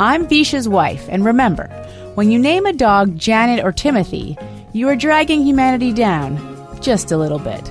[0.00, 1.66] I'm Visha's wife, and remember,
[2.14, 4.34] when you name a dog Janet or Timothy,
[4.72, 6.38] you are dragging humanity down
[6.80, 7.70] just a little bit.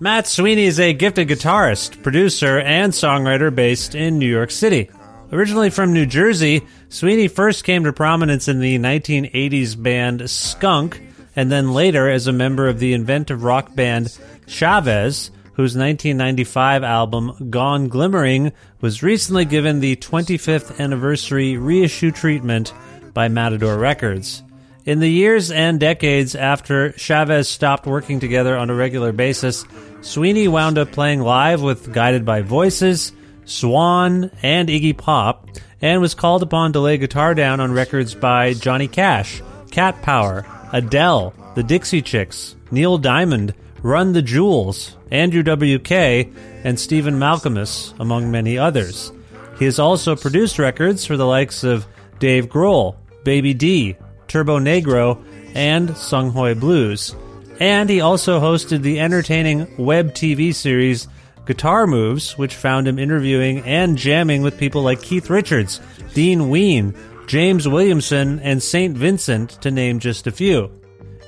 [0.00, 4.88] Matt Sweeney is a gifted guitarist, producer, and songwriter based in New York City.
[5.30, 11.02] Originally from New Jersey, Sweeney first came to prominence in the 1980s band Skunk,
[11.34, 14.16] and then later as a member of the inventive rock band
[14.46, 22.72] Chavez, whose 1995 album Gone Glimmering was recently given the 25th anniversary reissue treatment
[23.12, 24.42] by Matador Records.
[24.84, 29.64] In the years and decades after Chavez stopped working together on a regular basis,
[30.00, 33.12] Sweeney wound up playing live with Guided by Voices,
[33.44, 35.48] Zwan, and Iggy Pop,
[35.80, 39.40] and was called upon to lay guitar down on records by Johnny Cash,
[39.70, 46.30] Cat Power, Adele, The Dixie Chicks, Neil Diamond, Run the Jewels, Andrew W.K.,
[46.64, 49.12] and Stephen Malkmus, among many others.
[49.58, 51.86] He has also produced records for the likes of
[52.18, 53.96] Dave Grohl, Baby Dee,
[54.28, 55.22] Turbo Negro,
[55.54, 57.14] and Songhoy Blues.
[57.60, 61.06] And he also hosted the entertaining web TV series
[61.44, 65.80] Guitar Moves, which found him interviewing and jamming with people like Keith Richards,
[66.14, 66.94] Dean Ween,
[67.32, 68.94] James Williamson, and St.
[68.94, 70.70] Vincent, to name just a few.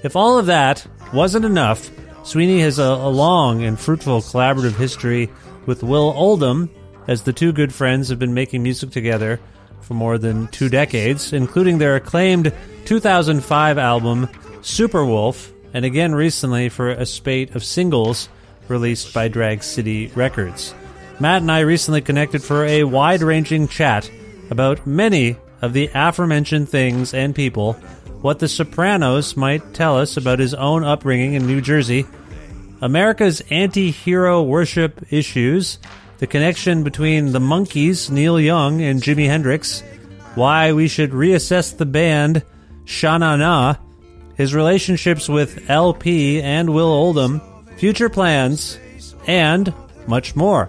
[0.02, 1.90] If all of that wasn't enough,
[2.24, 5.30] Sweeney has a, a long and fruitful collaborative history
[5.64, 6.68] with Will Oldham,
[7.08, 9.40] as the two good friends have been making music together
[9.80, 12.52] for more than two decades, including their acclaimed
[12.84, 14.26] 2005 album
[14.60, 18.28] Superwolf, and again recently for a spate of singles
[18.68, 20.74] released by Drag City Records.
[21.18, 24.10] Matt and I recently connected for a wide ranging chat
[24.50, 27.72] about many of the aforementioned things and people,
[28.20, 32.06] what The Sopranos might tell us about his own upbringing in New Jersey,
[32.80, 35.78] America's anti hero worship issues,
[36.18, 39.82] the connection between the Monkees, Neil Young, and Jimi Hendrix,
[40.34, 42.42] why we should reassess the band
[42.84, 43.76] Sha Na
[44.36, 47.40] his relationships with El-P and Will Oldham,
[47.76, 48.78] future plans,
[49.26, 49.72] and
[50.06, 50.68] much more.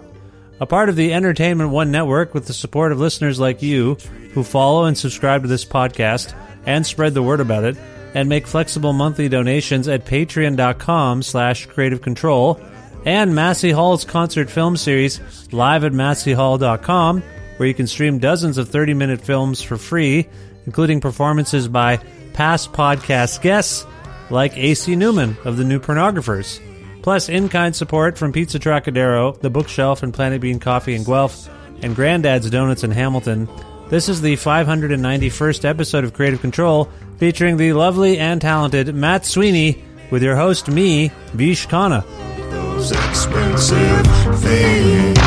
[0.60, 3.98] A part of the Entertainment One Network with the support of listeners like you
[4.36, 6.34] who follow and subscribe to this podcast
[6.66, 7.74] and spread the word about it
[8.12, 12.60] and make flexible monthly donations at patreon.com slash creative control
[13.06, 15.20] and Massey Hall's concert film series
[15.52, 17.22] live at masseyhall.com
[17.56, 20.28] where you can stream dozens of 30-minute films for free,
[20.66, 21.96] including performances by
[22.34, 23.86] past podcast guests
[24.28, 26.60] like AC Newman of the New Pornographers.
[27.00, 31.48] Plus, in kind support from Pizza Trocadero, The Bookshelf, and Planet Bean Coffee in Guelph,
[31.80, 33.48] and Granddad's Donuts in Hamilton.
[33.88, 39.80] This is the 591st episode of Creative Control, featuring the lovely and talented Matt Sweeney,
[40.10, 42.04] with your host, me, Vish Khanna.
[42.50, 44.06] Those expensive
[44.40, 45.18] things.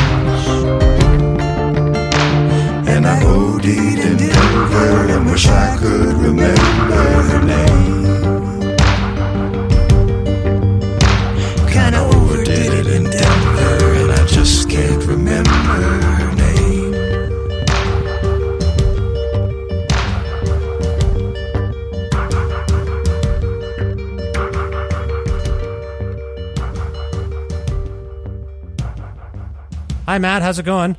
[2.86, 7.69] And I OD'd in Denver and wish I could remember her name.
[30.10, 30.42] Hi, Matt.
[30.42, 30.96] How's it going?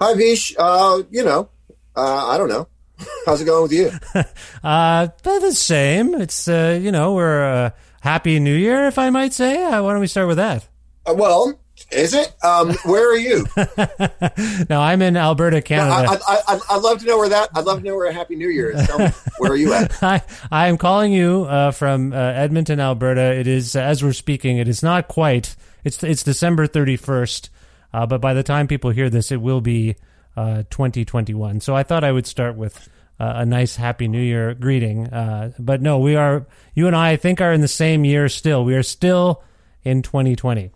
[0.00, 0.54] Hi, Vish.
[0.56, 1.48] Uh, you know,
[1.96, 2.68] uh, I don't know.
[3.26, 3.90] How's it going with you?
[4.62, 6.14] Uh, the same.
[6.14, 7.70] It's, uh, you know, we're uh,
[8.00, 9.64] Happy New Year, if I might say.
[9.64, 10.68] Uh, why don't we start with that?
[11.04, 11.58] Uh, well,
[11.90, 12.32] is it?
[12.44, 13.44] Um, where are you?
[14.70, 16.18] no, I'm in Alberta, I, Canada.
[16.28, 17.48] I, I, I'd love to know where that.
[17.56, 18.88] I'd love to know where a Happy New Year is.
[18.96, 19.08] Me,
[19.38, 20.00] where are you at?
[20.00, 20.22] I,
[20.52, 23.34] I am calling you uh, from uh, Edmonton, Alberta.
[23.34, 25.56] It is, as we're speaking, it is not quite.
[25.82, 27.50] It's it's December 31st,
[27.94, 29.94] uh, but by the time people hear this, it will be
[30.36, 31.60] uh, 2021.
[31.60, 32.88] So I thought I would start with
[33.20, 35.06] uh, a nice Happy New Year greeting.
[35.06, 36.44] Uh, but no, we are,
[36.74, 38.64] you and I, I think, are in the same year still.
[38.64, 39.44] We are still
[39.84, 40.72] in 2020.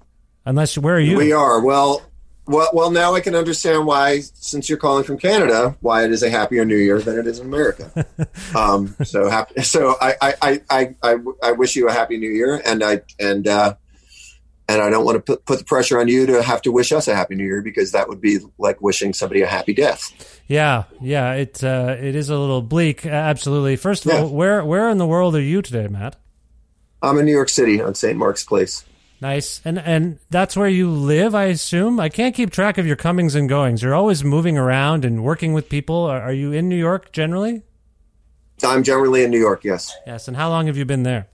[0.47, 1.17] Unless, where are you?
[1.17, 1.61] We are.
[1.61, 2.03] Well,
[2.47, 2.93] well, well.
[2.93, 6.65] Now I can understand why, since you're calling from Canada, why it is a happier
[6.65, 8.07] New Year than it is in America.
[8.55, 9.61] um, so happy.
[9.63, 13.03] So I, I, I, I, I, I wish you a happy New Year, and I
[13.19, 13.75] and uh,
[14.69, 16.93] and I don't want to put, put the pressure on you to have to wish
[16.93, 20.41] us a happy New Year because that would be like wishing somebody a happy death.
[20.47, 23.05] Yeah, yeah, it uh, it is a little bleak.
[23.07, 23.77] Absolutely.
[23.77, 24.21] First of Yeah.
[24.21, 26.17] all, where where in the world are you today, Matt?
[27.03, 28.17] I'm in New York City on St.
[28.17, 28.85] Mark's Place.
[29.21, 31.99] Nice, and and that's where you live, I assume.
[31.99, 33.83] I can't keep track of your comings and goings.
[33.83, 35.97] You're always moving around and working with people.
[36.05, 37.63] Are, are you in New York generally?
[38.63, 39.65] I'm generally in New York.
[39.65, 39.93] Yes.
[40.07, 40.29] Yes.
[40.29, 41.29] And how long have you been there?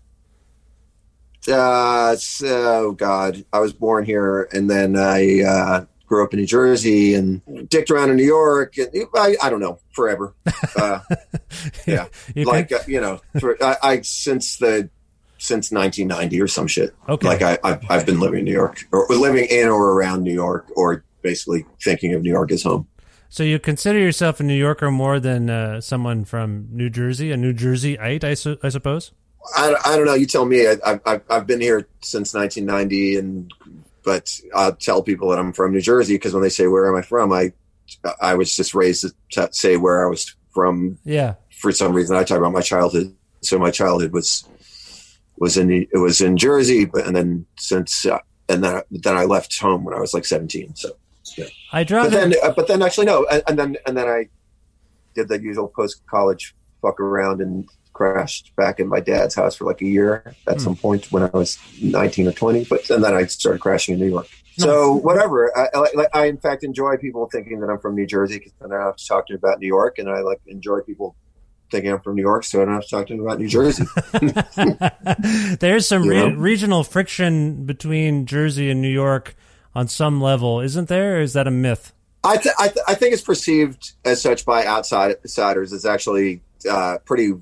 [1.48, 6.46] Uh, so God, I was born here, and then I uh, grew up in New
[6.46, 8.76] Jersey and dicked around in New York.
[8.78, 10.34] And I, I don't know, forever.
[10.76, 11.00] Uh,
[11.86, 14.88] yeah, You like uh, you know, for, I, I since the
[15.38, 16.94] since 1990 or some shit.
[17.08, 17.26] Okay.
[17.26, 20.32] Like I, I've, I've been living in New York, or living in or around New
[20.32, 22.86] York, or basically thinking of New York as home.
[23.28, 27.36] So you consider yourself a New Yorker more than uh, someone from New Jersey, a
[27.36, 29.10] New Jerseyite, I, su- I suppose.
[29.56, 30.14] I, I don't know.
[30.14, 30.66] You tell me.
[30.66, 33.52] I, I've, I've been here since 1990, and
[34.04, 36.96] but I'll tell people that I'm from New Jersey because when they say where am
[36.96, 37.52] I from, I
[38.20, 41.34] I was just raised to t- say where I was from Yeah.
[41.60, 42.16] for some reason.
[42.16, 44.48] I talk about my childhood, so my childhood was
[45.36, 49.24] was in it was in Jersey, but and then since uh, and then then I
[49.24, 50.74] left home when I was like 17.
[50.76, 50.90] So,
[51.72, 54.28] I draw but then uh, but then actually no, and, and then and then I
[55.14, 59.64] did the usual post college fuck around and crashed back in my dad's house for
[59.64, 62.64] like a year at some point when I was 19 or 20.
[62.64, 64.28] But and then I started crashing in New York.
[64.58, 65.56] So whatever.
[65.56, 68.72] I, I, I in fact enjoy people thinking that I'm from New Jersey because then
[68.72, 71.16] I don't have to talk to them about New York, and I like enjoy people
[71.70, 73.48] thinking I'm from New York, so I don't have to talk to them about New
[73.48, 73.84] Jersey.
[75.58, 79.34] There's some re- regional friction between Jersey and New York
[79.74, 81.16] on some level, isn't there?
[81.16, 81.92] Or is that a myth?
[82.22, 86.42] I, th- I, th- I think it's perceived as such by outside outsiders It's actually
[86.68, 87.34] uh, pretty.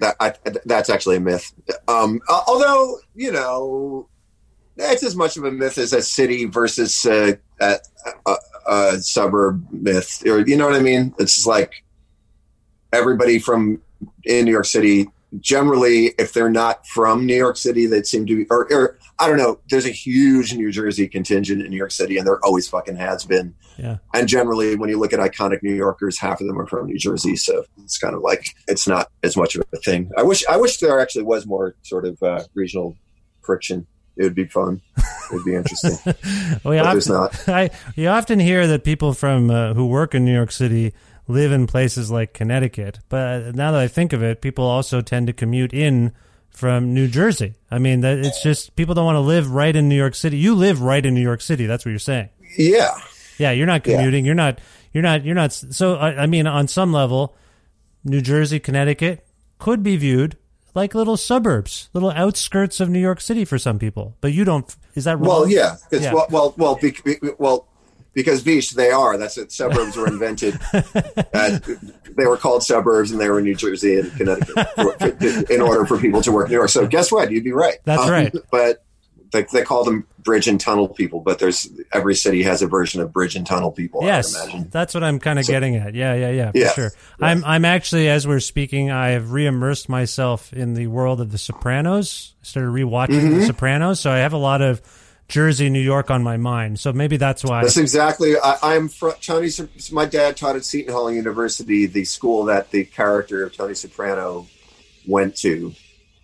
[0.00, 0.32] That I,
[0.64, 1.52] that's actually a myth.
[1.88, 4.08] Um, uh, although you know,
[4.76, 7.76] it's as much of a myth as a city versus a, a,
[8.26, 8.34] a,
[8.66, 11.14] a suburb myth, or you know what I mean?
[11.18, 11.84] It's like
[12.92, 13.80] everybody from
[14.24, 15.08] in New York City
[15.40, 19.28] generally, if they're not from New York City, they seem to be, or, or I
[19.28, 19.60] don't know.
[19.70, 23.24] There's a huge New Jersey contingent in New York City, and there always fucking has
[23.24, 23.54] been.
[23.76, 23.98] Yeah.
[24.12, 26.98] And generally, when you look at iconic New Yorkers, half of them are from New
[26.98, 30.10] Jersey, so it's kind of like it's not as much of a thing.
[30.16, 32.96] I wish, I wish there actually was more sort of uh, regional
[33.42, 33.86] friction.
[34.16, 34.80] It would be fun.
[34.96, 36.14] It would be interesting.
[36.64, 40.14] Well, you But there's often, I, you often hear that people from uh, who work
[40.14, 40.94] in New York City
[41.28, 43.00] live in places like Connecticut.
[43.08, 46.12] But now that I think of it, people also tend to commute in
[46.54, 47.54] from New Jersey.
[47.70, 50.38] I mean, that it's just people don't want to live right in New York City.
[50.38, 51.66] You live right in New York City.
[51.66, 52.30] That's what you're saying.
[52.56, 52.94] yeah,
[53.38, 53.96] Yeah, you're not Yeah.
[53.96, 54.24] commuting.
[54.24, 54.60] You're not.
[54.92, 55.24] You're not.
[55.24, 55.52] You're not.
[55.52, 57.34] So I, I mean, on some level,
[58.04, 59.26] New Jersey, Connecticut
[59.58, 60.36] could be viewed
[60.74, 64.16] like little suburbs, little outskirts of New York City for some people.
[64.20, 64.72] But you don't.
[64.94, 65.28] Is that wrong?
[65.28, 66.12] Well, yeah, 'cause- Yeah.
[66.14, 67.66] well, well, well, be, be- well,
[68.14, 69.18] because beach they are.
[69.18, 69.52] That's it.
[69.52, 70.58] Suburbs were invented.
[70.72, 71.58] uh,
[72.16, 75.84] they were called suburbs, and they were in New Jersey and Connecticut for- in order
[75.84, 76.70] for people to work in New York.
[76.70, 77.30] So, guess what?
[77.30, 77.74] You'd be right.
[77.74, 78.34] Um, That's right.
[78.50, 78.84] But
[79.32, 81.18] they, they call them bridge and tunnel people.
[81.20, 84.04] But there's every city has a version of bridge and tunnel people.
[84.04, 84.68] Yes, I imagine.
[84.70, 85.94] that's what I'm kind of getting at.
[85.94, 86.72] Yeah, yeah, yeah, for Yeah.
[86.72, 86.90] sure.
[87.20, 91.38] I'm I'm actually as we're speaking, I have re-immersed myself in the world of The
[91.38, 92.34] Sopranos.
[92.42, 93.38] I started rewatching Mm-hmm.
[93.40, 94.80] The Sopranos, so I have a lot of
[95.28, 96.78] Jersey, New York on my mind.
[96.78, 97.62] So maybe that's why.
[97.62, 98.34] That's exactly.
[98.36, 99.50] I, I'm from Tony.
[99.90, 104.46] My dad taught at Seton Hall University, the school that the character of Tony Soprano
[105.06, 105.74] went to.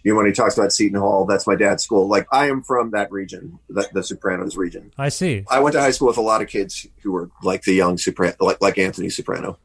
[0.02, 2.08] You know, when he talks about Seton Hall, that's my dad's school.
[2.08, 4.92] Like I am from that region, the, the Sopranos region.
[4.96, 5.44] I see.
[5.50, 7.98] I went to high school with a lot of kids who were like the young
[7.98, 9.58] Soprano, like like Anthony Soprano.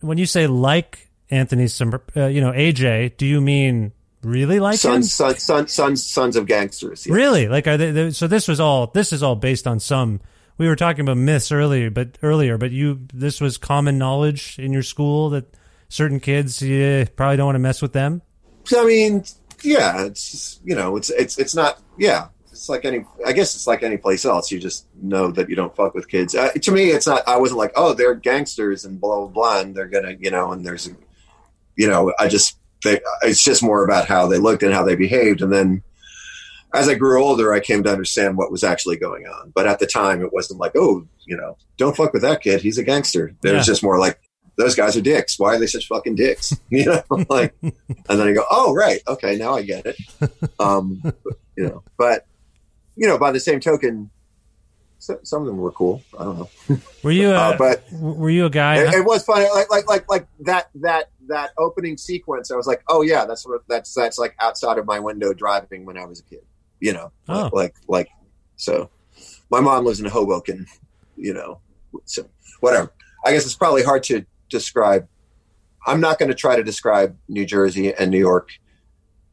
[0.00, 3.92] When you say like Anthony, uh, you know AJ, do you mean
[4.24, 4.78] really like?
[4.78, 7.06] Sons, sons, sons, sons, sons of gangsters.
[7.06, 7.14] yeah.
[7.14, 7.48] Really?
[7.48, 8.10] Like are they, they?
[8.10, 8.88] So this was all.
[8.88, 10.20] This is all based on some.
[10.56, 13.06] We were talking about myths earlier, but earlier, but you.
[13.12, 15.54] This was common knowledge in your school that
[15.88, 18.22] certain kids, you probably don't want to mess with them.
[18.76, 19.24] I mean,
[19.62, 21.80] yeah, it's just, you know, it's it's it's not.
[21.98, 23.04] Yeah, it's like any.
[23.26, 24.50] I guess it's like any place else.
[24.50, 26.34] You just know that you don't fuck with kids.
[26.34, 27.26] Uh, to me, it's not.
[27.28, 30.52] I wasn't like, oh, they're gangsters and blah blah blah, and they're gonna, you know,
[30.52, 30.90] and there's,
[31.76, 32.58] you know, I just.
[32.84, 35.82] They, it's just more about how they looked and how they behaved, and then
[36.74, 39.52] as I grew older, I came to understand what was actually going on.
[39.54, 42.62] But at the time, it wasn't like, oh, you know, don't fuck with that kid.
[42.62, 43.28] He's a gangster.
[43.28, 43.52] It Yeah.
[43.58, 44.18] was just more like,
[44.56, 45.38] those guys are dicks.
[45.38, 46.52] Why are they such fucking dicks?
[46.70, 47.72] You know, like, and
[48.08, 49.96] then I go, oh, right, okay, now I get it.
[50.58, 51.00] Um,
[51.56, 52.26] you know, but
[52.96, 54.10] you know, by the same token,
[54.98, 56.02] so, some of them were cool.
[56.18, 57.30] I don't know, Were you?
[57.30, 58.76] A, uh, but were you a guy?
[58.82, 59.46] it, it was funny.
[59.54, 62.50] Like, like, like, like that, that, that opening sequence.
[62.50, 65.84] I was like, oh yeah, that's what that's that's like outside of my window driving
[65.86, 66.44] when I was a kid.
[66.80, 67.50] You know, Oh.
[67.52, 68.08] like, like,
[68.56, 68.90] so.
[69.50, 70.66] My mom lives in Hoboken.
[71.16, 71.60] You know,
[72.06, 72.26] so
[72.60, 72.92] whatever.
[73.24, 75.06] I guess it's probably hard to describe.
[75.86, 78.48] I'm not going to try to describe New Jersey and New York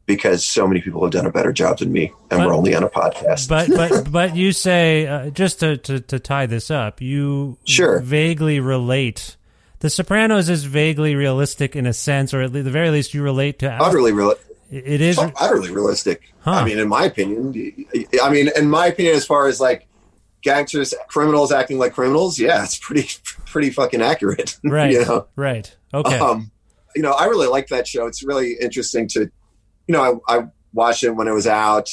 [0.06, 2.74] because so many people have done a better job than me, and But- we're only
[2.74, 3.48] on a podcast.
[3.48, 8.00] but but but you say uh, just to, to to tie this up, you Sure.
[8.00, 9.36] vaguely relate.
[9.82, 13.58] The Sopranos is vaguely realistic in a sense, or at the very least, you relate
[13.58, 13.72] to.
[13.72, 14.32] utterly real.
[14.70, 15.18] It is.
[15.18, 16.32] utterly realistic.
[16.42, 16.52] Huh.
[16.52, 17.84] I mean, in my opinion,
[18.22, 19.88] I mean, in my opinion, as far as like
[20.40, 23.08] gangsters, criminals acting like criminals, yeah, it's pretty,
[23.46, 24.56] pretty fucking accurate.
[24.64, 24.92] Right.
[24.92, 25.76] you know, Right.
[25.92, 26.16] Okay.
[26.16, 26.52] um,
[26.94, 28.06] you know, I really like that show.
[28.06, 29.22] It's really interesting to,
[29.88, 31.88] you know, I, I watched it when it was out.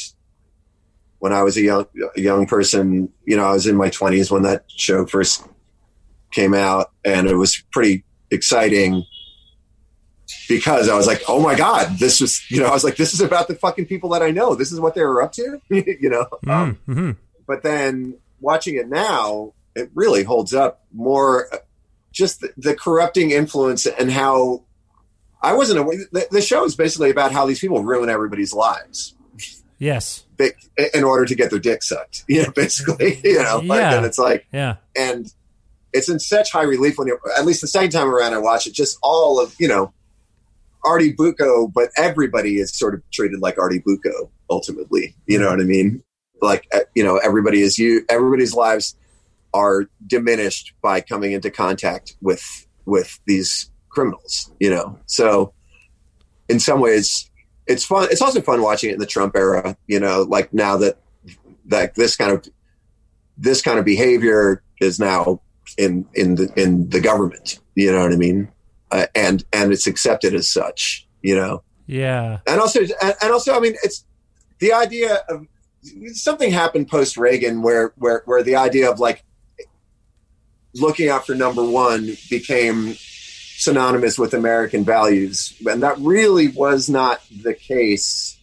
[1.17, 4.29] When I was a young, a young person, you know, I was in my twenties
[4.29, 5.43] when that show first
[6.31, 9.03] came out, and it was pretty exciting
[10.47, 13.13] because I was like, oh my god, this was, you know, I was like, this
[13.13, 14.55] is about the fucking people that I know.
[14.55, 16.25] This is what they were up to, you know.
[16.47, 17.17] Um, Mm, mhm.
[17.47, 21.47] but then watching it now, it really holds up more.
[21.53, 21.57] uh,
[22.11, 24.63] Just the, the corrupting influence and how
[25.41, 25.97] I wasn't aware.
[26.11, 29.15] The, the show is basically about how these people ruin everybody's lives
[29.77, 30.25] Yes.
[30.93, 32.25] in order to get their dick sucked.
[32.27, 33.97] You know, basically, you know, like, Yeah.
[33.97, 34.75] and it's like, Yeah.
[34.95, 35.31] and
[35.93, 38.67] it's in such high relief when you, at least the second time around I watch
[38.67, 39.93] it, just all of, you know,
[40.83, 45.15] Artie Bucco, but everybody is sort of treated like Artie Bucco ultimately.
[45.25, 46.03] You know what I mean?
[46.41, 48.95] Like, uh, you know, everybody is you, everybody's lives
[49.53, 54.97] are diminished by coming into contact with, with these criminals, you know?
[55.05, 55.53] So
[56.47, 57.29] in some ways
[57.67, 58.07] it's fun.
[58.11, 60.99] It's also fun watching it in the Trump era, you know, like now that,
[61.65, 62.47] that this kind of,
[63.37, 65.41] this kind of behavior is now
[65.79, 67.59] in in the in the government.
[67.75, 68.49] You know what I mean?
[68.91, 71.07] Uh, and and it's accepted as such.
[71.21, 72.39] You know, Yeah.
[72.47, 74.05] and also and, and also, I mean, it's
[74.59, 75.47] the idea of
[76.13, 79.23] something happened post Reagan where where where the idea of like
[80.75, 87.53] looking after number one became synonymous with American values, and that really was not the
[87.53, 88.38] case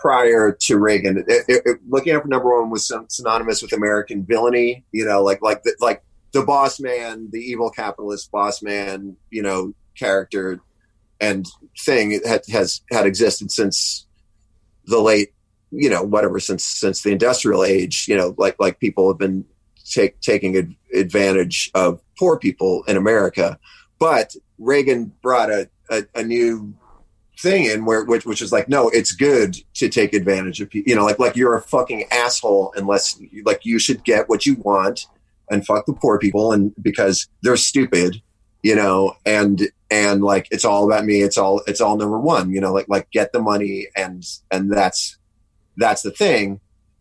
[0.00, 1.24] prior to Reagan.
[1.28, 4.84] It, it, it, looking up number one was synonymous with American villainy.
[4.92, 6.02] You know, like like the, like
[6.32, 9.16] the boss man, the evil capitalist boss man.
[9.30, 10.60] You know, character
[11.20, 11.46] and
[11.78, 14.06] thing had, has had existed since
[14.86, 15.34] the late,
[15.70, 18.06] you know, whatever since since the industrial age.
[18.08, 19.44] You know, like like people have been
[19.84, 23.58] take, taking ad- advantage of poor people in America,
[23.98, 26.74] but Reagan brought a, a, a new
[27.40, 30.88] thing in where which which is like no it's good to take advantage of people
[30.90, 34.54] you know like like you're a fucking asshole unless like you should get what you
[34.56, 35.06] want
[35.50, 38.20] and fuck the poor people and because they're stupid
[38.62, 41.20] you know and and like it's all about me.
[41.22, 44.72] It's all it's all number one you know like like get the money and and
[44.72, 45.18] that's
[45.76, 46.60] that's the thing.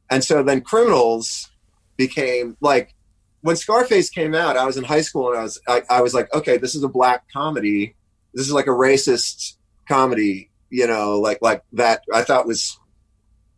[0.09, 1.49] And so then criminals
[1.97, 2.95] became like
[3.41, 6.13] when scarface came out i was in high school and i was I, I was
[6.13, 7.95] like okay this is a black comedy.
[8.33, 9.55] This is like a racist
[9.89, 12.79] comedy, you know, like like that I thought was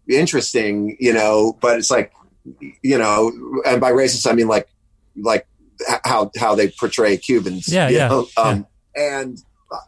[0.07, 2.11] interesting, you know, but it's like
[2.81, 3.31] you know,
[3.65, 4.67] and by racist I mean like
[5.15, 5.47] like
[6.03, 7.71] how how they portray Cubans.
[7.71, 8.27] Yeah, yeah, know?
[8.37, 9.19] Um, yeah.
[9.19, 9.37] And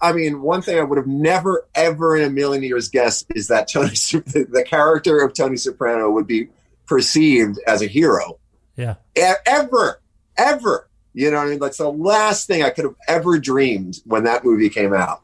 [0.01, 3.47] I mean, one thing I would have never, ever in a million years guessed is
[3.47, 6.47] that Tony, the, the character of Tony Soprano would be
[6.85, 8.39] perceived as a hero.
[8.75, 8.95] Yeah.
[9.17, 10.01] E- ever,
[10.37, 10.89] ever.
[11.13, 14.23] You know, what I mean, that's the last thing I could have ever dreamed when
[14.23, 15.21] that movie came out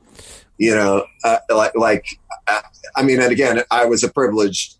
[0.59, 2.05] you know, uh, like, like,
[2.47, 2.61] uh,
[2.95, 4.75] I mean, and again, I was a privileged,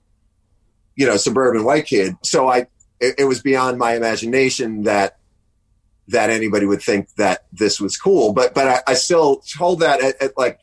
[0.95, 2.15] you know, suburban white kid.
[2.21, 2.67] So I,
[2.99, 5.17] it, it was beyond my imagination that,
[6.09, 8.33] that anybody would think that this was cool.
[8.33, 10.59] But, but I, I still hold that at, at, like,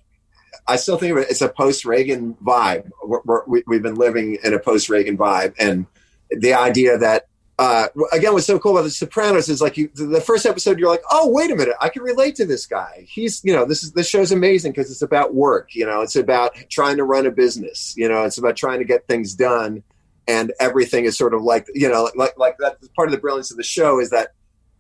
[0.69, 2.91] I still think it, it's a post Reagan vibe.
[3.03, 5.55] We're, we're, we have been living in a post Reagan vibe.
[5.59, 5.87] And
[6.31, 10.21] the idea that uh, again, what's so cool about The Sopranos is like you, the
[10.21, 13.07] first episode, you're like, oh, wait a minute, I can relate to this guy.
[13.09, 15.75] He's, you know, this is this show's amazing because it's about work.
[15.75, 17.95] You know, it's about trying to run a business.
[17.97, 19.83] You know, it's about trying to get things done,
[20.29, 22.77] and everything is sort of like, you know, like like that.
[22.95, 24.33] Part of the brilliance of the show is that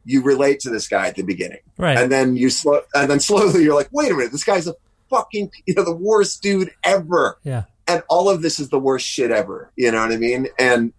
[0.04, 1.96] you relate to this guy at the beginning, right?
[1.96, 4.74] And then you slow, and then slowly you're like, wait a minute, this guy's a
[5.08, 7.38] fucking, you know, the worst dude ever.
[7.42, 7.64] Yeah.
[7.88, 9.70] And all of this is the worst shit ever.
[9.76, 10.48] You know what I mean?
[10.58, 10.92] And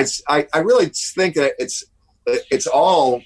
[0.00, 1.84] I, I, I really think that it's
[2.26, 3.22] it's all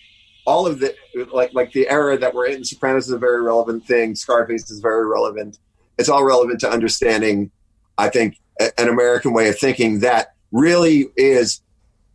[0.47, 0.95] all of the
[1.33, 2.65] like like the era that we're in.
[2.65, 4.15] Sopranos is a very relevant thing.
[4.15, 5.59] Scarface is very relevant.
[5.99, 7.51] It's all relevant to understanding.
[7.97, 8.39] I think
[8.77, 11.61] an American way of thinking that really is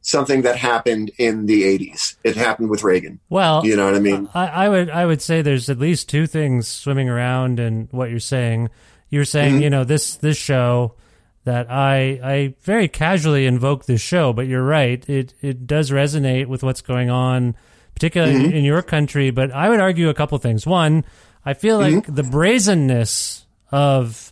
[0.02, 2.16] something that happened in the 80s.
[2.26, 3.20] It happened with Reagan.
[3.30, 4.28] Well, you know what I mean?
[4.34, 8.10] I, I would I would say there's at least two things swimming around in what
[8.10, 8.70] you're saying.
[9.10, 9.64] You're saying, Mm-hmm.
[9.64, 10.96] you know, this this show
[11.46, 15.08] that I I very casually invoke this show, but you're right.
[15.10, 17.56] It it does resonate with what's going on,
[17.96, 18.54] particularly Mm-hmm.
[18.58, 19.30] in, your country.
[19.32, 20.66] But I would argue a couple things.
[20.66, 21.04] One,
[21.46, 22.16] I feel like Mm-hmm.
[22.16, 24.32] the brazenness of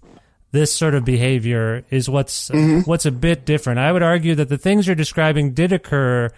[0.51, 2.89] this sort of behavior is what's Mm-hmm.
[2.89, 3.79] what's a bit different.
[3.79, 6.29] I would argue that the things you're describing did occur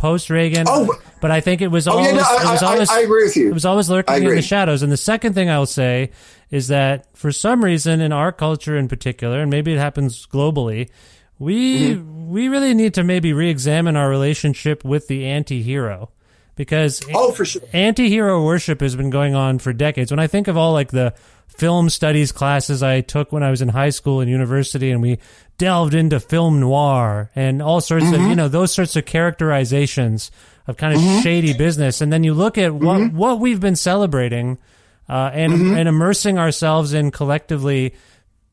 [0.00, 0.66] pre-Reagan, post-Reagan.
[0.68, 2.90] Oh, but I think it was Oh, always yeah, no, it was I- I- always
[2.90, 3.48] I agree with you.
[3.50, 4.82] It was always lurking in the shadows.
[4.82, 6.10] And the second thing I'll say
[6.50, 10.88] is that for some reason in our culture in particular, and maybe it happens globally,
[11.38, 12.30] we Mm-hmm.
[12.30, 16.10] we really need to maybe re-examine our relationship with the anti-hero
[16.56, 17.62] because Oh, for sure.
[17.72, 20.10] anti-hero worship has been going on for decades.
[20.12, 21.14] When I think of all like the
[21.56, 25.18] film studies classes I took when I was in high school and university and we
[25.58, 28.30] delved into film noir and all sorts of, mm-hmm.
[28.30, 30.30] you know, those sorts of characterizations
[30.66, 31.20] of kind of mm-hmm.
[31.20, 32.00] shady business.
[32.00, 33.16] And then you look at what, mm-hmm.
[33.16, 34.58] what we've been celebrating,
[35.08, 37.94] uh, and, and immersing ourselves in collectively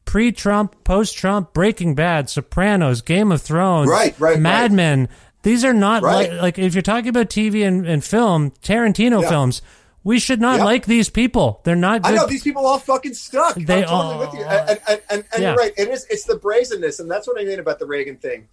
[0.06, 4.72] pre-Trump, post-Trump, Breaking Bad, Sopranos, Game of Thrones, Right, right, Mad right.
[4.72, 5.10] Men.
[5.44, 6.32] These are not Right.
[6.32, 9.30] like, like if you're talking about TV and, and film, Tarantino Yeah.
[9.30, 9.62] films.
[10.08, 10.64] We should not Yeah.
[10.64, 11.60] like these people.
[11.66, 13.56] They're not I know these people all fucking stuck.
[13.56, 15.50] They I'm totally all- with you, and, and, and, and Yeah.
[15.50, 15.74] you're right.
[15.78, 16.06] It is.
[16.10, 18.48] It's the brazenness, and that's what I mean about the Reagan thing.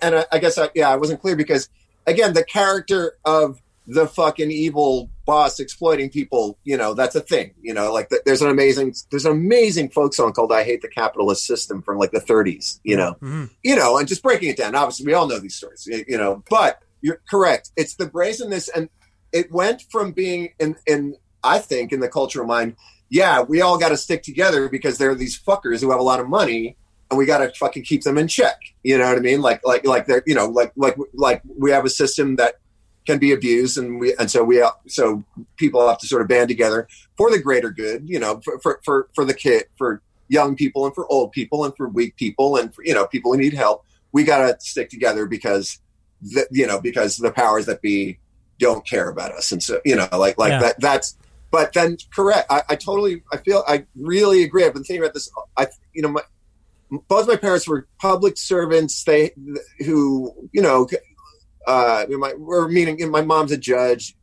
[0.00, 1.68] And- I, I guess I, yeah, I wasn't clear because
[2.06, 7.54] again, the character of the fucking evil boss exploiting people, you know, that's a thing.
[7.60, 10.82] You know, like th- there's an amazing there's an amazing folk song called "I Hate
[10.82, 12.78] the Capitalist System" from like the 30s.
[12.84, 13.44] You know, mm-hmm.
[13.64, 14.76] you know, and just breaking it down.
[14.76, 15.84] Obviously, we all know these stories.
[15.86, 17.72] You know, but you're correct.
[17.76, 18.88] It's the brazenness, and
[19.36, 22.76] it went from being in in I think in the cultural mind,
[23.08, 26.02] yeah, we all got to stick together because there are these fuckers who have a
[26.02, 26.76] lot of money,
[27.10, 28.58] and we got to fucking keep them in check.
[28.82, 29.42] You know what I mean?
[29.42, 32.54] Like like like they're you know like like like we have a system that
[33.06, 35.22] can be abused, and we and so we so
[35.56, 38.08] people have to sort of band together for the greater good.
[38.08, 41.64] You know, for for for, for the kid for young people and for old people
[41.64, 43.84] and for weak people and for you know people who need help.
[44.12, 45.78] We got to stick together because
[46.22, 48.18] the, you know because the powers that be
[48.58, 50.60] don't care about us, and so you know, like like Yeah.
[50.60, 50.80] that.
[50.80, 51.16] That's
[51.50, 52.46] but then correct.
[52.50, 53.22] I, I totally.
[53.32, 53.62] I feel.
[53.66, 54.64] I really agree.
[54.64, 55.30] I've been thinking about this.
[55.56, 56.22] I you know my
[57.08, 59.02] both my parents were public servants.
[59.04, 59.32] They
[59.84, 60.88] who you know.
[61.66, 64.14] Uh, my, we're meaning my mom's a judge.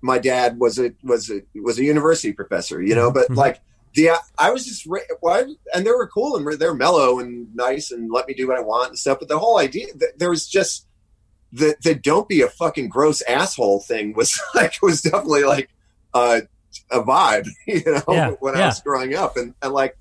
[0.00, 2.80] My dad was a was a was a university professor.
[2.82, 3.36] You know, but Mhm.
[3.36, 3.60] like
[3.94, 4.86] the I was just
[5.20, 8.56] why and they were cool and they're mellow and nice and let me do what
[8.56, 9.18] I want and stuff.
[9.18, 10.86] But the whole idea th- there was just
[11.52, 15.70] the the don't be a fucking gross asshole thing was like was definitely like
[16.14, 16.40] uh,
[16.90, 19.96] a vibe, you know, Yeah, when I was growing up and and like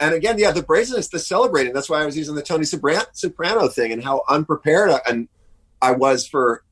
[0.00, 1.72] and again, yeah, the brazenness, the celebrating.
[1.72, 5.28] That's why I was using the Tony Soprano, Soprano thing and how unprepared I, and
[5.82, 6.62] I was for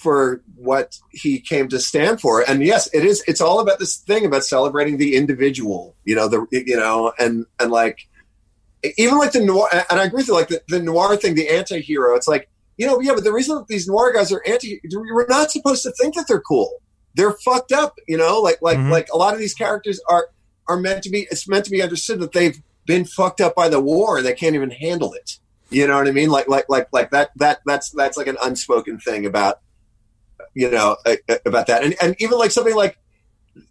[0.00, 2.42] for what he came to stand for.
[2.48, 3.22] And yes, it is.
[3.26, 5.94] It's all about this thing about celebrating the individual.
[6.04, 8.08] You know, the you know, and and like
[8.96, 9.68] even like the noir.
[9.90, 10.34] And I agree with you.
[10.34, 12.14] Like the, the noir thing, the anti-hero.
[12.14, 15.26] It's like you know, yeah, but the reason that these noir guys are anti, we're
[15.26, 16.70] not supposed to think that they're cool.
[17.14, 17.94] They're fucked up.
[18.08, 18.90] You know, like like Mhm.
[18.90, 20.28] like a lot of these characters are
[20.68, 21.26] are meant to be.
[21.30, 24.32] It's meant to be understood that they've been fucked up by the war and they
[24.34, 25.38] can't even handle it.
[25.70, 26.30] You know what I mean?
[26.30, 29.60] Like like like like that that that's that's like an unspoken thing about
[30.54, 30.96] you know
[31.46, 32.98] about that and and even like something like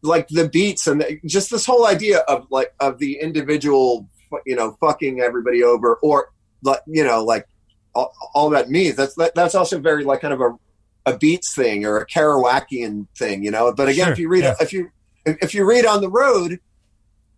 [0.01, 4.07] like the beats and the, just this whole idea of like of the individual
[4.45, 6.29] you know fucking everybody over or
[6.63, 7.47] like you know like
[7.95, 10.57] all, all about me that's that, that's also very like kind of a
[11.05, 14.43] a beats thing or a Kerouacian thing you know but again Sure, if you read
[14.43, 14.55] yeah.
[14.59, 14.89] if you
[15.25, 16.59] if you read on the road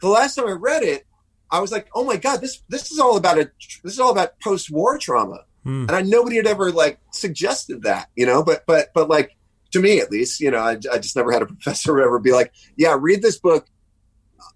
[0.01, 1.05] the last time I read it
[1.49, 3.51] I was like oh my god this this is all about a
[3.83, 5.85] this is all about post-war trauma Hmm.
[5.87, 8.43] and I nobody had ever like suggested that, you know.
[8.43, 9.37] But but but like
[9.71, 12.31] to me at least, you know, I, I just never had a professor ever be
[12.31, 13.67] like, yeah, read this book,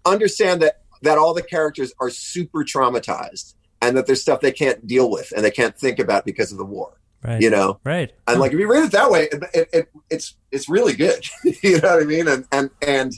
[0.04, 3.54] understand that that all the characters are super traumatized
[3.86, 6.58] and that there's stuff they can't deal with and they can't think about because of
[6.58, 6.92] the war,
[7.24, 7.40] Right.
[7.40, 7.80] you know.
[7.84, 8.12] Right.
[8.26, 11.24] And like if you read it that way, it, it, it, it's it's really good,
[11.62, 12.28] you know what I mean?
[12.28, 13.12] And and and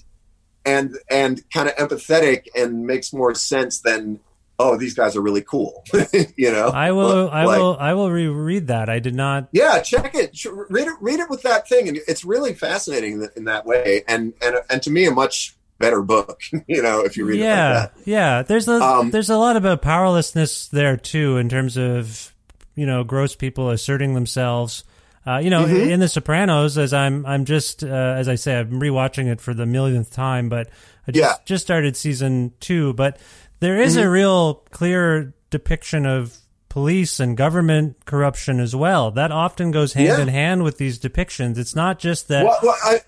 [0.64, 4.20] and and kind of empathetic and makes more sense than
[4.60, 5.84] oh these guys are really cool,
[6.36, 6.68] you know.
[6.68, 7.30] I will.
[7.30, 7.76] I Like- will.
[7.78, 8.88] I will reread that.
[8.88, 9.48] I did not.
[9.52, 10.36] yeah, check it.
[10.68, 10.94] Read it.
[11.00, 14.02] Read it with that thing, and it's really fascinating in, in that way.
[14.08, 16.40] And and and to me, a much better book.
[16.66, 18.06] You know, if you read yeah, it like that.
[18.06, 18.42] yeah.
[18.42, 22.34] There's a Um, there's a lot about powerlessness there too, in terms of
[22.74, 24.84] you know gross people asserting themselves.
[25.26, 25.90] Uh, you know, Mm-hmm.
[25.90, 29.52] in The Sopranos, as I'm I'm just uh, as I say, I'm rewatching it for
[29.54, 30.68] the millionth time, but
[31.06, 31.34] I just Yeah.
[31.44, 32.92] just started season two.
[32.94, 33.18] But
[33.60, 34.06] there is Mm-hmm.
[34.06, 36.36] a real clear depiction of
[36.70, 39.10] police and government corruption as well.
[39.10, 40.20] That often goes hand Yeah.
[40.20, 41.58] in hand with these depictions.
[41.58, 42.44] It's not just that.
[42.44, 43.00] Well, well I,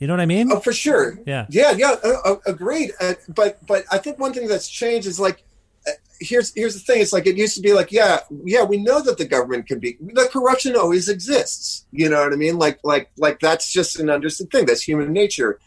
[0.00, 0.50] You know what I mean?
[0.50, 1.18] oh, for sure.
[1.26, 1.46] Yeah.
[1.50, 1.94] yeah, yeah.
[2.02, 2.92] Uh, uh, agreed.
[3.00, 5.42] Uh, but but I think one thing that's changed is like.
[5.86, 7.00] uh, Here's here's the thing.
[7.00, 9.78] It's like it used to be like yeah yeah we know that the government can
[9.78, 11.86] be the corruption always exists.
[11.92, 12.58] You know what I mean?
[12.58, 14.66] Like like like that's just an understood thing.
[14.66, 15.58] That's human nature.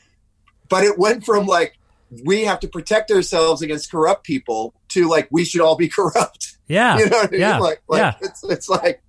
[0.69, 1.79] But it went from like
[2.23, 6.55] we have to protect ourselves against corrupt people to like we should all be corrupt.
[6.67, 6.99] Yeah.
[6.99, 7.41] You know what I mean?
[7.41, 7.57] yeah.
[7.57, 8.13] Like, like yeah.
[8.21, 9.01] it's it's like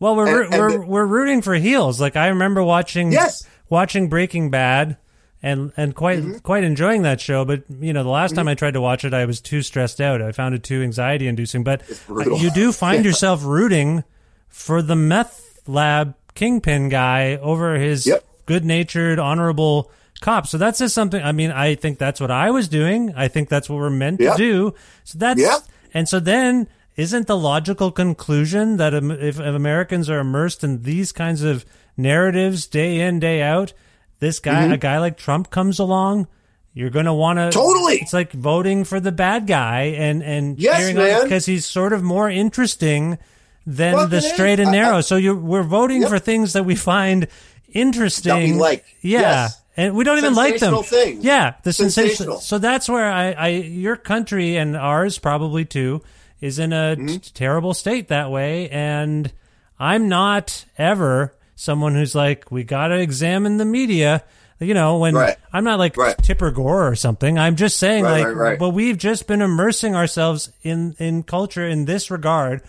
[0.00, 1.98] Well, we're And- and we're the- we're rooting for heels.
[1.98, 3.46] Like I remember watching Yes.
[3.70, 4.98] Watching Breaking Bad
[5.42, 6.38] and and quite Mm-hmm.
[6.40, 7.46] quite enjoying that show.
[7.46, 10.00] But you know, the last time I tried to watch it, I was too stressed
[10.00, 10.20] out.
[10.20, 11.64] I found it too anxiety inducing.
[11.64, 14.04] But you do find yourself rooting
[14.48, 18.24] for the meth lab kingpin guy over his Yep.
[18.46, 20.46] good natured, honorable cop.
[20.46, 21.22] So that's just something.
[21.22, 23.14] I mean, I think that's what I was doing.
[23.16, 24.36] I think that's what we're meant Yep.
[24.36, 24.74] to do.
[25.04, 25.60] So that's Yep.
[25.94, 26.66] and so then
[27.00, 31.64] isn't the logical conclusion that if, if Americans are immersed in these kinds of
[31.96, 33.72] narratives day in day out,
[34.18, 34.72] this guy, Mm-hmm.
[34.72, 36.26] a guy like Trump comes along,
[36.74, 37.96] you're going to want to Totally.
[37.96, 41.22] It's like voting for the bad guy and and Yes, man.
[41.24, 43.18] because he's sort of more interesting
[43.66, 44.98] than Well, the straight and narrow.
[44.98, 46.10] I- so you we're voting Yep.
[46.10, 47.26] for things that we find
[47.72, 48.32] interesting.
[48.32, 48.84] That we like.
[49.00, 49.20] Yeah.
[49.20, 49.56] Yes.
[49.76, 50.82] And we don't even like them.
[50.82, 51.24] Things.
[51.24, 52.08] Yeah, the sensational.
[52.10, 52.40] Sensational.
[52.40, 56.02] So that's where I, I, your country and ours probably too,
[56.40, 57.06] is in a Mm-hmm.
[57.06, 58.68] t- terrible state that way.
[58.70, 59.30] And
[59.78, 64.24] I'm not ever someone who's like, we got to examine the media.
[64.58, 65.36] You know, when Right.
[65.52, 66.16] I'm not like Right.
[66.18, 67.38] Tipper Gore or something.
[67.38, 71.66] I'm just saying, Right, like, right, but we've just been immersing ourselves in in culture
[71.66, 72.60] in this regard.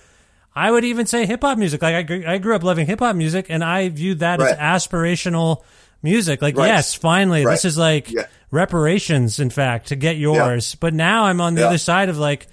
[0.55, 1.81] I would even say hip hop music.
[1.81, 4.55] Like I, grew- I grew up loving hip hop music, and I viewed that as
[4.57, 5.63] aspirational
[6.03, 6.41] music.
[6.41, 8.27] Like, yes, finally, this is like Yeah.
[8.51, 10.75] reparations, in fact, to get yours.
[10.75, 11.67] But now I'm on the Yeah.
[11.67, 12.47] other side of like,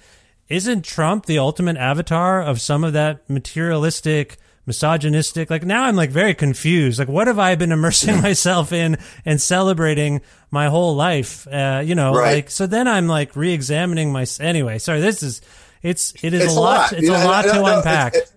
[0.49, 5.49] isn't Trump the ultimate avatar of some of that materialistic, misogynistic?
[5.49, 6.99] Like now I'm like very confused.
[6.99, 11.47] Like, what have I been immersing myself in and celebrating my whole life?
[11.47, 12.35] Uh, you know, Right.
[12.35, 12.65] like so.
[12.67, 14.25] Then I'm like re-examining my.
[14.39, 14.99] Anyway, sorry.
[15.01, 15.41] This is
[15.83, 16.91] it's it is It's a lot.
[16.93, 18.15] It's You a know, lot no, to no, unpack.
[18.15, 18.33] It's,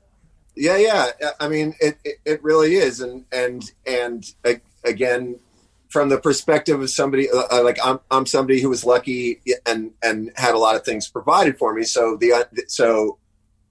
[0.54, 1.30] Yeah, yeah.
[1.40, 4.24] I mean, it, it, it really is, and and and
[4.84, 5.38] again,
[5.92, 9.90] from the perspective of somebody uh, uh, like I'm, I'm somebody who was lucky and
[10.02, 11.84] and had a lot of things provided for me.
[11.84, 13.18] So the uh, so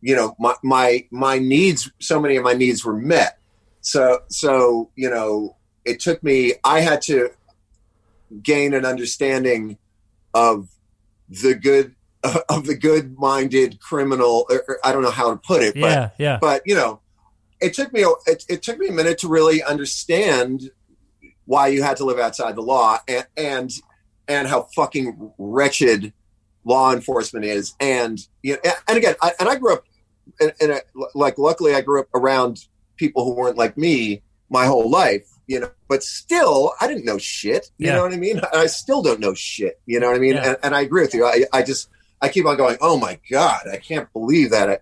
[0.01, 3.39] you know my my my needs, so many of my needs were met.
[3.81, 6.53] So so you know, it took me.
[6.63, 7.31] I had to
[8.43, 9.77] gain an understanding
[10.33, 10.69] of
[11.27, 11.95] the good
[12.49, 14.45] of the good minded criminal.
[14.47, 16.37] Or, or I don't know how to put it, but Yeah, yeah.
[16.39, 17.01] but you know
[17.59, 20.69] it took me a- it, it took me a minute to really understand
[21.45, 23.71] why you had to live outside the law and and
[24.27, 26.13] and how fucking wretched
[26.63, 27.73] law enforcement is.
[27.79, 29.83] And you know and again I, and I grew up
[30.39, 30.79] in, in a
[31.15, 35.59] like luckily I grew up around people who weren't like me my whole life you
[35.59, 37.95] know but still I didn't know shit you Yeah.
[37.95, 38.39] know what I mean?
[38.53, 40.35] I still don't know shit you know what I mean?
[40.35, 40.49] Yeah.
[40.49, 41.25] and, and I agree with you.
[41.25, 41.89] I, I just
[42.21, 44.79] I keep on going oh my god I can't believe that I,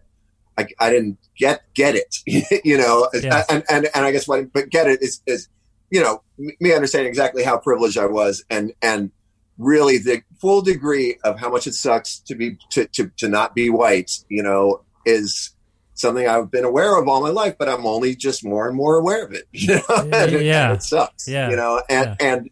[0.62, 2.18] I, I didn't get get it,
[2.66, 5.48] you know, and, and and I guess what but get it is is
[5.92, 9.12] you know me understanding exactly how privileged I was and and
[9.58, 13.54] really the full degree of how much it sucks to be to to, to not
[13.56, 15.50] be white, you know, is
[15.96, 18.96] something I've been aware of all my life, but I'm only just more and more
[18.96, 19.44] aware of it.
[19.52, 20.74] You know, and, and Yeah.
[20.74, 21.28] it sucks.
[21.28, 21.50] Yeah.
[21.50, 22.50] you know, and and,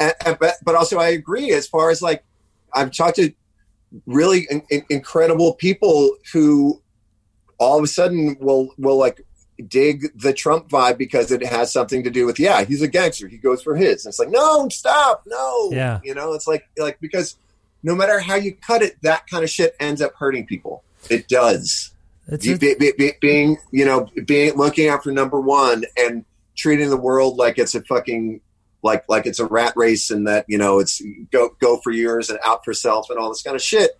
[0.00, 2.24] and, and but, but also I agree as far as like
[2.74, 3.32] I've talked to
[4.06, 6.80] really in, in- incredible people who
[7.58, 9.24] all of a sudden will will like
[9.60, 13.28] dig the Trump vibe because it has something to do with yeah he's a gangster.
[13.28, 14.04] He goes for his.
[14.04, 15.22] And it's like no stop.
[15.26, 15.70] No.
[15.72, 16.00] Yeah.
[16.04, 17.36] you know it's like like because
[17.82, 20.82] no matter how you cut it that kind of shit ends up hurting people.
[21.08, 21.92] It does.
[22.42, 26.24] You- be- be- be- being you know being looking out for number one and
[26.56, 28.40] treating the world like it's a fucking
[28.82, 32.30] like like it's a rat race and that you know it's go go for yours
[32.30, 33.92] and out for self and all this kind of shit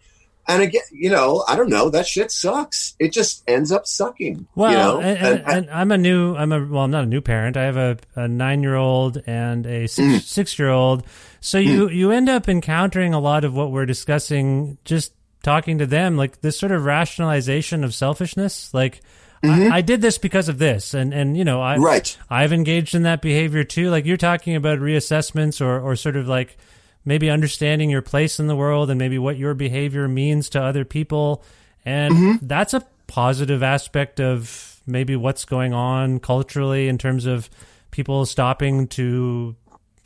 [0.48, 4.46] and again you know i don't know that shit sucks it just ends up sucking
[4.54, 7.06] Well, you know and, and, and I'm a new, I'm a well, I'm not a
[7.06, 7.56] new parent.
[7.56, 10.20] I have a, a nine year old and a six, Mm.
[10.22, 11.04] six year old.
[11.40, 14.78] So you you end up encountering a lot of what we're discussing.
[14.84, 18.72] Just talking to them, like this sort of rationalization of selfishness.
[18.74, 19.00] Like
[19.42, 21.84] I, I did this because of this, and and you know I Mm-hmm.
[21.84, 22.18] Right.
[22.28, 23.88] I've engaged in that behavior too.
[23.90, 26.56] Like you're talking about reassessments or or sort of like
[27.04, 30.84] maybe understanding your place in the world and maybe what your behavior means to other
[30.84, 31.42] people.
[31.84, 32.46] And Mm-hmm.
[32.46, 37.48] that's a positive aspect of maybe what's going on culturally in terms of
[37.90, 39.56] people stopping to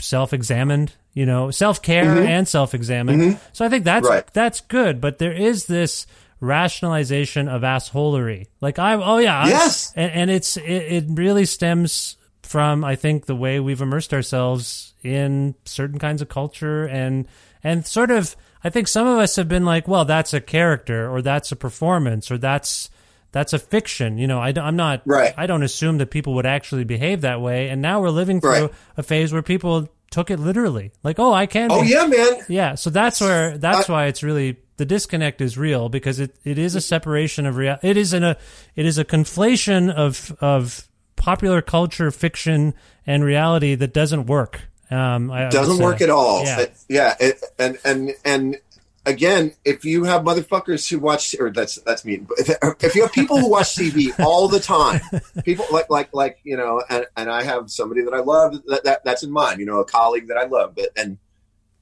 [0.01, 3.39] self-examined, you know, self-care and self-examine.
[3.53, 4.15] So I think that's Mm-hmm.
[4.15, 4.33] Right.
[4.33, 6.07] that's good, but there is this
[6.41, 8.47] rationalization of assholery.
[8.61, 9.93] Like I oh yeah, I- Yes.
[9.97, 14.95] and, and it's it, it really stems from I think the way we've immersed ourselves
[15.03, 17.27] in certain kinds of culture and
[17.63, 21.11] and sort of I think some of us have been like, well, that's a character
[21.11, 22.91] or that's a performance or that's
[23.33, 24.17] that's a fiction.
[24.17, 25.03] You know, I, am not.
[25.05, 25.35] Right.
[25.37, 27.69] I don't assume that people would actually behave that way.
[27.69, 28.71] And now we're living through Right.
[28.97, 30.93] a phase where people took it literally.
[31.03, 31.73] Like, oh, I can.
[31.73, 35.41] oh be- yeah man yeah, so that's where that's I- why it's really the disconnect
[35.41, 37.77] is real because it, it is a separation of real.
[37.83, 38.37] It is in a
[38.77, 42.75] it is a conflation of of popular culture, fiction,
[43.07, 44.63] and reality that doesn't work.
[44.91, 45.83] Um, I, I doesn't say.
[45.83, 46.45] work at all.
[46.45, 46.61] Yeah.
[46.61, 48.59] It- yeah, it, and and and
[49.07, 52.19] again, if you have motherfuckers who watch, or that's that's me.
[52.19, 52.51] But if,
[52.85, 55.01] if you have people who watch TV all the time,
[55.45, 58.85] people like like like you know, and and I have somebody that I love that,
[58.85, 59.61] that that's in mind.
[59.61, 61.19] You know, a colleague that I love, but and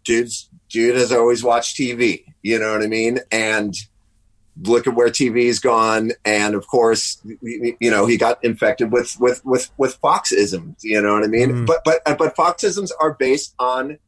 [0.05, 2.25] dude's dude has always watched TV.
[2.43, 3.21] You know what I mean?
[3.31, 3.75] And
[4.61, 9.45] look at where TV's gone, and of course, you know, he got infected with with
[9.45, 10.77] with with Foxisms.
[10.83, 11.51] You know what I mean?
[11.51, 11.67] Mm.
[11.67, 13.99] But but but Foxisms are based on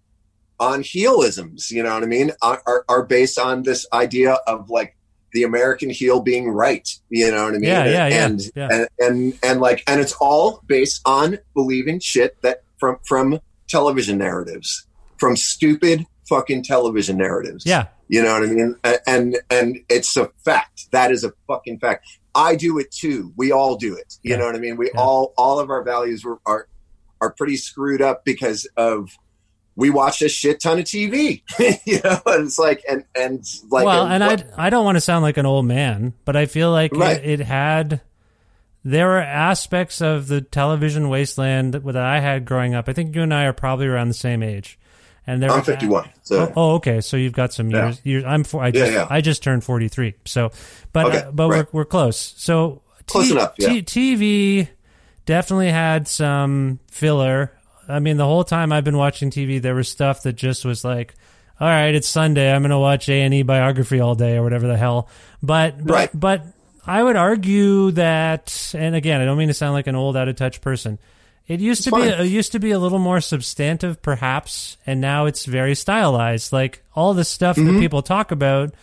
[0.60, 1.70] on heelisms.
[1.70, 2.32] You know what I mean?
[2.42, 4.96] Are, are are based on this idea of like
[5.32, 6.88] the American heel being right.
[7.10, 7.64] You know what I mean?
[7.64, 8.68] Yeah, yeah, yeah, and, yeah.
[8.70, 14.18] and and and like and it's all based on believing shit that from from television
[14.18, 14.86] narratives,
[15.18, 17.66] from stupid fucking television narratives.
[17.66, 18.76] Yeah, You know what I mean?
[19.06, 20.90] And and it's a fact.
[20.92, 22.06] That is a fucking fact.
[22.34, 23.32] I do it too.
[23.36, 24.18] We all do it.
[24.22, 24.38] You Yeah.
[24.38, 24.76] know what I mean?
[24.76, 25.00] We Yeah.
[25.00, 26.66] all all of our values were, are
[27.20, 29.10] are pretty screwed up because of
[29.76, 31.42] we watched a shit ton of TV.
[31.86, 35.00] you know, and it's like and and like well, and I I don't want to
[35.00, 37.16] sound like an old man, but I feel like Right.
[37.24, 38.00] it, it had
[38.84, 42.88] there were aspects of the television wasteland that I had growing up.
[42.88, 44.78] I think you and I are probably around the same age,
[45.26, 46.08] and there I'm 51.
[46.22, 47.00] So Oh, oh, okay.
[47.00, 47.86] So you've got some Yeah.
[47.86, 48.00] years.
[48.04, 49.06] years I'm for, I just yeah.
[49.10, 50.14] I just turned 43.
[50.24, 50.50] So,
[50.92, 51.66] but Okay, uh, but right.
[51.72, 52.34] we're we're close.
[52.36, 53.68] So Close enough, yeah.
[53.68, 54.68] TV
[55.26, 57.52] definitely had some filler.
[57.88, 60.84] I mean, the whole time I've been watching TV, there was stuff that just was
[60.84, 61.14] like,
[61.60, 62.50] all right, it's Sunday.
[62.50, 65.08] I'm going to watch A and E biography all day or whatever the hell.
[65.42, 66.42] But but but
[66.86, 70.28] I would argue that, and again, I don't mean to sound like an old, out
[70.28, 70.98] of touch person.
[71.46, 75.26] It used to be it used to be a little more substantive, perhaps, and now
[75.26, 76.52] it's very stylized.
[76.52, 77.74] Like all the stuff Mm-hmm.
[77.74, 78.74] that people talk about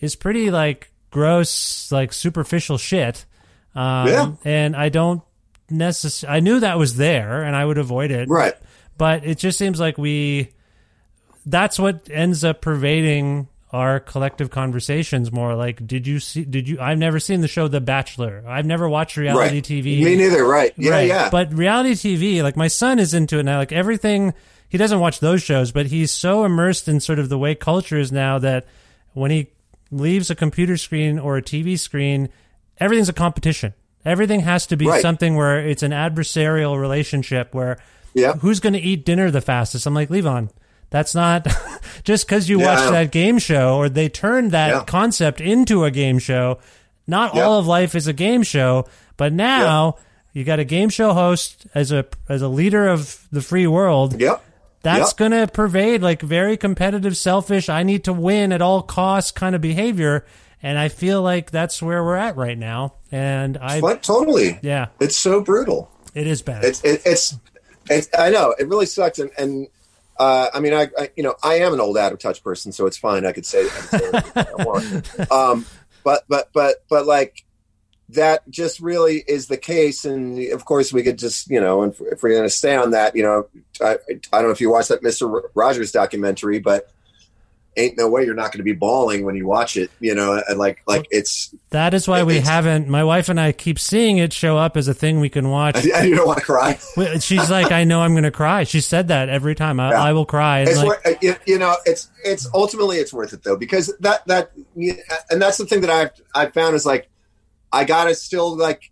[0.00, 3.26] is pretty like gross, like superficial shit.
[3.74, 4.32] Um, Yeah.
[4.44, 5.22] And I don't
[5.68, 6.36] necessarily.
[6.38, 8.28] I knew that was there, and I would avoid it.
[8.28, 8.54] Right.
[8.96, 10.52] But it just seems like we.
[11.44, 15.54] That's what ends up pervading our collective conversations more.
[15.54, 16.44] Like, did you see?
[16.44, 16.80] Did you?
[16.80, 18.42] I've never seen the show The Bachelor.
[18.46, 19.62] I've never watched reality Right.
[19.64, 20.02] TV.
[20.02, 20.44] Me neither.
[20.44, 20.72] Right.
[20.76, 20.90] Yeah.
[20.92, 21.08] Right.
[21.08, 21.28] Yeah.
[21.30, 23.58] But reality TV, like my son is into it now.
[23.58, 24.32] Like everything,
[24.68, 27.98] he doesn't watch those shows, but he's so immersed in sort of the way culture
[27.98, 28.66] is now that
[29.12, 29.48] when he
[29.90, 32.28] leaves a computer screen or a TV screen,
[32.78, 33.74] everything's a competition.
[34.04, 35.02] Everything has to be Right.
[35.02, 37.78] something where it's an adversarial relationship where
[38.14, 38.34] Yeah.
[38.34, 39.86] who's going to eat dinner the fastest?
[39.86, 40.48] I'm like, Levon,
[40.90, 41.46] that's not
[42.04, 42.66] just because you Yeah.
[42.76, 44.84] watched that game show or they turned that Yeah.
[44.84, 46.58] concept into a game show.
[47.06, 47.42] Not Yeah.
[47.44, 49.96] all of life is a game show, but now
[50.32, 54.20] you got a game show host as a as a leader of the free world.
[54.20, 54.42] Yep.
[54.82, 59.32] That's going to pervade like very competitive, selfish, I need to win at all costs
[59.32, 60.24] kind of behavior.
[60.62, 62.94] And I feel like that's where we're at right now.
[63.12, 64.58] And I, But totally.
[64.62, 65.90] yeah, It's so brutal.
[66.14, 66.64] it is bad.
[66.64, 67.36] It's it, it's
[67.90, 68.08] it's.
[68.16, 69.18] I know it really sucks.
[69.18, 69.66] And, and
[70.18, 72.72] uh, I mean, I, I you know I am an old out of touch person,
[72.72, 73.24] so it's fine.
[73.24, 75.10] I could say, I could say I want.
[75.30, 75.66] Um,
[76.04, 77.44] but but but but like
[78.10, 80.04] that just really is the case.
[80.04, 82.92] And of course, we could just you know, if, if we're going to stay on
[82.92, 83.48] that, you know,
[83.80, 83.98] I
[84.32, 86.90] I don't know if you watched that Mister Rogers documentary, but
[87.78, 89.90] ain't no way you're not going to be bawling when you watch it.
[90.00, 92.88] You know, and like like it's that is why we haven't.
[92.88, 95.76] My wife and I keep seeing it show up as a thing we can watch.
[95.76, 96.78] I, I don't want to cry.
[97.20, 98.64] She's like, I know I'm going to cry.
[98.64, 99.80] She said that every time.
[99.80, 100.02] I, Yeah.
[100.02, 100.60] I will cry.
[100.60, 104.26] It's like, uh, you, you know it's it's ultimately it's worth it though because that
[104.26, 104.52] that
[105.30, 107.08] and that's the thing that I've I've found is like
[107.72, 108.90] I gotta still like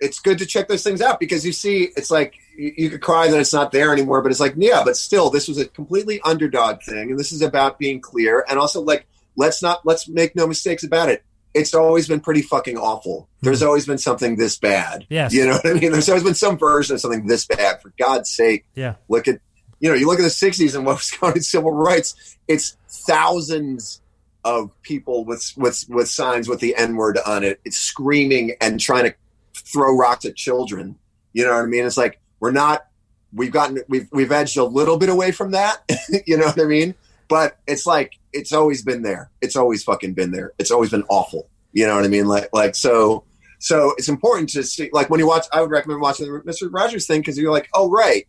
[0.00, 3.00] it's good to check those things out because you see it's like you, you could
[3.00, 5.66] cry that it's not there anymore but it's like yeah but still this was a
[5.66, 10.08] completely underdog thing and this is about being clear and also like let's not let's
[10.08, 11.24] make no mistakes about it.
[11.52, 13.28] It's always been pretty fucking awful.
[13.40, 13.46] Hmm.
[13.46, 15.06] There's always been something this bad.
[15.08, 15.32] Yes.
[15.32, 15.92] you know what i mean?
[15.92, 18.66] There's always been some version of something this bad for god's sake.
[18.74, 18.94] Yeah.
[19.08, 19.40] look at
[19.80, 22.36] you know you look at the 60s and what was going on in civil rights
[22.46, 24.02] it's thousands
[24.44, 27.60] of people with with with signs with the n word on it.
[27.64, 29.14] It's screaming and trying to
[29.54, 30.96] throw rocks at children.
[31.32, 31.86] You know what i mean?
[31.86, 32.86] It's like we're not
[33.32, 35.82] we've gotten we've we've edged a little bit away from that
[36.26, 36.94] you know what i mean
[37.28, 41.04] but it's like it's always been there it's always fucking been there it's always been
[41.08, 43.22] awful you know what i mean like like so
[43.58, 46.68] so it's important to see like when you watch i would recommend watching the mr
[46.72, 48.26] rogers thing because you're like oh right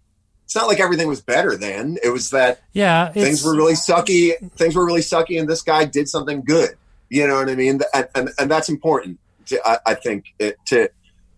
[0.52, 1.98] it's not like everything was better then.
[2.04, 3.08] It was that Yeah.
[3.14, 4.34] Things were really sucky.
[4.52, 6.72] Things were really sucky, and this guy did something good.
[7.08, 7.80] You know what I mean?
[7.94, 9.18] And and, and that's important.
[9.46, 10.90] To, I, I think it, to,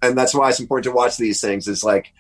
[0.02, 1.68] and that's why it's important to watch these things.
[1.68, 2.12] Is like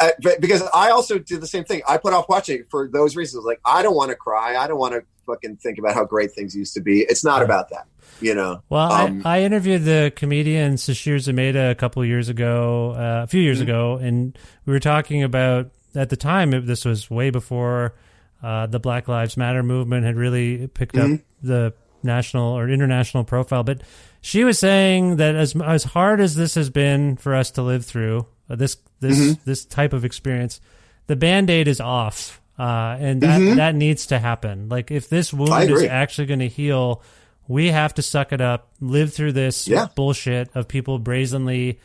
[0.00, 1.82] I- because I also did the same thing.
[1.88, 3.44] I put off watching it for those reasons.
[3.44, 4.56] Like I don't want to cry.
[4.56, 7.00] I don't want to fucking think about how great things used to be.
[7.00, 7.86] It's not about that.
[8.20, 8.62] You know.
[8.68, 13.24] Well, Um, I, I interviewed the comedian Sashir Zamata a couple of years ago, uh,
[13.24, 13.68] a few years Mm-hmm.
[13.68, 16.54] ago, and we were talking about at the time.
[16.54, 17.94] It, this was way before
[18.42, 21.48] uh, the Black Lives Matter movement had really picked up Mm-hmm.
[21.48, 23.62] the national or international profile.
[23.64, 23.80] But
[24.20, 27.84] she was saying that as as hard as this has been for us to live
[27.84, 29.42] through uh, this this Mm-hmm.
[29.44, 30.60] this type of experience,
[31.06, 32.40] the band aid is off.
[32.56, 34.68] Uh, and that that needs to happen.
[34.68, 35.50] Like if this Mm-hmm.
[35.52, 37.02] Wound is actually going to heal,
[37.48, 39.88] we have to suck it up, live through this Yeah.
[39.96, 41.80] bullshit of people brazenly,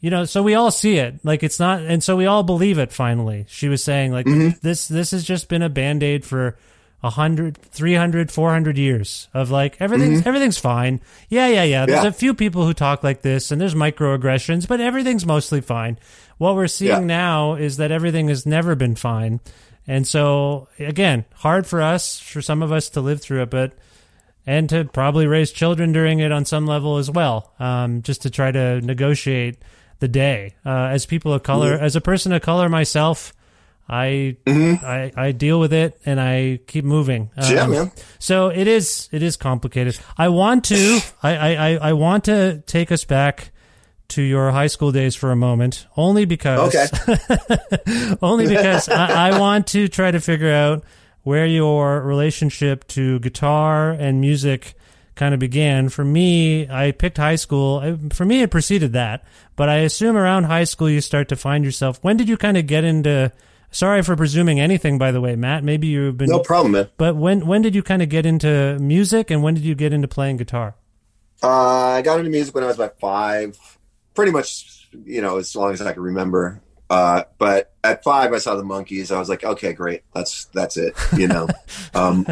[0.00, 0.26] you know.
[0.26, 2.92] So we all see it, like it's not, and so we all believe it.
[2.92, 4.58] Finally, she was saying, like Mm-hmm.
[4.60, 6.56] this, this has just been a band aid for.
[7.02, 12.04] 100 300 400 years of like everything's everything's fine yeah yeah yeah there's Mm-hmm.
[12.04, 12.08] Yeah.
[12.10, 15.98] a few people who talk like this and there's microaggressions but everything's mostly fine
[16.38, 16.98] what we're seeing Yeah.
[17.00, 19.40] now is that everything has never been fine
[19.86, 23.72] and so again hard for us for some of us to live through it but
[24.46, 28.30] and to probably raise children during it on some level as well, um, just to
[28.30, 29.56] try to negotiate
[30.00, 30.56] the day.
[30.66, 33.32] Uh, as people of color, as a person of color myself,
[33.92, 37.30] I, I I deal with it and I keep moving.
[37.36, 37.92] Um, Yeah, man.
[38.18, 39.98] So it is it is complicated.
[40.16, 43.50] I want to I, I, I- I want to take us back
[44.08, 46.86] to your high school days for a moment, only because Okay.
[48.22, 50.84] only because I, I want to try to figure out
[51.22, 54.74] where your relationship to guitar and music
[55.14, 55.88] kind of began.
[55.88, 57.98] For me, I picked high school.
[58.12, 59.24] For me, it preceded that,
[59.56, 61.98] but I assume around high school you start to find yourself.
[62.02, 63.32] When did you kind of get into?
[63.72, 65.64] Sorry for presuming anything, by the way, Matt.
[65.64, 66.28] Maybe you've been.
[66.28, 66.88] no problem, man.
[66.98, 69.92] But when when did you kind of get into music, and when did you get
[69.92, 70.76] into playing guitar?
[71.42, 73.58] Uh, I got into music when I was about five,
[74.14, 76.60] pretty much, you know, as long as I can remember.
[76.88, 79.10] Uh, but at five, I saw the Monkees.
[79.10, 81.48] I was like, okay, great, that's that's it, you know.
[81.94, 82.26] um,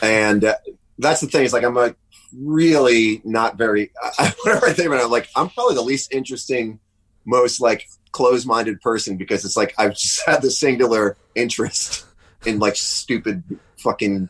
[0.00, 0.54] and uh,
[0.98, 1.44] that's the thing.
[1.44, 1.96] It's like I'm like
[2.32, 3.90] really not very.
[4.18, 6.78] I, whenever I think about it, I'm like I'm probably the least interesting,
[7.24, 12.06] most like closed-minded person because it's like I've just had the singular interest
[12.44, 13.42] in like stupid
[13.78, 14.28] fucking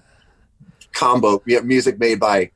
[0.92, 2.50] combo music made by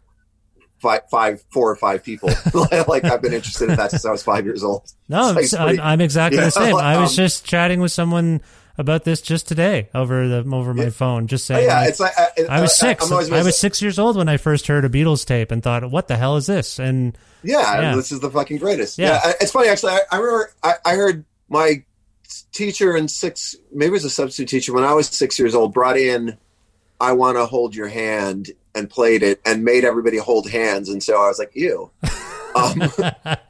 [0.81, 2.29] five, five, four or five people.
[2.89, 4.93] like I've been interested in that since I was five years old.
[5.09, 6.77] No, like I'm, pretty- I'm exactly Yeah, the same.
[6.77, 8.43] I was um, just chatting with someone
[8.77, 11.67] about this just today over the over my phone, just Oh, saying.
[11.69, 14.17] yeah, like, it's like I, I was I- 6 I'm I was six years old
[14.17, 17.17] when I first heard a Beatles tape and thought, "What the hell is this?" And
[17.43, 17.95] Yeah, Yeah.
[17.97, 18.99] this is the fucking greatest.
[18.99, 19.21] Yeah.
[19.25, 19.93] Yeah, it's funny actually.
[20.11, 21.85] I, remember I, I heard my
[22.53, 25.73] teacher in six, maybe it was a substitute teacher when I was six years old,
[25.73, 26.37] brought in
[27.01, 31.01] "I Want to Hold Your Hand" and played it and made everybody hold hands, and
[31.03, 31.91] so I was like, "Ew."
[32.55, 32.83] um,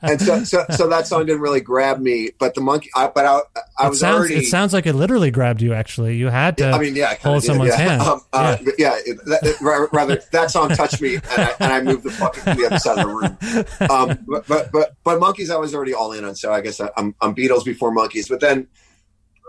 [0.03, 3.25] and so, so, so that song didn't really grab me, but the monkey, I, but
[3.27, 3.41] I,
[3.79, 4.37] I it was sounds already.
[4.37, 5.75] it sounds like it literally grabbed you.
[5.75, 6.71] Actually, you had to.
[6.71, 7.77] I mean, yeah, hold did, someone's yeah.
[7.77, 8.03] hand.
[8.03, 8.65] Um, uh, Yeah.
[8.65, 8.91] but yeah,
[9.27, 12.55] that, it- rather that song touched me, and I, and I moved the fucking to
[12.55, 13.91] the other side of the room.
[13.91, 16.81] Um, but, but but but Monkees, I was already all in on, so I guess
[16.81, 18.67] I, I'm I'm Beatles before Monkees, but then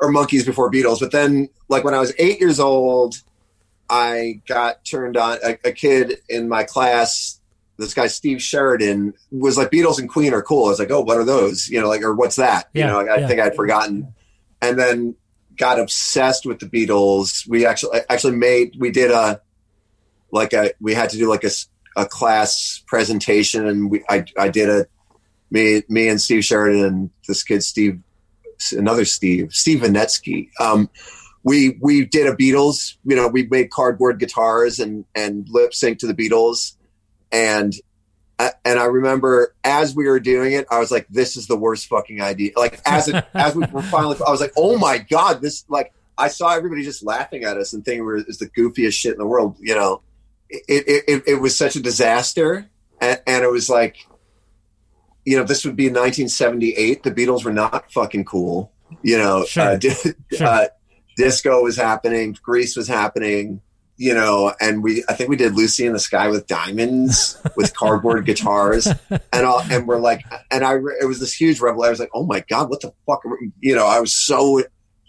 [0.02, 3.16] or Monkees before Beatles, but then like when I was eight years old,
[3.90, 5.38] I got turned on.
[5.44, 7.40] A, a kid in my class,
[7.78, 10.66] this guy Steve Sheridan, was like Beatles and Queen are cool.
[10.66, 11.68] I was like, oh, what are those?
[11.68, 12.70] You know, like or what's that?
[12.74, 13.28] Yeah, you know, like, I yeah.
[13.28, 14.14] think I'd forgotten,
[14.62, 15.16] and then
[15.58, 17.48] got obsessed with the Beatles.
[17.48, 19.42] We actually actually made we did a
[20.32, 21.52] like a we had to do like a,
[21.96, 24.86] a class presentation, and we I I did a
[25.52, 28.00] me me and Steve Sheridan and this kid Steve
[28.72, 30.50] another Steve Steve Vanetsky.
[30.60, 30.90] Um,
[31.44, 32.96] we we did a Beatles.
[33.06, 36.76] You know, we made cardboard guitars and and lip sync to the Beatles,
[37.32, 37.74] and.
[38.40, 41.56] uh, And I remember as we were doing it, I was like, "This is the
[41.56, 44.98] worst fucking idea." Like as it, as we were finally, I was like, "Oh my
[44.98, 48.38] god!" This like I saw everybody just laughing at us and thinking we we're is
[48.40, 49.56] the goofiest shit in the world.
[49.62, 50.02] You know,
[50.50, 52.70] it it, it, it was such a disaster,
[53.00, 53.96] and, and it was like,
[55.26, 57.04] you know, this would be 1978.
[57.04, 58.72] The Beatles were not fucking cool.
[59.02, 59.64] You know, Sure.
[59.64, 59.80] uh,
[60.34, 60.46] Sure.
[60.48, 60.66] uh,
[61.18, 63.62] disco was happening, Grease was happening.
[63.98, 67.74] You know, and we I think we did Lucy in the Sky with Diamonds with
[67.74, 71.88] cardboard guitars, and all, and we're like, and I it was this huge revelation.
[71.88, 73.22] I was like, oh my god, what the fuck?
[73.62, 74.64] You know, I was so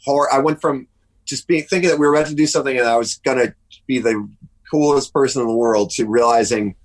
[0.05, 0.33] hor.
[0.33, 0.87] I went from
[1.25, 3.55] just being thinking that we were about to do something and I was gonna
[3.87, 4.29] be the
[4.71, 6.77] coolest person in the world to realizing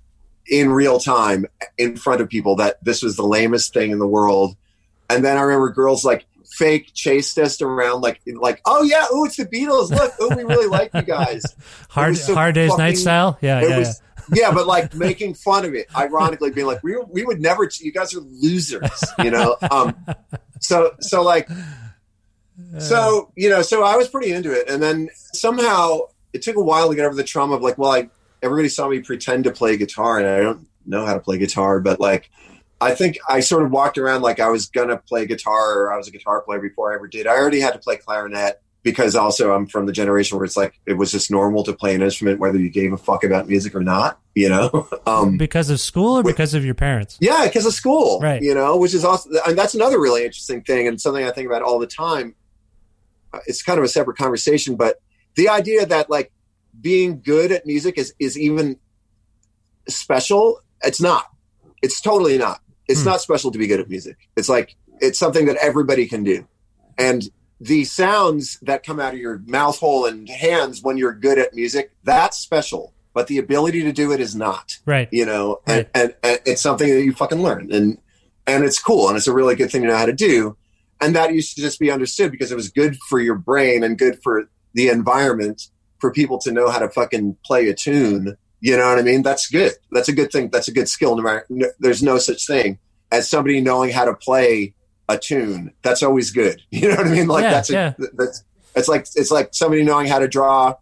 [0.48, 1.46] in real time
[1.78, 4.56] in front of people that this was the lamest thing in the world.
[5.08, 9.24] And then I remember girls like fake chased us around like like oh yeah oh
[9.24, 9.90] it's the Beatles.
[9.90, 11.42] Look oh we really like you guys.
[11.88, 13.38] Hard so hard days night style.
[13.40, 17.24] Yeah, yeah, was yeah but like making fun of it ironically being like we we
[17.24, 19.56] would never you guys are losers you know?
[19.70, 19.96] Um
[20.60, 21.48] so so like
[22.78, 24.68] so you know so I was pretty into it.
[24.68, 26.00] And then somehow
[26.32, 28.10] it took a while to get over the trauma of like well I
[28.42, 31.80] everybody saw me pretend to play guitar and I don't know how to play guitar
[31.80, 32.30] but like
[32.82, 35.96] I think I sort of walked around like I was gonna play guitar or I
[35.96, 37.26] was a guitar player before I ever did.
[37.26, 40.80] I already had to play clarinet because also I'm from the generation where it's like
[40.86, 43.74] it was just normal to play an instrument whether you gave a fuck about music
[43.76, 44.88] or not, you know.
[45.06, 47.18] Um, because of school or because of your parents.
[47.20, 48.40] yeah, because of school, Right.
[48.42, 51.46] You know, which is also and that's another really interesting thing and something I think
[51.46, 52.34] about all the time.
[53.32, 55.00] Uh, It's kind of a separate conversation, but
[55.34, 56.32] the idea that like
[56.80, 58.78] being good at music is is even
[59.88, 60.60] special.
[60.82, 61.26] It's not.
[61.82, 62.60] It's totally not.
[62.88, 63.10] It's Hmm.
[63.10, 64.16] not special to be good at music.
[64.36, 66.46] It's like it's something that everybody can do,
[66.98, 67.28] and
[67.60, 71.54] the sounds that come out of your mouth hole and hands when you're good at
[71.54, 72.92] music that's special.
[73.14, 75.08] But the ability to do it is not Right.
[75.12, 75.90] you know, and, Right.
[75.94, 77.98] and, and it's something that you fucking learn and,
[78.46, 79.06] and it's cool.
[79.08, 80.56] And it's a really good thing to know how to do.
[81.00, 83.98] And that used to just be understood because it was good for your brain and
[83.98, 85.68] good for the environment
[86.00, 88.36] for people to know how to fucking play a tune.
[88.62, 89.22] You know what I mean?
[89.22, 89.72] That's good.
[89.90, 90.48] That's a good thing.
[90.50, 91.16] That's a good skill.
[91.16, 92.78] No matter, no, there's no such thing
[93.10, 94.72] as somebody knowing how to play
[95.08, 95.72] a tune.
[95.82, 96.62] That's always good.
[96.70, 97.26] You know what I mean?
[97.26, 97.92] Like Yeah, that's, a, yeah.
[98.14, 98.44] that's,
[98.76, 100.76] it's like, it's like somebody knowing how to draw,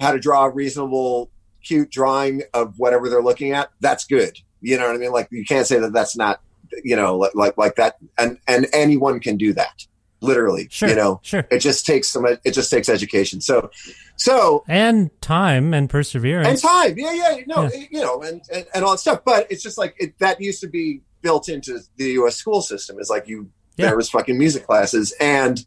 [0.00, 1.30] how to draw a reasonable
[1.62, 4.36] cute drawing of whatever they're looking at, that's good.
[4.60, 5.12] You know what I mean?
[5.12, 6.40] Like you can't say that that's not,
[6.82, 7.96] you know, like like, like that.
[8.18, 9.86] And and anyone can do that,
[10.24, 10.68] literally.
[10.70, 10.88] Sure.
[10.88, 11.46] You know, Sure.
[11.50, 12.26] it just takes some.
[12.26, 13.40] It just takes education.
[13.40, 13.70] So,
[14.16, 16.48] so And time and perseverance.
[16.48, 16.98] and time.
[16.98, 17.36] Yeah, yeah.
[17.46, 17.84] No, Yeah.
[17.90, 19.20] you know, and, and and all that stuff.
[19.24, 22.36] But it's just like it, that used to be built into the U.S.
[22.36, 22.98] school system.
[22.98, 23.86] Is like you Yeah.
[23.88, 25.64] there was fucking music classes and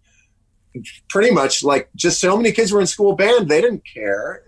[1.09, 4.43] pretty much like just so many kids were in school band they didn't care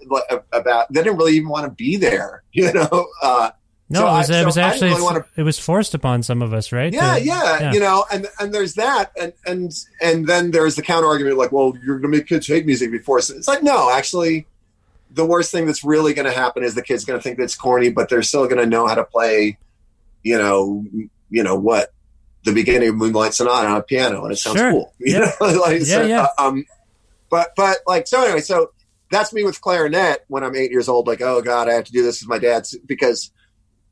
[0.51, 3.49] about they didn't really even want to be there you know uh
[3.91, 6.21] No, So it was, I- it was didn't actually really wanna- it was forced upon
[6.21, 6.93] some of us, right?
[6.93, 9.71] Yeah, The- yeah, you know, and and there's that, and and
[10.01, 12.91] and then there's the counter argument like, well, you're going to make kids hate music
[12.91, 13.19] before.
[13.21, 14.45] So it's like, no, actually,
[15.11, 17.55] the worst thing that's really going to happen is the kid's going to think that's
[17.55, 19.57] corny, but they're still going to know how to play,
[20.21, 20.85] you know,
[21.31, 21.91] you know what,
[22.43, 24.71] the beginning of Moonlight Sonata on a piano, and it sounds Sure.
[24.71, 24.93] cool.
[24.99, 25.31] You Yeah.
[25.41, 26.27] know, like, Yeah, so, yeah.
[26.37, 26.65] uh, um,
[27.31, 28.69] but but like so anyway, so
[29.11, 31.07] that's me with clarinet when I'm eight years old.
[31.07, 33.31] Like, oh god, I have to do this with my dad's because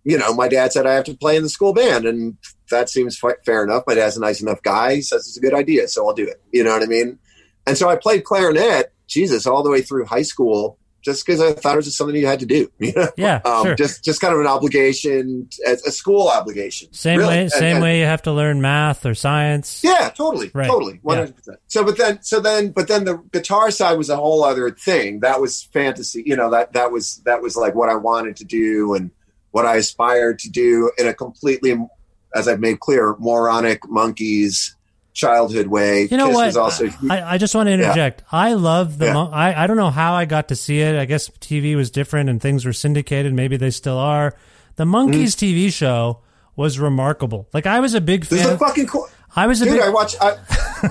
[0.08, 2.38] you know, my dad said I have to play in the school band, and
[2.72, 3.84] that seems fi- fair enough.
[3.86, 6.28] My dad's a nice enough guy; he says it's a good idea, so I'll do
[6.28, 6.41] it.
[6.51, 7.20] You know what I mean?
[7.66, 11.51] And so I played clarinet, Jesus, all the way through high school, just because I
[11.53, 12.72] thought it was just something you had to do.
[12.80, 13.76] You know, Yeah, um, sure.
[13.76, 16.93] just just kind of an obligation, a, a school obligation.
[16.93, 17.30] Same really.
[17.36, 19.82] way, And- same and- way you have to learn math or science.
[19.84, 20.68] yeah, totally, Right.
[20.70, 21.60] totally, one hundred percent.
[21.68, 25.20] So, but then, so then, but then the guitar side was a whole other thing.
[25.20, 26.24] That was fantasy.
[26.26, 29.12] You know that that was that was like what I wanted to do and
[29.58, 31.76] what I aspired to do in a completely,
[32.36, 34.76] as I've made clear, moronic Monkees
[35.14, 36.08] childhood way.
[36.12, 36.58] You know Kiss what?
[36.58, 38.24] Also I, I just want to interject.
[38.32, 39.05] I love the.
[39.08, 39.14] Yeah.
[39.14, 40.95] Mon- I I don't know how I got to see it.
[40.95, 43.34] I guess TV was different and things were syndicated.
[43.34, 44.36] Maybe they still are.
[44.76, 46.20] The Monkees TV show
[46.55, 47.47] was remarkable.
[47.51, 48.30] Like I was a big Mm.
[48.30, 48.49] this fan.
[48.49, 49.08] is a fucking cool.
[49.36, 49.82] I was a Dude, big.
[49.82, 50.16] I watch.
[50.22, 50.38] I,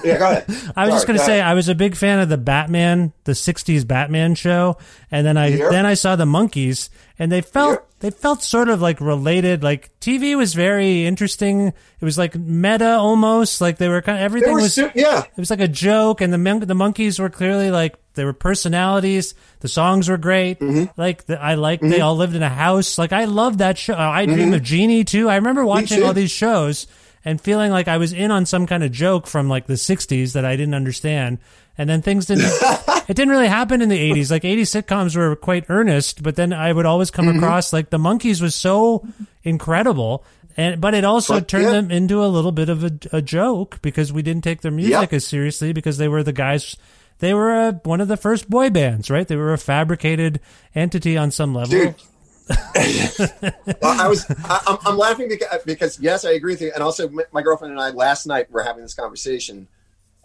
[0.05, 0.45] yeah, go ahead.
[0.77, 1.51] I was just gonna go say ahead.
[1.51, 4.77] I was a big fan of the Batman, the '60s Batman show,
[5.11, 5.69] and then I Yeah.
[5.71, 6.89] then I saw the Monkees,
[7.19, 7.86] and they felt Yeah.
[8.01, 9.63] They felt sort of like related.
[9.63, 11.69] Like TV was very interesting.
[11.69, 13.61] It was like meta almost.
[13.63, 15.23] Like they were kind of everything were was yeah.
[15.23, 18.35] it was like a joke, and the mon- the Monkees were clearly like they were
[18.35, 19.35] personalities.
[19.61, 20.61] The songs were great.
[20.61, 21.01] Mm-hmm.
[21.01, 22.99] Like the, I like they all lived in a house.
[22.99, 23.95] Like I love that show.
[23.95, 25.29] I Dream of Jeannie too.
[25.31, 26.07] I remember watching Mm-hmm.
[26.07, 26.87] all these shows
[27.25, 30.35] and feeling like I was in on some kind of joke from like the '60s
[30.35, 31.39] that I didn't understand.
[31.79, 32.45] And then things didn't.
[33.09, 34.31] it didn't really happen in the '80s.
[34.31, 37.39] Like '80s sitcoms were quite earnest, but then I would always come Mm-hmm.
[37.39, 39.07] across like the Monkees was so
[39.45, 40.25] incredible.
[40.59, 41.73] And, but it also But, turned yeah.
[41.73, 45.13] them into a little bit of a, a joke because we didn't take their music
[45.13, 46.77] as seriously because they were the guys.
[47.19, 49.29] They were uh one of the first boy bands, right?
[49.29, 50.41] They were a fabricated
[50.75, 51.73] entity on some level.
[51.73, 51.95] Dude.
[53.83, 56.83] Well, I was I, I'm, I'm laughing because, because yes, I agree with you, and
[56.83, 59.67] also my girlfriend and I last night were having this conversation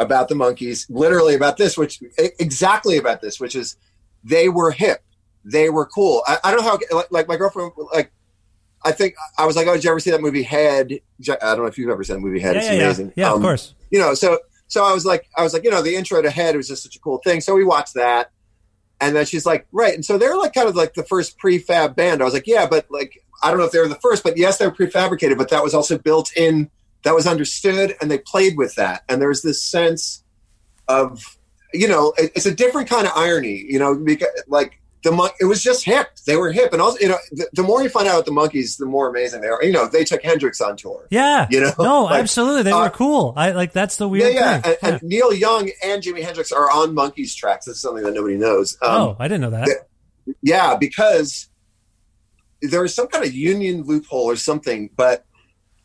[0.01, 3.77] about the Monkees, literally about this, which exactly about this, which is
[4.23, 5.01] they were hip,
[5.45, 6.23] they were cool.
[6.27, 8.11] I, I don't know how like, like my girlfriend like.
[8.83, 11.59] I think I was like, "Oh, did you ever see that movie Head?" I don't
[11.59, 12.55] know if you've ever seen the movie Head.
[12.55, 12.83] Yeah, it's yeah, yeah.
[12.85, 13.13] amazing.
[13.15, 13.75] Yeah, of Um, course.
[13.91, 16.31] You know, so so I was like, I was like, you know, the intro to
[16.31, 17.41] Head was just such a cool thing.
[17.41, 18.31] So we watched that,
[18.99, 19.93] and then she's like, right.
[19.93, 22.21] And so they're like kind of like the first prefab band.
[22.23, 24.35] I was like, yeah, but like, I don't know if they were the first, but
[24.35, 26.71] yes, they were prefabricated, but that was also built in,
[27.03, 29.03] that was understood, and they played with that.
[29.09, 30.23] And there's this sense
[30.87, 31.37] of,
[31.73, 34.73] you know, it- it's a different kind of irony, you know, because like
[35.03, 36.09] the mon- it was just hip.
[36.27, 38.31] They were hip, and also, you know, the, the more you find out about the
[38.59, 39.63] Monkees, the more amazing they are.
[39.63, 41.07] You know, they took Hendrix on tour.
[41.09, 43.33] Yeah, You know, no, like, absolutely, they uh, were cool.
[43.35, 44.59] I like that's the Yeah, weird yeah.
[44.61, 44.75] thing.
[44.83, 47.65] And, and Neil Young and Jimi Hendrix are on Monkees tracks.
[47.65, 48.77] That's something that nobody knows.
[48.81, 49.65] Um, oh, I didn't know that.
[49.65, 51.47] the- yeah, because
[52.61, 55.25] there was some kind of union loophole or something, but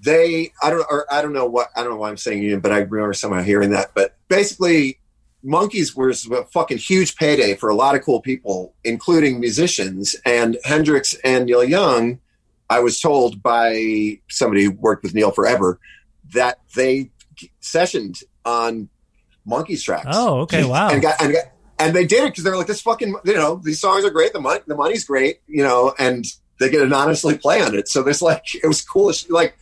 [0.06, 2.60] they I don't or I don't know what I don't know why I'm saying union,
[2.60, 3.90] but I remember somehow hearing that.
[3.94, 5.00] But basically,
[5.44, 10.16] Monkees was a fucking huge payday for a lot of cool people, including musicians.
[10.24, 12.20] And Hendrix and Neil Young,
[12.70, 15.80] I was told by somebody who worked with Neil forever
[16.32, 17.10] that they
[17.60, 18.88] sessioned on
[19.46, 20.06] Monkees tracks.
[20.08, 20.88] Oh, okay, wow.
[20.88, 21.44] And got and got,
[21.80, 24.32] and they did it because they're like this fucking you know these songs are great
[24.32, 26.24] the money the money's great you know and
[26.58, 29.58] they get anonymously play on it so there's like it was cool like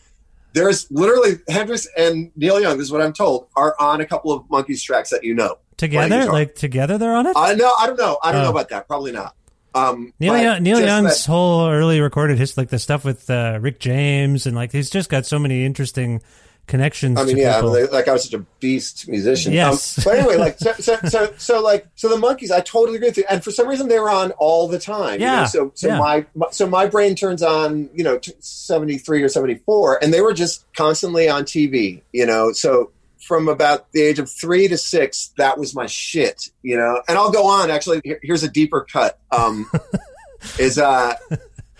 [0.55, 4.31] there's literally Hendrix and Neil Young this is what I'm told are on a couple
[4.31, 5.57] of Monkees tracks that you know.
[5.77, 7.33] Together, like together, they're on it.
[7.35, 8.17] I know I don't know.
[8.23, 8.45] I don't Oh.
[8.45, 8.87] know about that.
[8.87, 9.35] Probably not.
[9.75, 13.59] Um Neil, Young, Neil Young's that- whole early recorded his like the stuff with uh,
[13.61, 16.21] Rick James and like he's just got so many interesting
[16.67, 17.19] connections.
[17.19, 19.53] I mean, yeah, like, like I was such a beast musician.
[19.53, 19.97] Yes.
[19.99, 23.09] Um, but anyway, like so, so, so, so, like, so the Monkees, I totally agree
[23.09, 23.25] with you.
[23.29, 25.13] And for some reason, they were on all the time.
[25.13, 25.33] you know?
[25.33, 25.99] Yeah, So, so yeah.
[25.99, 30.13] my, my, so my brain turns on, you know, seventy three or seventy four, and
[30.13, 32.01] they were just constantly on TV.
[32.11, 32.91] You know, so
[33.21, 36.49] from about the age of three to six, that was my shit.
[36.63, 37.69] You know, and I'll go on.
[37.71, 39.19] Actually, here- here's a deeper cut.
[39.31, 39.69] Um,
[40.59, 41.15] is uh,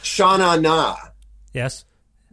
[0.01, 0.95] Shana Na
[1.53, 1.86] yes.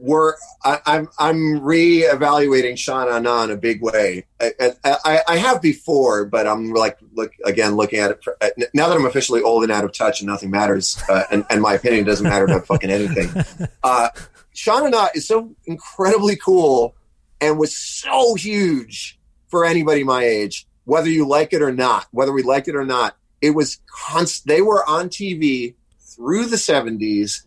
[0.03, 0.35] We're
[0.65, 4.27] I, I'm I'm reevaluating Shana Na in a big way.
[4.41, 8.49] I, I, I have before, but I'm like look again looking at it for, uh,
[8.75, 11.63] now that I'm officially old and out of touch and nothing matters, uh, and, and
[11.63, 13.31] my opinion doesn't matter about fucking anything.
[13.85, 14.09] Uh,
[14.55, 16.95] Shana Na is so incredibly cool
[17.41, 22.33] and was so huge for anybody my age, whether you like it or not, whether
[22.33, 23.17] we liked it or not.
[23.41, 27.43] It was const- they were on TV through the 70s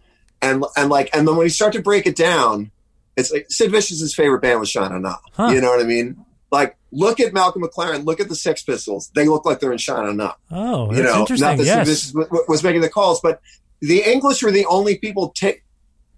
[0.46, 2.72] and and like and then when you start to break it down,
[3.18, 5.16] it's like Sid Vicious's favorite band was Sha Na Na.
[5.34, 5.48] Huh.
[5.48, 6.24] You know what I mean?
[6.52, 9.12] Like, look at Malcolm McLaren, look at the Sex Pistols.
[9.16, 10.34] They look like they're in Sha Na Na.
[10.52, 11.48] Oh, You know, interesting.
[11.50, 11.88] not that yes.
[12.04, 13.42] Sid Vicious was making the calls, but
[13.82, 15.64] the English were the only people take.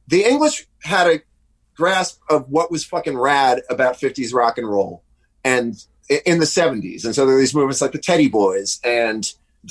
[0.07, 1.21] The English had a
[1.75, 5.03] grasp of what was fucking rad about 50s rock and roll
[5.43, 5.75] and
[6.25, 7.03] in the 70s.
[7.05, 9.27] And so there are these movements like the Teddy Boys and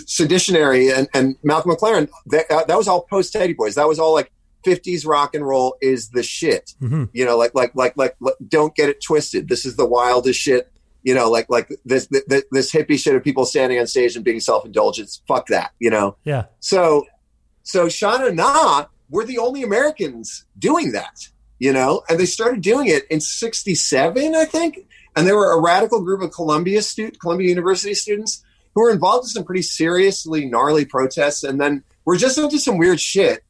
[0.06, 2.08] Seditionary and, and Malcolm McLaren.
[2.26, 3.74] That, uh, that was all post Teddy Boys.
[3.76, 4.30] That was all like
[4.66, 6.74] 50s rock and roll is the shit.
[6.82, 7.08] Mhm.
[7.12, 9.48] You know, like, like, like, like, like, don't get it twisted.
[9.48, 10.70] This is the wildest shit.
[11.02, 14.24] You know, like, like this, this, this hippie shit of people standing on stage and
[14.24, 15.20] being self indulgent.
[15.28, 15.70] Fuck that.
[15.78, 16.16] You know?
[16.24, 16.46] Yeah.
[16.58, 17.06] So,
[17.62, 22.88] so Shana Na were the only Americans doing that, you know, and they started doing
[22.88, 24.86] it in '67, I think.
[25.14, 28.42] And they were a radical group of Columbia student, Columbia University students
[28.74, 32.76] who were involved in some pretty seriously gnarly protests, and then were just into some
[32.76, 33.42] weird shit.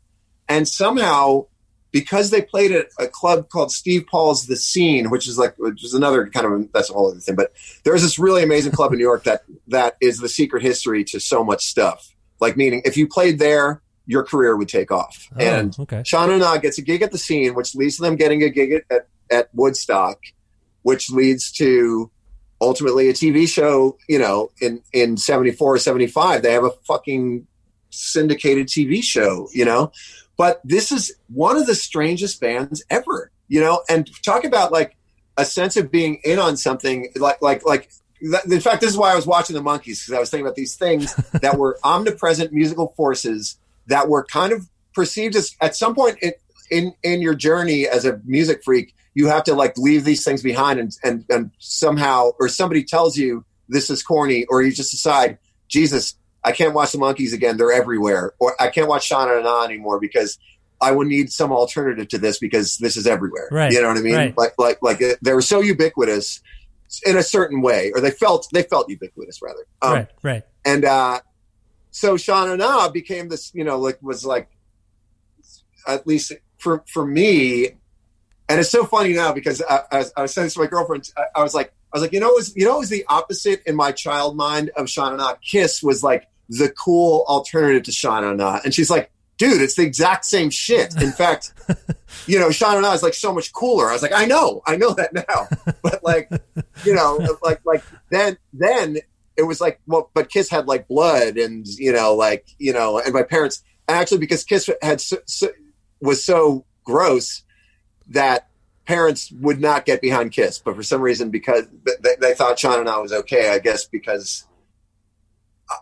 [0.48, 1.46] And somehow,
[1.90, 5.84] because they played at a club called Steve Paul's The Scene, which is like which
[5.84, 7.36] is another kind of that's a whole other thing.
[7.36, 7.52] But
[7.84, 11.20] there's this really amazing club in New York that that is the secret history to
[11.20, 12.14] so much stuff.
[12.40, 15.28] Like meaning, if you played there, your career would take off.
[15.36, 16.02] Oh, and okay.
[16.04, 18.72] Sean Na gets a gig at the scene, which leads to them getting a gig
[18.72, 20.20] at, at, at Woodstock,
[20.82, 22.10] which leads to
[22.60, 26.42] ultimately a TV show, you know, in, in 74 or 75.
[26.42, 27.46] They have a fucking
[27.90, 29.92] syndicated TV show, you know?
[30.36, 33.82] But this is one of the strangest bands ever, you know?
[33.88, 34.96] And talk about like
[35.36, 39.12] a sense of being in on something like, like, like, in fact, this is why
[39.12, 42.52] I was watching the Monkees because I was thinking about these things that were omnipresent
[42.52, 46.32] musical forces that were kind of perceived as at some point in,
[46.70, 50.42] in in your journey as a music freak you have to like leave these things
[50.42, 54.90] behind and and, and somehow or somebody tells you this is corny or you just
[54.90, 56.16] decide jesus
[56.46, 59.64] i can't watch the Monkees again they're everywhere or i can't watch Sha Na Na
[59.64, 60.38] anymore because
[60.80, 63.98] i would need some alternative to this because this is everywhere Right, you know what
[63.98, 64.38] i mean right.
[64.38, 66.40] like like like uh, they were so ubiquitous
[67.04, 70.08] in a certain way or they felt they felt ubiquitous rather um, right.
[70.22, 70.42] Right.
[70.64, 71.20] and uh,
[71.96, 74.50] so Shauna Na became this, you know, like was like
[75.88, 77.68] at least for for me.
[78.50, 80.66] And it's so funny now because I, I, was, I was saying this to my
[80.66, 81.10] girlfriend.
[81.16, 82.90] I, I was like, I was like, you know, it was you know, it was
[82.90, 85.36] the opposite in my child mind of Shauna Na.
[85.36, 89.82] Kiss was like the cool alternative to Shauna Na, and she's like, dude, it's the
[89.82, 90.94] exact same shit.
[91.00, 91.52] In fact,
[92.26, 93.88] you know, Shauna Na is like so much cooler.
[93.88, 95.48] I was like, I know, I know that now,
[95.82, 96.30] but like,
[96.84, 98.98] you know, like like then then
[99.36, 102.98] it was like well but kiss had like blood and you know like you know
[102.98, 105.48] and my parents actually because kiss had so, so,
[106.00, 107.42] was so gross
[108.08, 108.48] that
[108.86, 111.66] parents would not get behind kiss but for some reason because
[112.00, 114.46] they, they thought Sha Na Na was okay i guess because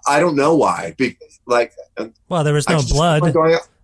[0.06, 1.16] I- don't know why Be,
[1.46, 1.72] like
[2.28, 3.22] Well, there was no blood.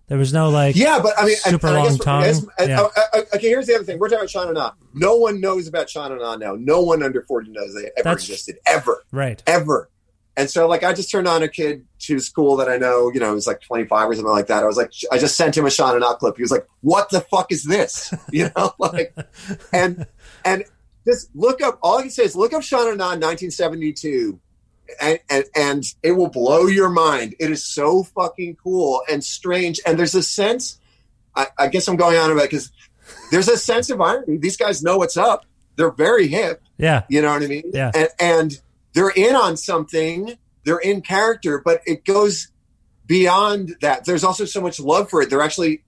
[0.07, 0.75] There was no like.
[0.75, 2.23] yeah, but I mean, super and I long tongue.
[2.59, 2.81] I Yeah.
[2.81, 3.97] uh, uh, okay, here's the other thing.
[3.97, 4.71] We're talking about Shana Na.
[4.93, 6.55] No one knows about Shana Na now.
[6.59, 8.57] No one under 40 knows they ever That's- existed.
[8.65, 9.03] Ever.
[9.13, 9.41] Right.
[9.47, 9.89] Ever.
[10.35, 13.19] And so, like, I just turned on a kid to school that I know, you
[13.21, 14.63] know, he's like 25 or something like that.
[14.63, 16.35] I was like, I just sent him a Shana Na clip.
[16.35, 18.13] He was like, what the fuck is this?
[18.31, 19.13] You know, like,
[19.71, 20.07] and,
[20.43, 20.63] and
[21.05, 24.39] just look up, all I can say is look up Shana Na 1972
[24.99, 27.35] and, and and it will blow your mind.
[27.39, 29.79] It is so fucking cool and strange.
[29.85, 30.79] And there's a sense.
[31.35, 32.71] I, I guess I'm going on about because
[33.31, 34.37] there's a sense of irony.
[34.37, 35.45] These guys know what's up.
[35.77, 36.61] They're very hip.
[36.77, 37.03] Yeah.
[37.09, 37.71] You know what I mean?
[37.73, 37.91] Yeah.
[37.93, 38.61] And, and
[38.93, 40.37] they're in on something.
[40.65, 42.49] They're in character, but it goes
[43.05, 44.05] beyond that.
[44.05, 45.29] There's also so much love for it.
[45.29, 45.83] They're actually.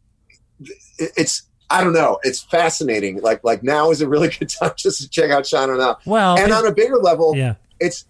[0.97, 2.19] It's I don't know.
[2.23, 3.21] It's fascinating.
[3.21, 6.05] Like like now is a really good time just to check out Shine On Out.
[6.05, 6.37] Well.
[6.37, 7.55] And on a bigger level, yeah.
[7.79, 8.05] it's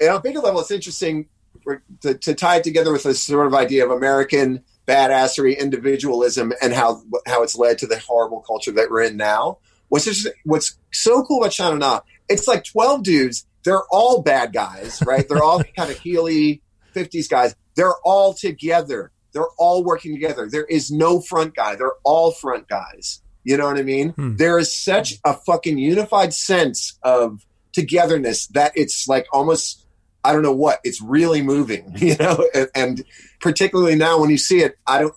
[0.00, 1.28] and on a bigger level, it's interesting
[1.62, 6.52] for, to, to tie it together with this sort of idea of American badassery, individualism,
[6.62, 9.58] and how how it's led to the horrible culture that we're in now.
[9.88, 12.00] What's just, what's so cool about China Na?
[12.28, 13.46] It's like twelve dudes.
[13.64, 15.28] They're all bad guys, right?
[15.28, 16.60] They're all kind of heely
[16.92, 17.54] fifties guys.
[17.74, 19.12] They're all together.
[19.32, 20.48] They're all working together.
[20.50, 21.76] There is no front guy.
[21.76, 23.20] They're all front guys.
[23.44, 24.10] You know what I mean?
[24.10, 24.36] Hmm.
[24.36, 29.86] There is such a fucking unified sense of togetherness that it's like almost
[30.28, 33.04] I don't know what it's really moving, you know, and, and
[33.40, 35.14] particularly now when you see it, I don't.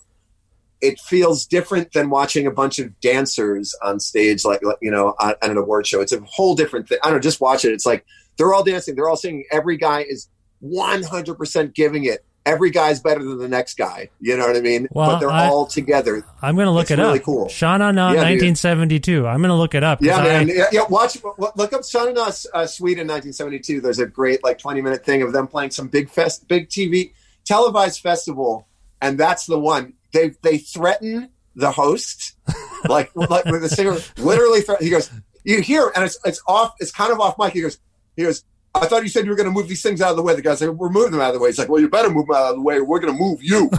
[0.80, 5.14] It feels different than watching a bunch of dancers on stage, like like, you know,
[5.20, 6.02] on an award show.
[6.02, 6.98] It's a whole different thing.
[7.04, 7.22] I don't know.
[7.22, 7.74] Just watch it.
[7.74, 8.04] It's like
[8.38, 8.96] they're all dancing.
[8.96, 9.44] They're all singing.
[9.52, 12.26] Every guy is one hundred percent giving it.
[12.44, 14.10] Every guy's better than the next guy.
[14.20, 14.88] You know what I mean?
[14.92, 16.26] Well, but they're I- all together.
[16.42, 17.26] I'm going to look It's it really up.
[17.26, 17.46] cool.
[17.46, 18.42] Shauna Na, Yeah, dude.
[18.42, 19.28] 1972.
[19.28, 20.02] I'm going to look it up.
[20.02, 20.48] Yeah, I- man.
[20.48, 21.18] Yeah, yeah, watch.
[21.38, 23.80] Look up of Us, uh, Sweden, 1972.
[23.82, 27.12] There's a great like 20 minute thing of them playing some big fest, big TV
[27.46, 28.68] televised festival,
[29.02, 29.94] and that's the one.
[30.12, 32.34] They they threaten the host,
[32.90, 34.62] like like with the singer, literally.
[34.62, 35.12] Threat, he goes,
[35.44, 36.74] you hear, and it's it's off.
[36.80, 37.54] It's kind of off mic.
[37.54, 37.78] He goes,
[38.16, 38.44] he goes.
[38.74, 40.34] I thought you said you were going to move these things out of the way.
[40.34, 42.10] The guy's like, "We're moving them out of the way." He's like, "Well, you better
[42.10, 42.80] move them out of the way.
[42.80, 43.70] We're going to move you."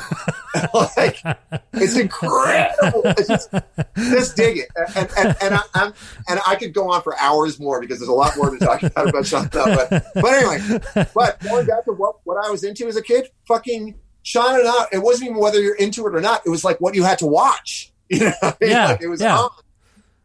[0.74, 1.22] like,
[1.72, 3.02] it's incredible.
[3.04, 3.50] It's just,
[3.96, 5.94] just dig it, and and, and I, I'm
[6.28, 8.82] and I could go on for hours more because there's a lot more to talk
[8.82, 9.64] about about Sean Bell.
[9.64, 10.80] But but anyway,
[11.14, 14.58] but going back to what what I was into as a kid, fucking Sha Na
[14.58, 14.86] Na.
[14.92, 16.42] It wasn't even whether you're into it or not.
[16.44, 17.88] It was like what you had to watch.
[18.12, 18.70] You know, I mean?
[18.70, 19.38] Yeah, like, it was yeah.
[19.38, 19.50] on.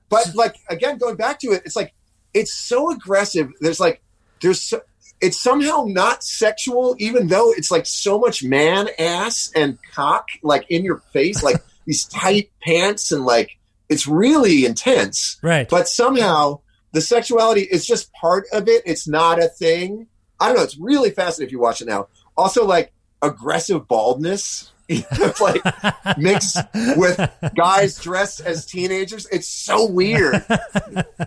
[0.09, 1.93] But like again, going back to it, it's like
[2.33, 3.49] it's so aggressive.
[3.61, 4.01] There's like
[4.41, 4.81] there's so,
[5.19, 10.65] it's somehow not sexual, even though it's like so much man ass and cock like
[10.69, 13.57] in your face, like these tight pants and like
[13.89, 15.37] it's really intense.
[15.41, 15.67] Right.
[15.67, 16.59] But somehow
[16.91, 18.83] the sexuality is just part of it.
[18.85, 20.07] It's not a thing.
[20.39, 20.63] I don't know.
[20.63, 22.07] It's really fascinating if you watch it now.
[22.35, 24.71] Also, like aggressive baldness.
[25.41, 25.61] like
[26.17, 26.57] mixed
[26.95, 27.19] with
[27.55, 29.27] guys dressed as teenagers.
[29.31, 30.45] It's so weird.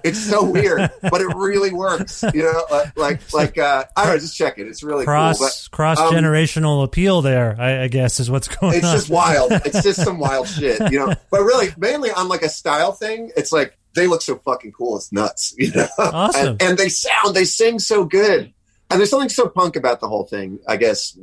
[0.02, 2.24] It's so weird, but it really works.
[2.34, 4.18] You know, like like, like uh, I don't know.
[4.18, 4.66] Just check it.
[4.66, 5.48] It's really cross cool.
[5.48, 7.54] But, cross um, generational appeal there.
[7.58, 8.94] I, I guess is what's going it's on.
[8.94, 9.52] It's just wild.
[9.52, 11.14] It's just some wild shit, you know.
[11.30, 14.96] But really, mainly on like a style thing, it's like they look so fucking cool.
[14.96, 15.86] It's nuts, you know.
[15.98, 16.48] Awesome.
[16.48, 18.52] And, and they sound, they sing so good,
[18.90, 20.58] and there's something so punk about the whole thing.
[20.66, 21.16] I guess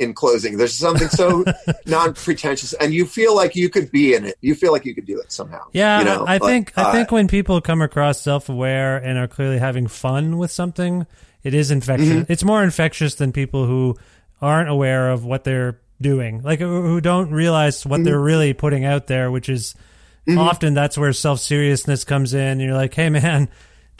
[0.00, 1.44] in closing, there's something so
[1.86, 4.36] non-pretentious, and you feel like you could be in it.
[4.40, 5.64] You feel like you could do it somehow.
[5.72, 6.24] Yeah, you know?
[6.26, 9.86] I Like, think I uh, think when people come across self-aware and are clearly having
[9.86, 11.06] fun with something,
[11.42, 12.08] it is infectious.
[12.08, 12.32] Mm-hmm.
[12.32, 13.96] It's more infectious than people who
[14.42, 17.90] aren't aware of what they're doing, like who don't realize Mm-hmm.
[17.90, 19.74] what they're really putting out there, which is
[20.28, 22.58] often that's where self-seriousness comes in.
[22.60, 23.48] You're like, hey man.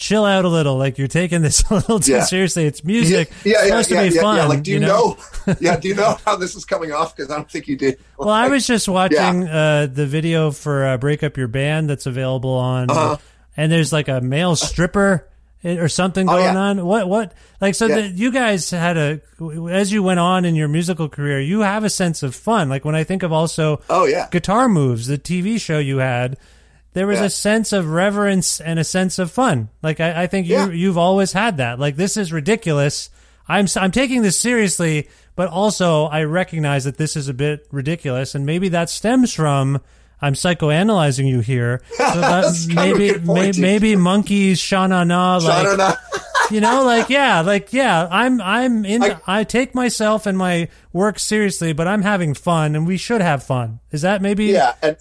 [0.01, 2.25] Chill out a little, like you're taking this a little too Yeah.
[2.25, 2.65] seriously.
[2.65, 3.31] It's music.
[3.45, 4.37] Yeah, yeah, it's supposed yeah, to be yeah, fun.
[4.39, 4.45] yeah.
[4.47, 5.17] Like, do you, you know?
[5.61, 7.15] yeah, do you know how this is coming off?
[7.15, 7.99] Because I don't think you did.
[8.19, 12.07] Well, I was just watching uh, the video for uh, "Break Up Your Band" that's
[12.07, 13.17] available on, Uh-huh.
[13.59, 15.27] and there's like a male stripper
[15.63, 16.57] or something Oh, going yeah.
[16.59, 16.87] on.
[16.87, 17.87] What what like so?
[17.87, 19.21] You guys had a
[19.71, 22.71] as you went on in your musical career, you have a sense of fun.
[22.71, 26.39] Like when I think of also Oh yeah, Guitar Moves, the TV show you had.
[26.93, 27.27] There was Yeah.
[27.27, 29.69] a sense of reverence and a sense of fun.
[29.83, 30.71] Like I, I think you Yeah.
[30.71, 31.79] you've always had that.
[31.79, 33.11] Like this is ridiculous.
[33.49, 38.35] I'm I'm taking this seriously, but also I recognize that this is a bit ridiculous,
[38.35, 39.81] and maybe that stems from
[40.23, 41.81] I'm psychoanalyzing you here.
[41.97, 45.97] So that That's kind of a maybe may, maybe Monkees, shana na, like
[46.51, 49.03] you know, like yeah, like yeah, I'm I'm in.
[49.05, 53.21] I, I- take myself and my work seriously, but I'm having fun, and we should
[53.23, 53.79] have fun.
[53.93, 54.47] Is that maybe?
[54.47, 54.97] Yeah, and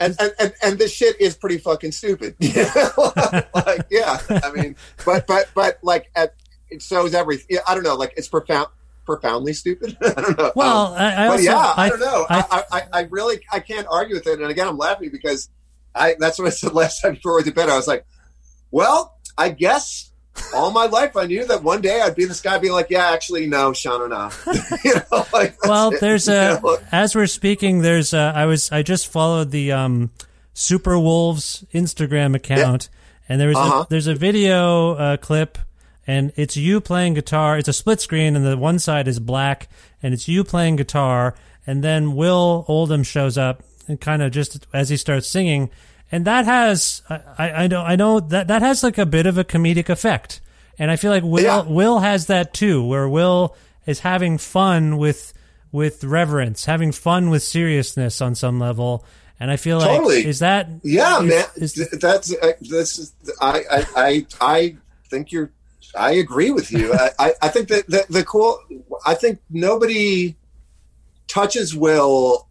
[0.00, 2.36] and, and, and, and this shit is pretty fucking stupid.
[2.40, 6.34] like, yeah, I mean, but but but like, at,
[6.78, 7.46] so is everything.
[7.50, 7.94] Yeah, I don't know.
[7.94, 8.68] Like, it's profound,
[9.04, 9.96] profoundly stupid.
[10.02, 10.52] I don't know.
[10.54, 12.26] Well, Um, I, I but also yeah, I, I don't know.
[12.28, 14.40] I- I, I, I really I can't argue with it.
[14.40, 15.48] And again, I'm laughing because
[15.94, 17.68] I that's what I said last time before we went to bed.
[17.70, 18.04] I was like,
[18.70, 20.12] well, I guess
[20.54, 23.10] all my life I knew that one day I'd be this guy being like, yeah,
[23.10, 24.30] actually, no, Sean, no.
[24.84, 26.00] you know, like, well, it.
[26.00, 26.78] there's You a know?
[26.92, 30.10] as we're speaking, there's a, I was I just followed the um,
[30.54, 32.88] Superwolves Instagram account,
[33.28, 33.80] and there was Uh-huh.
[33.82, 35.58] a, there's a video uh, clip,
[36.06, 37.56] and it's you playing guitar.
[37.58, 39.68] It's a split screen, and the one side is black,
[40.02, 41.34] and it's you playing guitar,
[41.66, 45.70] and then Will Oldham shows up, and kind of just as he starts singing.
[46.12, 49.26] And that has, I, I, I know, I know that that has like a bit
[49.26, 50.40] of a comedic effect,
[50.78, 51.62] and I feel like Will Yeah.
[51.62, 55.32] Will has that too, where Will is having fun with
[55.72, 59.04] with reverence, having fun with seriousness on some level.
[59.40, 61.44] And I feel like is that Yeah, is- man.
[61.56, 64.76] is- that's uh, this is I, I I I
[65.10, 65.50] think you're.
[65.94, 66.92] I agree with you.
[66.92, 68.58] I, I, I think that the, the cool.
[69.06, 70.36] I think nobody
[71.26, 72.45] touches Will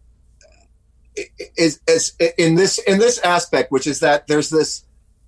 [1.56, 4.84] is, is in this in this aspect, which is that there's this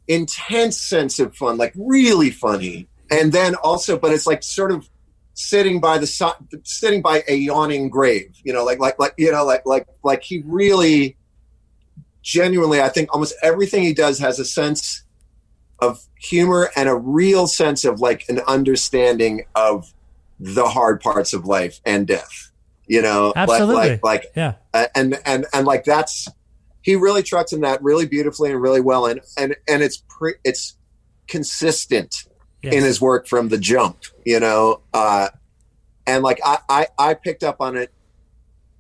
[0.06, 4.88] intense sense of fun, like really funny, and then also, but it's like sort of
[5.34, 6.26] sitting by the si-
[6.64, 8.36] sitting by a yawning grave.
[8.42, 11.16] You know, like like like you know, like like like he really
[12.22, 15.02] genuinely, I think almost everything he does has a sense
[15.78, 19.92] of humor and a real sense of like an understanding of
[20.40, 22.47] the hard parts of life and death.
[22.88, 23.74] You know, Like- Absolutely.
[23.90, 24.54] like like yeah.
[24.74, 26.26] uh, and and and like that's
[26.82, 30.34] he really trucks in that really beautifully and really well and and and it's pre,
[30.44, 30.76] it's
[31.26, 32.24] consistent
[32.62, 32.74] Yes.
[32.74, 35.28] in his work from the jump you know uh
[36.08, 37.92] and like I, I i picked up on it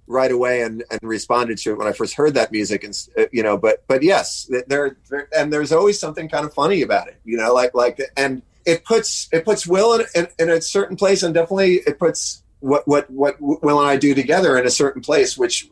[0.08, 3.26] right away and and responded to it when i first heard that music and uh,
[3.30, 7.06] you know but but yes there, there and there's always something kind of funny about
[7.06, 10.60] it you know like like and it puts it puts will in, in, in a
[10.60, 14.66] certain place and definitely it puts what what what will and i do together in
[14.66, 15.68] a certain place which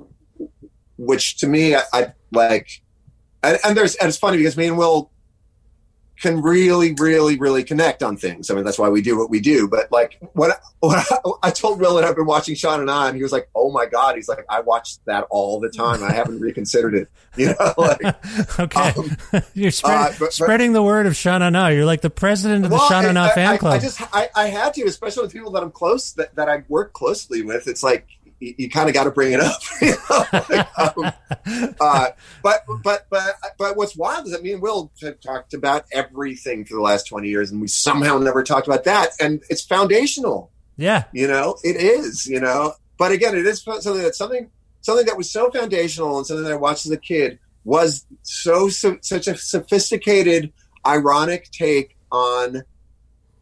[0.99, 2.83] which to me I, I like,
[3.43, 5.11] and, and there's and it's funny because me and Will
[6.21, 8.51] can really, really, really connect on things.
[8.51, 9.69] I mean, that's why we do what we do.
[9.69, 13.07] But like when I, I, I told Will that I've been watching Sha Na Na,
[13.09, 16.03] and he was like, "Oh my god!" He's like, "I watch that all the time.
[16.03, 18.01] I haven't reconsidered it." You know, like
[18.59, 19.15] okay, um,
[19.53, 21.67] you're spread, uh, but- but- spreading the word of Sha Na Na.
[21.69, 23.75] You're like the president of the Sean and Na I, fan I, club.
[23.75, 26.65] I just I, I had to, especially with people that I'm close that, that I
[26.69, 27.69] work closely with.
[27.69, 28.07] It's like
[28.41, 29.61] you, you kind of got to bring it up.
[29.81, 31.13] you know?
[31.57, 32.09] Um, uh,
[32.43, 36.75] but but but but what's wild is that mean, Will have talked about everything for
[36.75, 40.51] the last 20 years, and we somehow never talked about that, and it's foundational.
[40.77, 42.27] yeah, You know, it is.
[42.27, 44.51] You know, but again, it is something that something
[44.87, 48.69] something that was so foundational and something that I watched as a kid was so,
[48.69, 50.53] so such a sophisticated,
[50.87, 52.63] ironic take on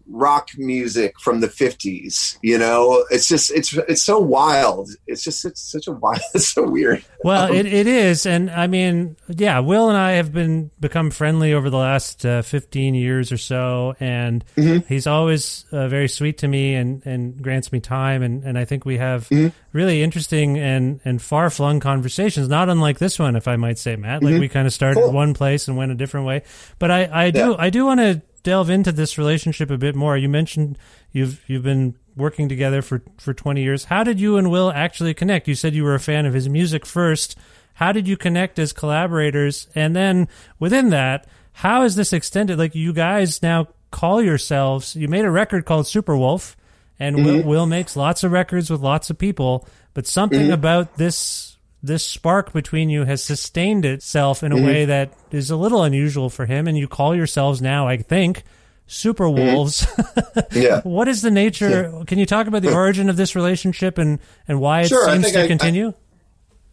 [0.07, 5.45] rock music from the 50s you know it's just it's it's so wild it's just
[5.45, 9.17] it's such a wild it's so weird Well, Um, it, it is, and I mean,
[9.29, 13.39] yeah, Will and I have been become friendly over the last uh, fifteen years or
[13.39, 14.87] so, and Mm-hmm.
[14.93, 18.67] he's always uh, very sweet to me and, and grants me time, and, and I
[18.67, 19.49] think we have Mm-hmm.
[19.73, 23.97] really interesting and, and far flung conversations, not unlike this one, if I might say,
[23.97, 24.23] Matt.
[24.23, 25.07] Like we kind of started Mm-hmm.
[25.07, 25.15] Cool.
[25.15, 26.43] one place and went a different way,
[26.79, 27.55] but I, I do Yeah.
[27.59, 30.17] I do want to delve into this relationship a bit more.
[30.17, 30.79] You mentioned
[31.11, 33.85] you've you've been working together for for 20 years.
[33.85, 35.49] How did you and Will actually connect?
[35.49, 37.37] You said you were a fan of his music first.
[37.75, 39.67] How did you connect as collaborators?
[39.75, 40.29] And then
[40.61, 42.57] within that, how is this extended?
[42.57, 46.55] Like you guys now call yourselves, you made a record called Superwolf
[46.99, 47.49] and Will, mm-hmm.
[47.49, 50.53] Will makes lots of records with lots of people, but something mm-hmm.
[50.53, 51.54] about this
[51.85, 54.65] this spark between you has sustained itself in a mm-hmm.
[54.65, 58.43] way that is a little unusual for him and you call yourselves now, I think,
[58.87, 59.55] Super mm-hmm.
[59.55, 59.87] Wolves.
[60.53, 62.03] yeah what is the nature?
[62.07, 62.77] Can you talk about the mm-hmm.
[62.77, 64.19] origin of this relationship and,
[64.49, 65.93] and why it Sure, I seems to I- I- continue?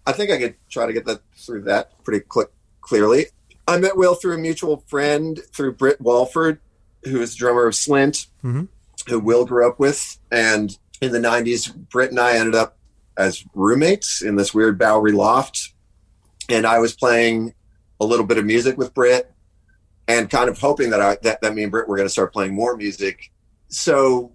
[0.08, 2.50] I think I could try to get that through that pretty cl-
[2.80, 3.28] clearly.
[3.68, 6.60] I met Will through a mutual friend, through Britt Walford,
[7.04, 8.68] who is drummer of Slint, Mhm.
[9.08, 10.18] who Will grew up with.
[10.32, 12.78] And in the 90s, Britt and I ended up
[13.22, 15.74] as roommates in this weird Bowery loft.
[16.50, 17.54] And I was playing
[18.00, 19.32] a little bit of music with Britt
[20.08, 22.34] and kind of hoping that I, that, that me and Britt were going to start
[22.34, 23.32] playing more music.
[23.68, 24.32] So,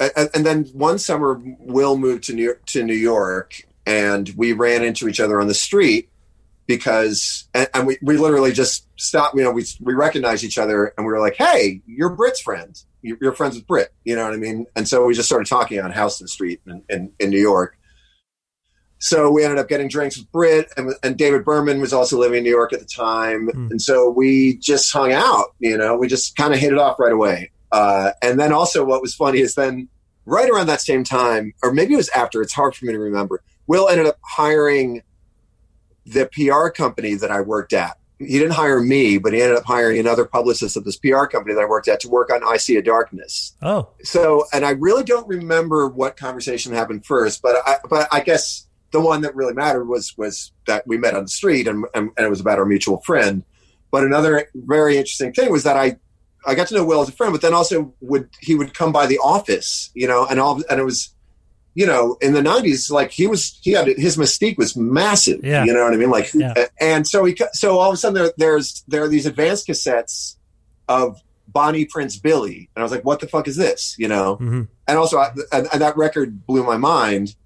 [0.00, 4.52] and, and then one summer, Will moved to New York, to New York and we
[4.52, 6.10] ran into each other on the street
[6.66, 10.92] because and, and we, we literally just stopped you know we, we recognized each other
[10.96, 14.24] and we were like hey you're Britt's friend You- you're friends with Britt you know
[14.24, 17.30] what I mean and so we just started talking on Houston Street in, in, in
[17.30, 17.78] New York
[19.02, 22.38] so we ended up getting drinks with Britt and, and David Berman was also living
[22.38, 23.70] in New York at the time Mm.
[23.72, 26.98] and so we just hung out you know we just kind of hit it off
[27.00, 29.88] right away uh, and then also what was funny is then
[30.26, 32.98] right around that same time or maybe it was after it's hard for me to
[32.98, 35.02] remember Will ended up hiring
[36.06, 37.96] the PR company that I worked at.
[38.18, 41.54] He didn't hire me, but he ended up hiring another publicist of this PR company
[41.54, 43.54] that I worked at to work on I See a Darkness.
[43.62, 48.20] Oh, So, and I really don't remember what conversation happened first, but I, but I
[48.20, 51.84] guess the one that really mattered was was that we met on the street and,
[51.94, 53.44] and, and it was about our mutual friend.
[53.90, 55.96] But another very interesting thing was that I
[56.46, 58.92] I got to know Will as a friend, but then also would he would come
[58.92, 61.14] by the office, you know, and all and it was
[61.74, 65.40] you know, in the '90s, like he was, he had his mystique was massive.
[65.44, 65.64] Yeah.
[65.64, 66.10] You know what I mean?
[66.10, 66.66] Like, Yeah.
[66.80, 70.34] and so he, so all of a sudden there, there's there are these advanced cassettes
[70.88, 73.94] of Bonnie Prince Billy, and I was like, what the fuck is this?
[73.98, 74.34] You know?
[74.36, 77.36] hmm And also, I, and, and that record blew my mind.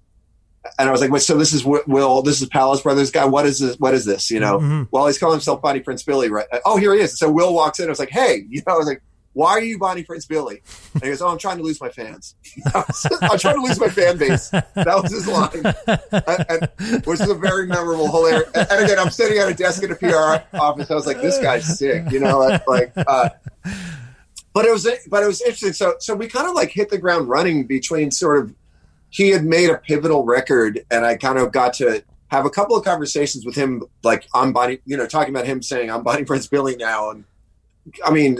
[0.79, 3.25] And I was like, wait, so this is Wi- Will, this is Palace Brothers guy.
[3.25, 3.77] What is this?
[3.79, 4.31] What is this?
[4.31, 4.59] You know?
[4.59, 4.87] Mhm.
[4.91, 6.47] Well, he's calling himself Bonnie Prince Billy, right?
[6.65, 7.17] Oh, here he is.
[7.17, 7.85] So Will walks in.
[7.85, 9.01] I was like, hey, you know, I was like,
[9.33, 10.61] why are you Bonnie Prince Billy?
[10.93, 12.35] And he goes, oh, I'm trying to lose my fans.
[12.73, 14.47] I'm trying to lose my fan base.
[14.49, 15.75] That was his line,
[16.49, 18.49] and, and, which is a very memorable, hilarious.
[18.55, 20.89] And, and again, I'm sitting at a desk in a PR office.
[20.89, 23.27] I was like, this guy's sick, you know, like, like uh,
[24.53, 25.73] but it was, but it was interesting.
[25.73, 28.55] So, so we kind of like hit the ground running between sort of,
[29.15, 32.75] he had made a pivotal record and I kind of got to have a couple
[32.75, 36.25] of conversations with him, like I'm Bonnie, you know, talking about him saying I'm Bonnie
[36.25, 37.11] Prince Billy now.
[37.11, 37.23] And
[38.05, 38.39] I mean,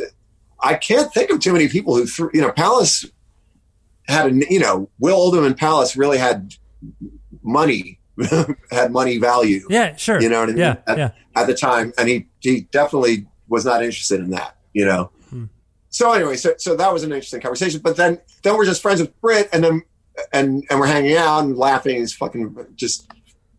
[0.59, 3.05] I can't think of too many people who threw, you know, Palace
[4.09, 6.53] had a, you know, Will Oldham and Palace really had
[7.41, 7.97] money,
[8.69, 10.21] had money value Yeah, sure.
[10.21, 10.57] You know what I mean?
[10.57, 11.11] Yeah, At- yeah.
[11.37, 11.93] at the time.
[11.97, 15.09] And he, he definitely was not interested in that, you know?
[15.29, 15.45] Hmm.
[15.87, 18.99] So anyway, so, so that was an interesting conversation, but then, then we're just friends
[18.99, 19.83] with Britt and then,
[20.33, 21.97] and, and we're hanging out and laughing.
[21.97, 23.07] He's fucking just,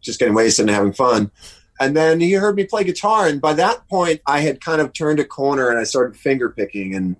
[0.00, 1.30] just getting wasted and having fun.
[1.78, 3.26] And then he heard me play guitar.
[3.26, 6.48] And by that point, I had kind of turned a corner and I started finger
[6.48, 6.94] picking.
[6.94, 7.16] And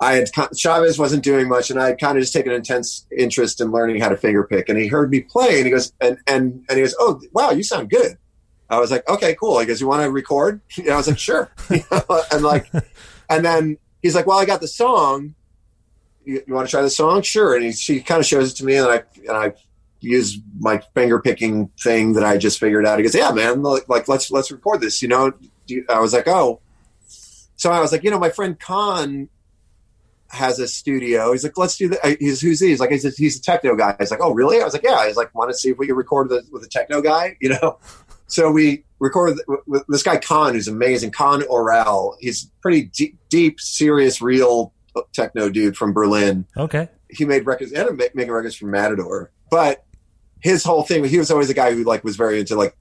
[0.00, 3.06] I had Chavez wasn't doing much, and I had kind of just taken an intense
[3.16, 4.68] interest in learning how to finger pick.
[4.68, 7.52] And he heard me play, and he goes, and and and he goes, "Oh, wow,
[7.52, 8.18] you sound good."
[8.72, 9.60] I was like, okay, cool.
[9.60, 10.62] He goes, you want to record?
[10.78, 11.50] Know, I was like, sure.
[12.32, 12.70] And like,
[13.28, 15.34] and then he's like, well, I got the song.
[16.24, 17.22] You, you want to try the song?
[17.22, 17.54] Sure.
[17.54, 19.52] And he, she kind of shows it to me, and I and I
[20.02, 22.98] use my finger picking thing that I just figured out.
[22.98, 25.02] He goes, yeah, man, like, let's let's record this.
[25.02, 25.32] You know,
[25.88, 26.60] I was like, oh.
[27.56, 29.28] So I was like, you know, my friend Khan
[30.32, 31.30] has a studio.
[31.32, 32.16] He's like, let's do that.
[32.18, 32.68] He's who's he?
[32.68, 33.94] He's like, he's a, he's a techno guy.
[33.98, 34.60] He's like, oh, really?
[34.60, 35.06] I was like, yeah.
[35.06, 37.78] He's like, want to see if we can record with, a techno guy, you know?
[38.26, 41.10] So we recorded with this guy Khan, who's amazing.
[41.10, 42.16] Khan Oral.
[42.18, 44.72] He's pretty deep, deep, serious, real
[45.12, 46.46] techno dude from Berlin.
[46.56, 46.88] Okay.
[47.10, 49.84] He made records and ma- making records for Matador, but
[50.40, 52.76] his whole thing, he was always a guy who like was very into like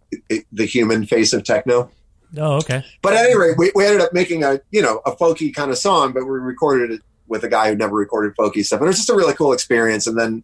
[0.52, 1.92] the human face of techno.
[2.38, 2.84] Oh, okay.
[3.02, 5.70] But at any rate, we, we ended up making a you know a folky kind
[5.70, 8.86] of song, but we recorded it with a guy who never recorded folky stuff, and
[8.86, 10.08] it was just a really cool experience.
[10.08, 10.44] And then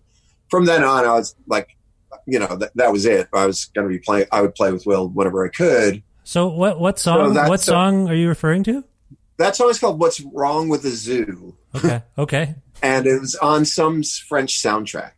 [0.49, 1.76] from then on, I was like,
[2.26, 3.28] you know, that, that was it.
[3.34, 4.28] I was going to be playing.
[4.32, 6.03] I would play with Will whenever I could.
[6.24, 8.84] So what what song that's- what song are you referring to?
[9.38, 12.02] That song is called "What's Wrong with the Zoo," Okay.
[12.18, 12.56] Okay.
[12.82, 15.12] and it was on some French soundtrack.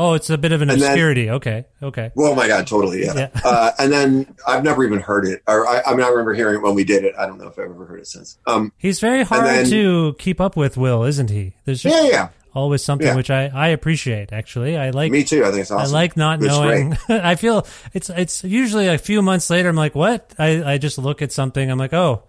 [0.00, 1.28] Oh, it's a bit of an And then- obscurity.
[1.30, 1.64] okay.
[1.82, 2.12] Okay.
[2.16, 3.14] Oh my god, totally, yeah.
[3.14, 3.28] Yeah.
[3.44, 6.54] Uh, and then I've never even heard it, or I, I mean, I remember hearing
[6.56, 7.14] it when we did it.
[7.18, 8.38] I don't know if I've ever heard it since.
[8.46, 11.54] Um, He's very hard then- to keep up with, Will, isn't he?
[11.64, 13.16] There's just yeah, yeah, always something Yeah.
[13.16, 14.76] which I, I appreciate actually.
[14.78, 15.44] I like me too.
[15.44, 15.94] I think it's awesome.
[15.94, 16.96] I like not It's knowing.
[17.08, 19.68] I feel it's it's usually a few months later.
[19.68, 20.32] I'm like, what?
[20.38, 21.68] I, I just look at something.
[21.68, 22.22] I'm like, oh,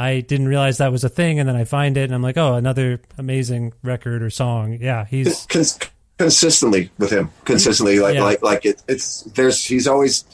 [0.00, 2.36] I didn't realize that was a thing, and then I find it, and I'm like,
[2.38, 4.78] oh, another amazing record or song.
[4.80, 5.78] Yeah, he's Cons-
[6.18, 8.24] consistently with him, consistently, like Yeah.
[8.24, 10.24] like like it, it's there's he's always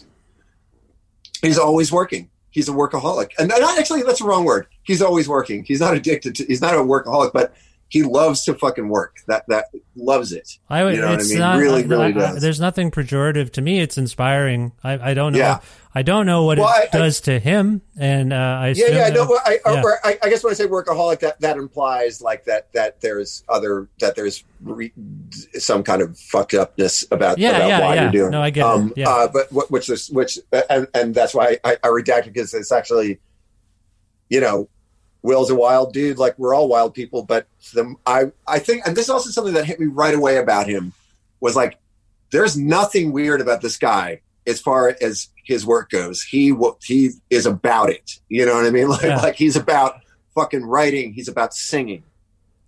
[1.42, 2.30] he's always working.
[2.50, 4.66] He's a workaholic, and not actually that's the wrong word.
[4.82, 5.64] He's always working.
[5.64, 6.44] He's not addicted to.
[6.46, 7.54] He's not a workaholic, but
[7.88, 9.18] he loves to fucking work.
[9.26, 10.58] That that loves it.
[10.70, 10.94] I would.
[10.94, 11.38] You know what I mean?
[11.38, 11.58] not.
[11.58, 12.40] Really, I- really I- does.
[12.40, 13.80] There's nothing pejorative to me.
[13.80, 14.72] It's inspiring.
[14.82, 15.38] I, I don't know.
[15.38, 15.58] Yeah.
[15.96, 18.88] I don't know what Well, it I- I- does to him, and uh, I Yeah,
[18.88, 19.08] yeah.
[19.08, 19.82] No, well, I, yeah.
[19.82, 23.42] or I, I guess when I say workaholic, that that implies like that that there's
[23.48, 24.92] other that there's re,
[25.54, 28.02] some kind of fucked upness about Yeah, about yeah, why yeah.
[28.02, 28.30] you're doing.
[28.30, 28.50] No, I it.
[28.50, 28.66] get it.
[28.66, 29.08] um, Yeah.
[29.08, 30.38] Uh, but which is which,
[30.68, 33.18] and, and that's why I, I redacted because it's actually,
[34.28, 34.68] you know,
[35.22, 36.18] Will's a wild dude.
[36.18, 39.54] Like we're all wild people, but the I I think, and this is also something
[39.54, 40.92] that hit me right away about him
[41.40, 41.78] was like,
[42.32, 46.22] there's nothing weird about this guy as far as his work goes.
[46.22, 48.18] He he is about it.
[48.28, 48.88] You know what I mean?
[48.90, 49.16] Like Yeah.
[49.20, 50.00] like he's about
[50.34, 51.12] fucking writing.
[51.14, 52.02] He's about singing.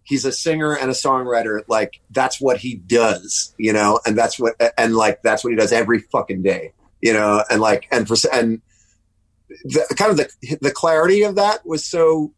[0.04, 1.60] He's a singer and a songwriter.
[1.68, 3.54] Like that's what he does.
[3.58, 6.72] You know, and that's what and like that's what he does every fucking day.
[7.02, 8.60] You know, and like and for and
[9.64, 12.32] the kind of the the clarity of that was so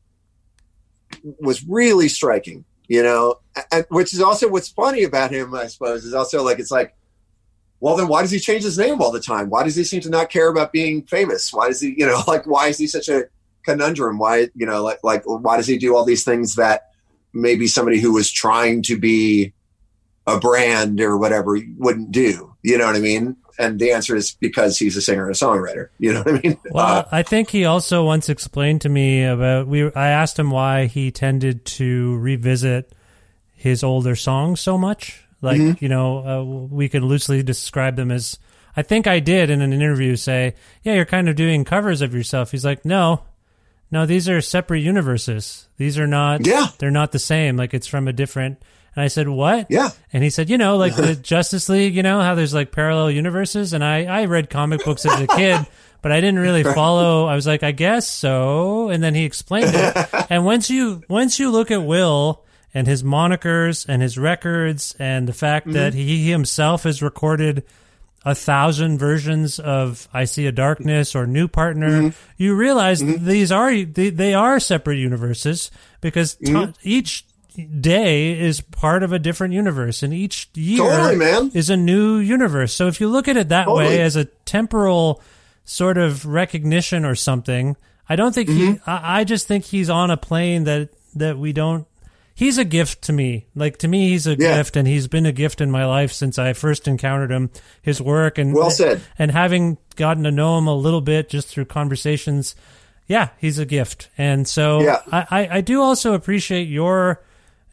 [1.40, 2.64] was really striking.
[2.88, 3.36] You know,
[3.70, 6.92] and which is also what's funny about him, I suppose, is also like it's like
[7.80, 9.50] well then why does he change his name all the time?
[9.50, 11.52] Why does he seem to not care about being famous?
[11.52, 13.24] Why does he you know like why is he such a
[13.64, 14.18] conundrum?
[14.18, 16.90] Why you know like like why does he do all these things that
[17.32, 19.52] maybe somebody who was trying to be
[20.26, 22.54] a brand or whatever wouldn't do?
[22.62, 23.36] You know what i mean?
[23.58, 25.88] And the answer is because he's a singer and a songwriter.
[25.98, 26.58] You know what i mean?
[26.70, 29.92] Well, Uh, I think he also once explained to me about we.
[29.94, 32.92] I asked him why he tended to revisit
[33.54, 35.24] his older songs so much.
[35.42, 35.82] Like Mm-hmm.
[35.84, 38.38] you know, uh, we could loosely describe them as.
[38.76, 42.14] I think I did in an interview say, "Yeah, you're kind of doing covers of
[42.14, 43.22] yourself." He's like, "No,
[43.90, 45.68] no, these are separate universes.
[45.76, 46.46] These are not.
[46.46, 46.68] Yeah.
[46.78, 47.56] they're not the same.
[47.56, 48.62] Like it's from a different."
[48.94, 52.02] And I said, "What?" yeah And he said, you know, like the Justice League, you
[52.02, 53.72] know, how there's like parallel universes.
[53.72, 55.64] And I, I read comic books as a kid,
[56.02, 57.26] but I didn't really follow.
[57.26, 58.88] I was like, I guess so.
[58.90, 59.96] And then he explained it.
[60.30, 65.26] And once you, once you look at Will and his monikers and his records and
[65.26, 65.74] the fact mm-hmm.
[65.74, 67.64] that he himself has recorded
[68.24, 72.32] a thousand versions of I See a Darkness or New Partner, mm-hmm.
[72.36, 73.24] you realize mm-hmm.
[73.24, 77.24] these are, they, they are separate universes because to- each
[77.80, 81.50] day is part of a different universe and each year Totally, man.
[81.54, 82.72] is a new universe.
[82.72, 83.86] So if you look at it that Totally.
[83.86, 85.22] way as a temporal
[85.64, 87.76] sort of recognition or something,
[88.08, 88.90] I don't think he, Mm-hmm.
[88.90, 91.86] I, I just think he's on a plane that, that we don't,
[92.40, 93.46] he's a gift to me.
[93.54, 94.56] Like to me, he's a Yeah.
[94.56, 97.50] gift and he's been a gift in my life since I first encountered him,
[97.82, 99.02] his work and, Well said.
[99.18, 102.54] and having gotten to know him a little bit just through conversations.
[103.06, 104.08] Yeah, he's a gift.
[104.16, 105.00] And so Yeah.
[105.12, 107.20] I, I, I do also appreciate your,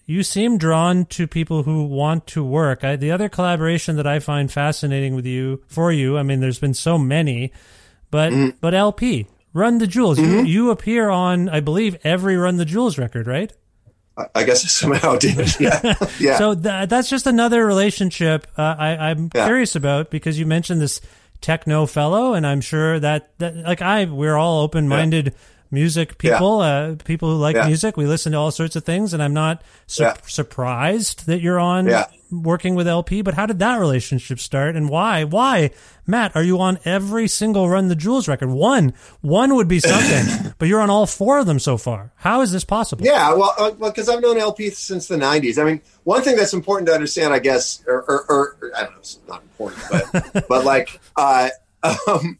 [0.05, 2.83] you seem drawn to people who want to work.
[2.83, 6.59] I, the other collaboration that I find fascinating with you, for you, I mean, there's
[6.59, 7.51] been so many,
[8.11, 8.57] but Mm-hmm.
[8.61, 12.97] but El-P, Run the Jewels, you, you appear on, I believe, every Run the Jewels
[12.97, 13.51] record, right?
[14.35, 18.87] I, guess I somehow did yeah yeah So th- that's just another relationship uh, I,
[19.11, 19.45] I'm Yeah.
[19.45, 21.01] curious about because you mentioned this
[21.39, 25.35] techno fellow, and I'm sure that, that like I we're all open minded
[25.69, 27.67] music people, uh, people who like Yeah.
[27.67, 27.95] music.
[27.97, 30.15] We listen to all sorts of things, and I'm not su- Yeah.
[30.25, 32.05] surprised that you're on Yeah.
[32.31, 33.21] Working with El-P.
[33.21, 35.23] But how did that relationship start, and why?
[35.23, 35.71] Why,
[36.05, 36.35] Matt?
[36.35, 38.49] Are you on every single Run the Jewels record?
[38.49, 42.11] One, one would be something, but you're on all four of them so far.
[42.15, 43.05] How is this possible?
[43.05, 45.57] Yeah, well, uh, well, because I've known El-P since the '90s.
[45.57, 48.91] I mean, one thing that's important to understand, I guess, or, or, or I don't
[48.93, 51.49] know, it's not important, but but like, uh,
[52.07, 52.39] um,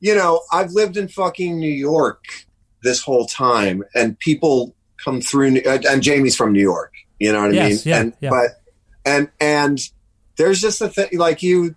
[0.00, 2.24] you know, I've lived in fucking New York
[2.82, 4.74] this whole time, and people
[5.04, 6.92] come through, uh, and Jamie's from New York.
[7.18, 7.92] You know what I Yes, mean?
[7.92, 8.30] yeah, and yeah.
[8.30, 8.50] but
[9.06, 9.80] and and
[10.36, 11.74] there's just a thing like you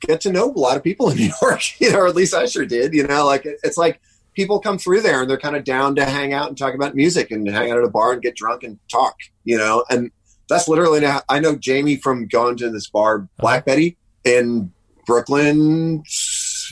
[0.00, 2.34] get to know a lot of people in New York, you know, or at least
[2.34, 2.94] I sure did.
[2.94, 4.00] You know, like it's like
[4.34, 6.94] people come through there and they're kind of down to hang out and talk about
[6.94, 10.12] music and hang out at a bar and get drunk and talk, you know, and
[10.48, 11.22] that's literally now.
[11.28, 14.72] I know Jamie from going to this bar, Black Betty in
[15.06, 16.04] Brooklyn.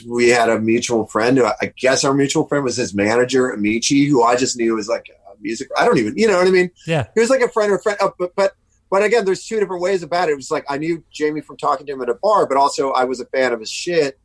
[0.07, 1.37] We had a mutual friend.
[1.37, 4.87] Who I guess our mutual friend was his manager, Amaechi, who I just knew was
[4.87, 5.69] like a music.
[5.77, 6.71] I don't even, you know what I mean?
[6.85, 7.07] Yeah.
[7.13, 8.53] He was like a friend or a friend, uh, but but
[8.89, 10.33] but again, there's two different ways about it.
[10.33, 12.91] It was like I knew Jamie from talking to him at a bar, but also
[12.91, 14.19] I was a fan of his shit,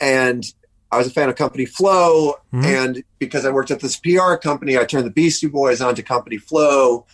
[0.00, 0.44] and
[0.92, 2.64] I was a fan of Company Flow, Mhm.
[2.64, 6.36] and because I worked at this PR company, I turned the Beastie Boys onto Company
[6.38, 7.06] Flow,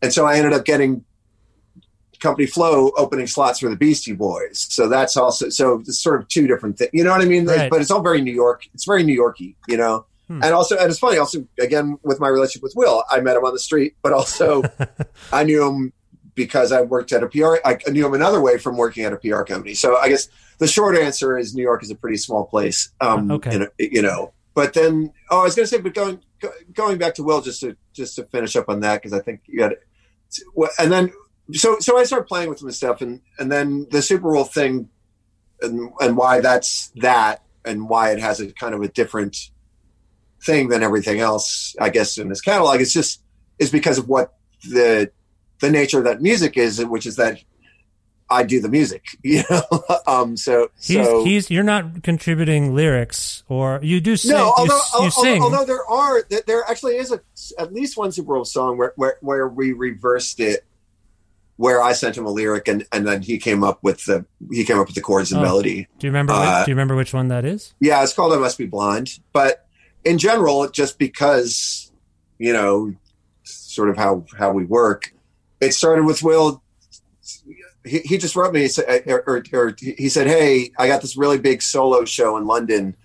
[0.00, 1.04] and so I ended up getting
[2.20, 4.66] Company Flow opening slots for the Beastie Boys.
[4.70, 6.90] So that's also so it's sort of two different things.
[6.92, 7.46] You know what I mean?
[7.46, 7.70] Right.
[7.70, 8.62] But it's all very New York.
[8.74, 9.56] It's very New Yorky.
[9.68, 10.06] You know.
[10.26, 10.42] Hmm.
[10.42, 11.16] And also, and it's funny.
[11.18, 14.62] Also, again, with my relationship with Will, I met him on the street, but also
[15.32, 15.92] I knew him
[16.38, 17.56] because I worked at a PR.
[17.64, 19.74] I knew him another way from working at a PR company.
[19.74, 20.28] So I guess
[20.58, 22.90] the short answer is New York is a pretty small place.
[23.00, 23.54] Um, Okay.
[23.56, 26.20] and, you know, but then, oh, I was going to say, but going
[26.72, 29.40] going back to Will, just to just to finish up on that because I think
[29.46, 29.74] you had,
[30.78, 31.12] and then
[31.52, 34.88] so so I started playing with him and stuff, and and then the Superwolf thing,
[35.60, 39.36] and and why that's that, and why it has a kind of a different
[40.44, 42.80] thing than everything else, I guess, in this catalog.
[42.80, 43.22] It's just
[43.58, 44.34] is because of what
[44.70, 45.10] the
[45.60, 47.38] the nature of that music is, which is that
[48.30, 49.62] I do the music, you know.
[50.06, 54.32] um, so He's, so he's you're not contributing lyrics or you do sing.
[54.32, 57.20] no, you, although, s- you although, although there are there- there actually is a
[57.58, 60.64] at least one Superwolf song where where, where we reversed it,
[61.56, 64.64] where I sent him a lyric and and then he came up with the he
[64.64, 65.44] came up with the chords and Oh.
[65.44, 65.88] melody.
[65.98, 66.34] do you remember?
[66.34, 67.72] which, uh, do you remember which one that is?
[67.80, 69.18] Yeah, it's called I Must Be Blind.
[69.32, 69.66] But
[70.04, 71.90] in general, just because,
[72.38, 72.94] you know,
[73.42, 75.12] sort of how, how we work,
[75.60, 76.62] it started with Will.
[77.84, 81.02] He, he just wrote me, said- uh, or, or, or he said, Hey, I got
[81.02, 82.96] this really big solo show in London.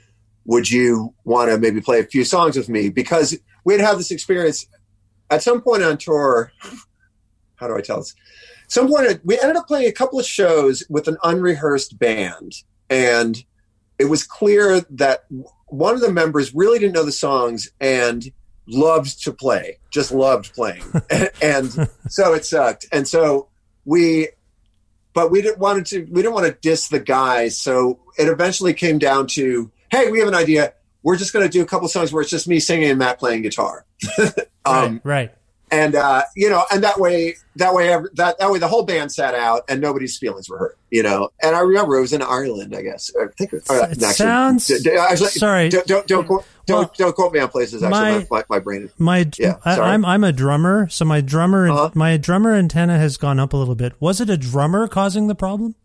[0.45, 2.89] Would you want to maybe play a few songs with me?
[2.89, 4.67] Because we'd have this experience
[5.29, 6.51] at some point on tour.
[7.55, 8.13] How do I tell this?
[8.67, 12.55] Some point, we ended up playing a couple of shows with an unrehearsed band.
[12.89, 13.43] And
[13.99, 15.25] it was clear that
[15.67, 18.31] one of the members really didn't know the songs and
[18.67, 20.83] loved to play, just loved playing.
[21.41, 21.71] and,
[22.09, 22.85] so it sucked.
[22.91, 23.49] And so
[23.85, 24.29] we,
[25.13, 27.59] but we didn't want to, we didn't want to diss the guys.
[27.59, 30.73] So it eventually came down to, hey, we have an idea.
[31.03, 33.19] We're just going to do a couple songs where it's just me singing and Matt
[33.19, 33.85] playing guitar.
[34.65, 35.35] um, right, right.
[35.69, 38.83] and uh, you know, and that way, that way, every, that that way, the whole
[38.83, 40.77] band sat out, and nobody's feelings were hurt.
[40.91, 43.11] You know, and I remember it was in Ireland, I guess.
[43.19, 45.69] I think it, uh, It actually, sounds- actually, sorry.
[45.69, 47.83] Don't don't don't don't, Well, don't quote me on places.
[47.83, 48.89] Actually, my- my, my, brain.
[48.97, 49.89] My Yeah, I, sorry.
[49.89, 51.89] I'm I'm a drummer, so my drummer Uh-huh.
[51.93, 53.93] my drummer antenna has gone up a little bit.
[53.99, 55.75] Was it a drummer causing the problem?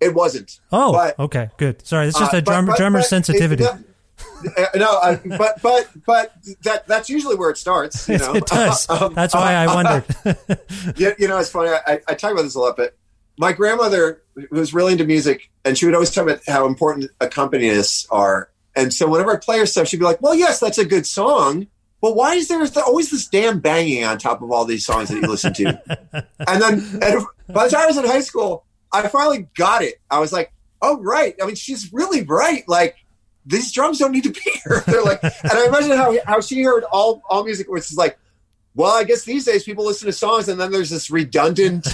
[0.00, 0.60] it wasn't.
[0.72, 1.86] Oh, But- okay, good.
[1.86, 3.64] Sorry, it's just Uh, a drummer but- drummer but sensitivity.
[3.64, 6.32] it- uh, no, uh, but but but
[6.62, 8.08] that that's usually where it starts.
[8.08, 8.34] You know?
[8.34, 8.86] it does.
[8.90, 10.04] Um, That's why I wondered.
[10.96, 11.70] you, you know, it's funny.
[11.70, 12.94] I, I talk about this a lot, but
[13.38, 18.06] my grandmother was really into music, and she would always talk about how important accompanists
[18.10, 18.50] are.
[18.80, 21.06] And so, whenever I play her stuff, she'd be like, "Well, yes, that's a good
[21.06, 21.66] song,
[22.00, 25.16] but why is there always this damn banging on top of all these songs that
[25.16, 25.66] you listen to?"
[26.48, 30.00] and then, and by the time I was in high school, I finally got it.
[30.10, 30.50] I was like,
[30.80, 31.34] "Oh, right.
[31.42, 32.64] I mean, she's really right.
[32.66, 32.96] Like."
[33.46, 34.84] These drums don't need to be here.
[34.86, 38.18] They're like, and I imagine how how she heard all all music, which is like,
[38.80, 41.86] well, I guess these days people listen to songs and then there's this redundant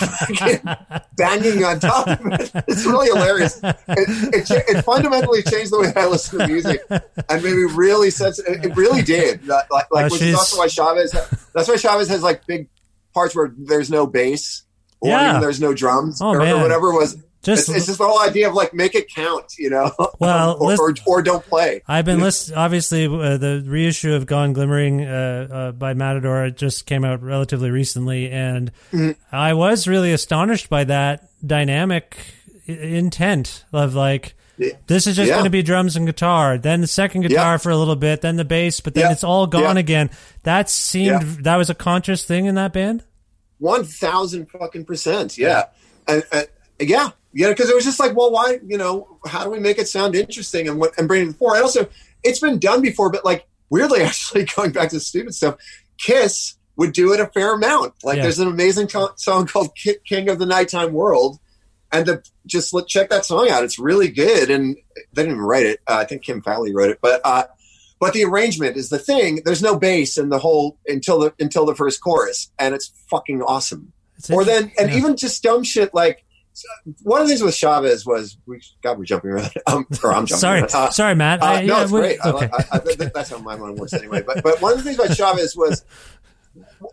[1.16, 2.50] banging on top of it.
[2.68, 3.60] It's really hilarious.
[3.62, 8.10] It, it, it fundamentally changed the way I listen to music and made me really
[8.10, 8.64] sensitive.
[8.64, 9.46] It really did.
[9.46, 11.12] Like, like Oh, which is also why Chavez,
[11.54, 12.68] that's why Chavez has like big
[13.14, 14.62] parts where there's no bass
[15.00, 15.30] or Yeah.
[15.30, 17.16] even there's no drums Oh, or, or whatever was.
[17.42, 19.90] Just it's, it's just the whole idea of like make it count, you know,
[20.20, 21.82] Well, or, or, listen- or don't play.
[21.88, 22.56] I've been listening.
[22.58, 27.70] Obviously, uh, the reissue of Gone Glimmering uh, uh, by Matador just came out relatively
[27.70, 28.70] recently, and
[29.32, 32.16] I was really astonished by that dynamic
[32.66, 34.34] intent of like
[34.86, 35.34] this is just Yeah.
[35.34, 36.58] going to be drums and guitar.
[36.58, 37.56] Then the second guitar Yeah.
[37.56, 39.12] for a little bit, then the bass, but then Yeah.
[39.12, 40.10] it's all gone again.
[40.44, 43.02] That seemed that was a conscious thing in that band.
[43.58, 45.36] One thousand fucking percent.
[45.38, 45.64] Yeah.
[46.06, 46.46] And, and
[46.78, 47.10] yeah.
[47.34, 47.48] Yeah.
[47.48, 48.58] Because it was just like, well, why?
[48.64, 51.56] You know, how do we make it sound interesting and what and bring it forward?
[51.56, 51.88] And also,
[52.22, 55.56] it's been done before, but like weirdly, actually going back to stupid stuff,
[55.98, 57.94] Kiss would do it a fair amount.
[58.02, 58.22] Like, Yeah.
[58.24, 59.70] there's an amazing co- song called
[60.06, 61.38] "King of the Nighttime World."
[61.94, 63.64] And the, just let, check that song out.
[63.64, 64.50] It's really good.
[64.50, 64.76] And
[65.12, 65.80] they didn't even write it.
[65.86, 66.98] Uh, I think Kim Fowley wrote it.
[67.02, 67.44] But uh,
[68.00, 69.42] but the arrangement is the thing.
[69.44, 73.42] There's no bass in the whole until the until the first chorus, and it's fucking
[73.42, 73.92] awesome.
[74.16, 74.96] It's Or then, and yeah.
[74.96, 76.24] even just dumb shit like
[77.02, 79.50] one of the things with Chavez was we God we're jumping around.
[79.66, 80.36] Um, or I'm jumping.
[80.38, 80.74] sorry, around.
[80.74, 81.42] Uh, sorry, Matt.
[81.42, 82.18] uh, I- no, yeah, it's great.
[82.24, 82.50] Okay.
[82.52, 84.22] I, I, that- that's how my mind works anyway.
[84.26, 85.84] But but one of the things about Chavez was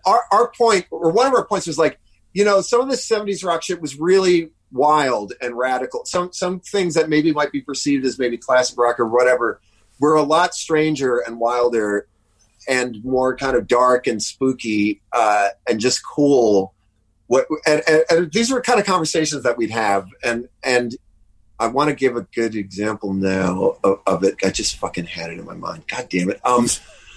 [0.06, 2.00] our our point, or one of our points was like,
[2.34, 6.06] you know, some of the '70s rock shit was really wild and radical.
[6.06, 9.60] Some some things that maybe might be perceived as maybe classic rock or whatever
[10.00, 12.08] were a lot stranger and wilder
[12.68, 16.74] and more kind of dark and spooky uh, and just cool.
[17.30, 20.96] What and, and, and these were kind of conversations that we'd have, and and
[21.60, 24.36] I want to give a good example now of, of it.
[24.44, 25.84] I just fucking had it in my mind.
[25.88, 26.40] God damn it.
[26.44, 26.68] Um.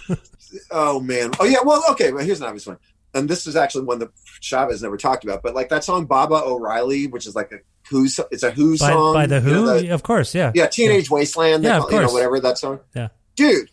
[0.71, 1.31] oh man.
[1.41, 1.59] Oh yeah.
[1.65, 2.13] Well, okay.
[2.13, 2.77] Well, here's an obvious one,
[3.15, 4.11] and this is actually one that
[4.41, 5.43] Chavez never talked about.
[5.43, 7.59] But like that song "Baba O'Riley," which is like a
[7.89, 8.07] Who.
[8.09, 10.53] so- It's a Who by, song by the you Who, know, the- of course, yeah,
[10.55, 11.65] yeah, Teenage Wasteland.
[11.65, 12.13] Yeah, call- of You know, course.
[12.13, 12.81] whatever that song.
[12.95, 13.09] Yeah.
[13.35, 13.71] dude,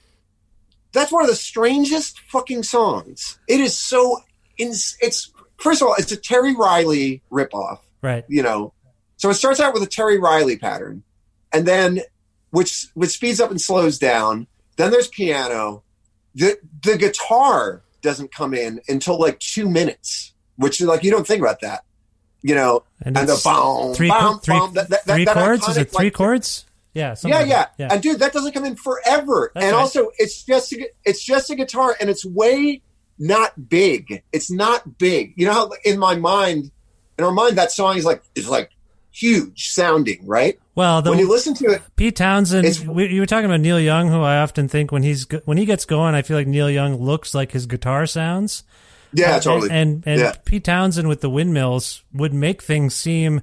[0.94, 3.40] that's one of the strangest fucking songs.
[3.48, 4.20] It is so.
[4.58, 8.26] Ins- it's first of all, it's a Terry Riley ripoff right.
[8.28, 8.74] you know
[9.18, 11.04] so it starts out with a terry riley pattern
[11.52, 12.02] and then
[12.52, 15.84] which which speeds up and slows down then there's piano
[16.36, 21.28] the the guitar doesn't come in until like two minutes which is like you don't
[21.28, 21.84] think about that
[22.42, 25.68] you know And and, the bomb, Three, chor- three, boom, that, that, three that chords?
[25.68, 26.66] Is it three like, chords?
[26.94, 27.92] Yeah, yeah, like yeah, that.
[27.92, 29.52] And dude, that doesn't come in forever.
[29.54, 29.80] That's and right.
[29.80, 32.82] also, it's just a, it's just a guitar, and it's way
[33.20, 34.24] not big.
[34.32, 35.34] It's not big.
[35.36, 36.72] You know how in my mind,
[37.18, 38.72] in our mind, that song is like is like
[39.12, 40.60] huge sounding, right?
[40.76, 42.88] Well, the, when you listen to it, Pete Townshend.
[42.88, 45.66] We, you were talking about Neil Young, who I often think when he's when he
[45.66, 48.64] gets going, I feel like Neil Young looks like his guitar sounds.
[49.14, 49.72] yeah, Uh, totally.
[49.72, 53.42] And and yeah, Pete Townshend with the windmills would make things seem,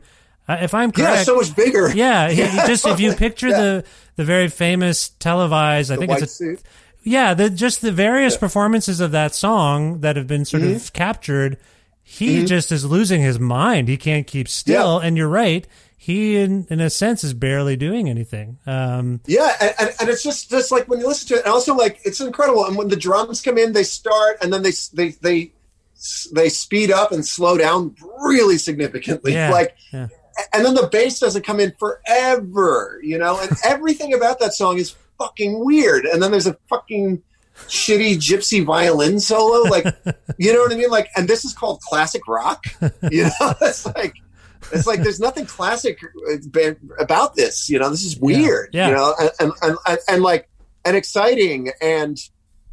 [0.49, 1.91] uh, if I'm yeah, correct, so much bigger.
[1.95, 2.37] yeah, he
[2.67, 3.61] just if you picture Yeah.
[3.61, 3.85] the
[4.17, 6.61] the very famous televised, I the think it's a suit.
[7.07, 10.77] Yeah, the just the various performances of that song that have been sort Mm-hmm.
[10.77, 11.57] of captured.
[12.03, 13.89] He just is losing his mind.
[13.89, 14.99] He can't keep still.
[15.01, 15.67] And you're right.
[15.97, 18.59] He, in in a sense, is barely doing anything.
[18.67, 21.53] Um, Yeah, and, and, and it's just just like when you listen to it, and
[21.53, 22.65] also like it's incredible.
[22.65, 25.53] And when the drums come in, they start, and then they they they
[26.33, 29.33] they speed up and slow down really significantly.
[29.33, 30.07] yeah, Like yeah.
[30.53, 34.79] and then the bass doesn't come in forever, you know, and everything about that song
[34.79, 36.05] is fucking weird.
[36.05, 37.23] And then there's a fucking
[37.69, 39.85] shitty gypsy violin solo, like,
[40.39, 40.91] you know what I mean?
[40.91, 42.65] Like, and this is called classic rock,
[43.11, 43.55] you know?
[43.63, 44.15] It's like,
[44.73, 45.99] it's like there's nothing classic
[46.31, 47.89] uh, about this, you know.
[47.91, 48.89] This is weird, Yeah.
[48.89, 50.49] you know, and, and, and, and, and like,
[50.85, 52.17] and exciting, and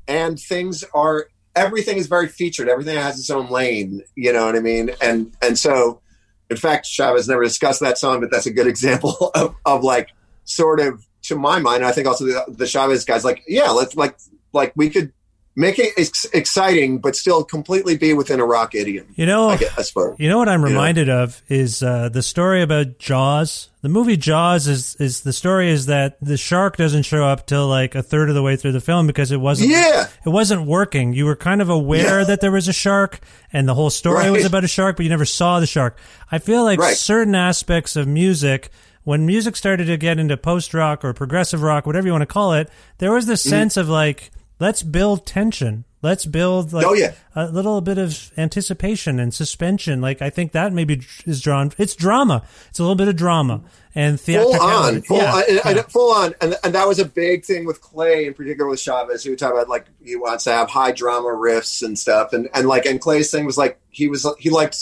[0.08, 2.68] and things are everything is very featured.
[2.70, 4.92] Everything has its own lane, you know what I mean?
[5.02, 6.02] And and so
[6.50, 10.10] in fact, Chavez never discussed that song, but that's a good example of, of like
[10.46, 11.86] sort of to my mind.
[11.86, 14.18] I think also the, the Chavez guys like, yeah, let's like
[14.54, 15.12] like we could
[15.56, 19.06] make it ex- exciting, but still completely be within a rock idiom.
[19.16, 19.92] You know, I, guess.
[20.18, 20.72] You know what I'm You know?
[20.72, 23.70] reminded of is uh, the story about Jaws.
[23.84, 27.68] The movie Jaws is is the story is that the shark doesn't show up till
[27.68, 30.08] like a third of the way through the film because it wasn't Yeah.
[30.26, 31.14] it wasn't working.
[31.14, 32.26] You were kind of aware Yeah.
[32.26, 33.20] that there was a shark
[33.52, 35.98] and the whole story was about a shark, but you never saw the shark.
[36.32, 36.96] I feel like Right.
[36.98, 38.72] certain aspects of music
[39.04, 42.26] when music started to get into post rock or progressive rock, whatever you want to
[42.28, 42.70] call it,
[43.00, 43.50] there was this Mm-hmm.
[43.50, 45.86] sense of like, let's build tension.
[46.02, 47.14] Let's build like Oh, yeah.
[47.34, 50.02] a little bit of anticipation and suspension.
[50.02, 51.72] Like I think that maybe is drawn.
[51.78, 52.44] It's drama.
[52.70, 53.62] It's a little bit of drama
[53.96, 55.62] and full on, full, Yeah, on, yeah.
[55.70, 58.82] and full on, and and that was a big thing with Clay, in particular with
[58.82, 59.24] Chavez.
[59.24, 62.50] He would talk about like he wants to have high drama riffs and stuff, and
[62.54, 64.76] and like and Clay's thing was like he was he liked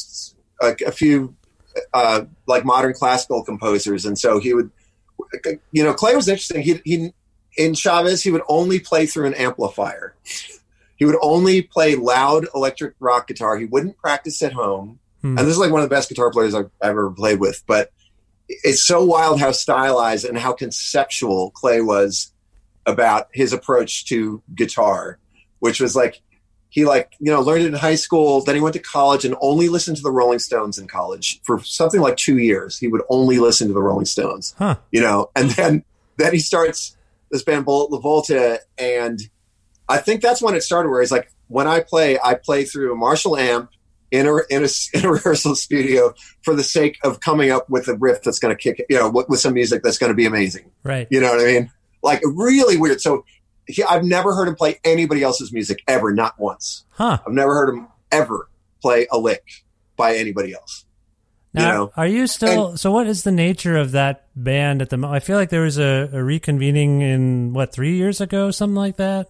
[0.59, 1.35] a, a few
[1.93, 4.71] uh, like modern classical composers, and so he would,
[5.71, 6.61] you know, Clay was interesting.
[6.61, 7.13] He he
[7.57, 10.15] in Chavez he would only play through an amplifier.
[11.01, 13.57] He would only play loud electric rock guitar.
[13.57, 14.99] He wouldn't practice at home.
[15.23, 15.35] Hmm.
[15.35, 17.63] And this is like one of the best guitar players I've ever played with.
[17.65, 17.91] But
[18.47, 22.31] it's so wild how stylized and how conceptual Clay was
[22.85, 25.17] about his approach to guitar,
[25.57, 26.21] which was like
[26.71, 28.41] he like you know learned it in high school.
[28.41, 31.61] Then he went to college and only listened to the Rolling Stones in college for
[31.63, 32.79] something like two years.
[32.79, 34.55] He would only listen to the Rolling Stones.
[34.57, 34.77] Huh.
[34.91, 35.83] You know, and then
[36.17, 36.97] then he starts
[37.29, 39.19] this band Bullet LaVolta, and
[39.87, 40.89] I think that's when it started.
[40.89, 43.69] Where he's like, when I play, I play through a Marshall amp
[44.11, 47.89] in a in a, in a rehearsal studio for the sake of coming up with
[47.89, 50.15] a riff that's going to kick, you know, with, with some music that's going to
[50.15, 50.71] be amazing.
[50.83, 51.07] Right.
[51.11, 51.71] You know what I mean?
[52.01, 53.01] Like really weird.
[53.01, 53.25] So
[53.67, 56.85] he, I've never heard him play anybody else's music ever, not once.
[56.91, 57.19] Huh.
[57.25, 58.49] I've never heard him ever
[58.81, 59.63] play a lick
[59.95, 60.85] by anybody else.
[61.53, 61.91] Now, you know?
[61.97, 62.77] are you still?
[62.77, 65.21] so, what is the nature of that band at the moment?
[65.21, 68.97] I feel like there was a, a reconvening in what three years ago, something like
[68.97, 69.29] that.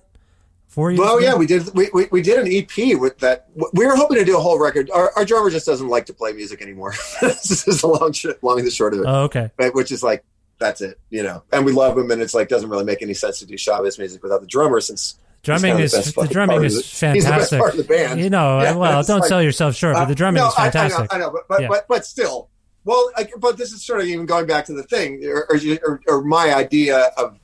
[0.68, 1.00] Four years.
[1.00, 1.26] Well, ago?
[1.26, 1.74] yeah, we did.
[1.74, 3.50] We, we, we did an EP with that.
[3.74, 4.90] We were hoping to do a whole record.
[4.92, 6.94] Our, our drummer just doesn't like to play music anymore.
[7.22, 9.06] this is the long, long and the short of it.
[9.08, 9.50] Oh, okay.
[9.58, 10.24] Right, which is like
[10.62, 11.44] that's it, you know.
[11.52, 14.00] And we love him, and it's like doesn't really make any sense to do Chavez
[14.00, 16.82] music without the drummer, since Drumming is the the drumming is the-
[17.14, 17.60] he's the best fantastic.
[17.60, 18.20] part of the band.
[18.22, 20.54] You know, Yeah, well, don't like- sell yourself short, but the Uh, drumming no, is
[20.56, 21.12] I- fantastic.
[21.14, 21.68] I, know, I know, but but, Yeah.
[21.68, 22.48] but but still,
[22.86, 25.58] well, like, but this is sort of even going back to the thing, or, or,
[25.86, 27.38] or, or my idea of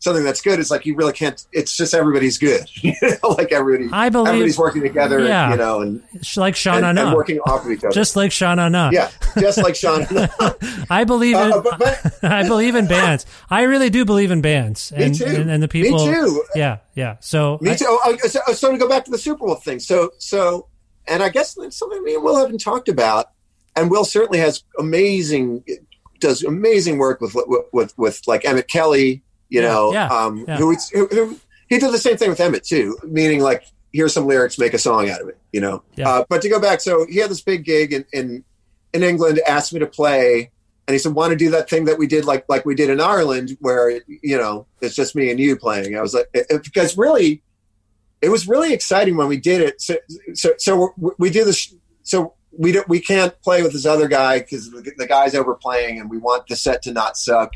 [0.00, 1.46] something that's good is like you really can't.
[1.52, 3.88] It's just everybody's good, you know, like everybody.
[3.92, 5.50] I believe- everybody's working together, Yeah.
[5.52, 6.02] you know, and
[6.36, 7.92] like Sean and, and working off of each other.
[7.94, 8.90] just like Sean Anna.
[8.92, 10.06] yeah, just like Sean.
[10.90, 13.26] I believe in Uh, but- but- I believe in bands.
[13.48, 14.90] I really do believe in bands.
[14.92, 15.24] Me And, too.
[15.26, 15.98] And, and the Me people.
[16.06, 16.42] too.
[16.54, 17.16] Yeah, yeah.
[17.20, 17.84] So Me I- too.
[17.88, 19.80] Oh, oh, so, so to go back to the Superwolf thing.
[19.80, 20.66] So, so,
[21.06, 23.30] and I guess that's something me and Will haven't talked about.
[23.76, 25.64] And Will certainly has amazing,
[26.20, 29.22] does amazing work with with with, with like Emmett Kelly.
[29.50, 30.56] You Yeah, know, yeah, um, yeah.
[30.56, 31.36] who, who, who
[31.68, 32.96] he did the same thing with Emmett too.
[33.04, 35.38] Meaning like, here's some lyrics, make a song out of it.
[35.52, 35.82] You know.
[36.08, 38.44] Uh, but to go back, so he had this big gig in in,
[38.94, 39.40] in England.
[39.46, 40.50] Asked me to play.
[40.88, 42.90] And he said, "Want to do that thing that we did, like like we did
[42.90, 46.46] in Ireland, where you know it's just me and you playing." I was like, it-
[46.50, 47.42] it- because really,
[48.22, 49.80] it was really exciting when we did it.
[49.80, 49.96] So,
[50.34, 51.72] so, so we- we do this.
[52.02, 56.00] So we don't, we can't play with this other guy because the, the guy's overplaying,
[56.00, 57.52] and we want the set to not suck.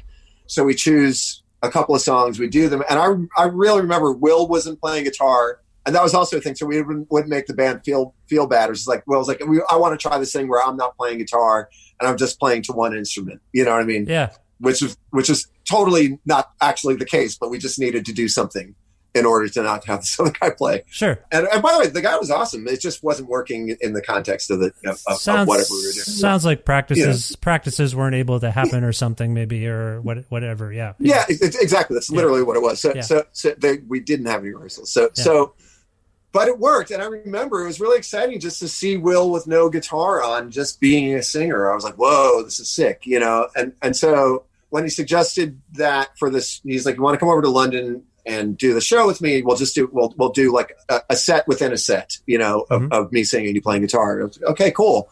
[0.47, 4.13] So we choose a couple of songs, we do them, and I I really remember
[4.13, 6.55] Will wasn't playing guitar, and that was also a thing.
[6.55, 8.67] So we wouldn't, wouldn't make the band feel feel bad.
[8.67, 10.97] It was like Will's like, we, I want to try this thing where I'm not
[10.97, 11.69] playing guitar
[12.01, 13.41] and I'm just playing to one instrument.
[13.53, 14.07] You know what I mean?
[14.07, 14.31] yeah.
[14.59, 18.29] which is which is totally not actually the case, but we just needed to do
[18.29, 18.75] something
[19.15, 20.83] in order to not have this other guy play.
[20.89, 21.19] Sure.
[21.31, 22.67] And, and by the way, the guy was awesome.
[22.67, 25.93] It just wasn't working in the context of the of, sounds of whatever we were
[25.93, 26.05] doing.
[26.05, 30.73] sounds like practices practices weren't able to happen or something maybe or what whatever.
[30.73, 30.95] Yeah.
[30.99, 31.95] yeah, it- exactly.
[31.95, 32.81] That's literally what it was.
[32.81, 33.03] So Yeah.
[33.03, 34.93] so, so they, we didn't have any rehearsals.
[34.93, 35.23] So Yeah.
[35.23, 35.55] so.
[36.33, 39.47] But it worked, and I remember it was really exciting just to see Will with
[39.47, 41.71] no guitar on, just being a singer.
[41.71, 43.47] I was like, "Whoa, this is sick," you know.
[43.55, 47.29] And and so when he suggested that for this, he's like, "You want to come
[47.29, 49.43] over to London and do the show with me?
[49.43, 52.67] We'll just do we'll we'll do like a, a set within a set, you know,
[52.71, 52.93] of, Mhm.
[52.93, 55.11] of me singing and you playing guitar." Okay, cool.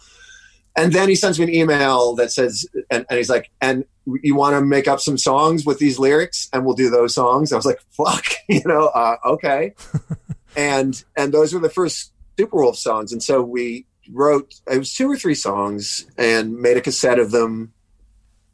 [0.74, 3.84] And then he sends me an email that says, and, and he's like, and
[4.22, 7.52] you want to make up some songs with these lyrics and we'll do those songs.
[7.52, 9.74] I was like, fuck, you know, uh, okay.
[10.56, 13.12] and, and those were the first Superwolf songs.
[13.12, 17.32] And so we wrote, it was two or three songs and made a cassette of
[17.32, 17.74] them.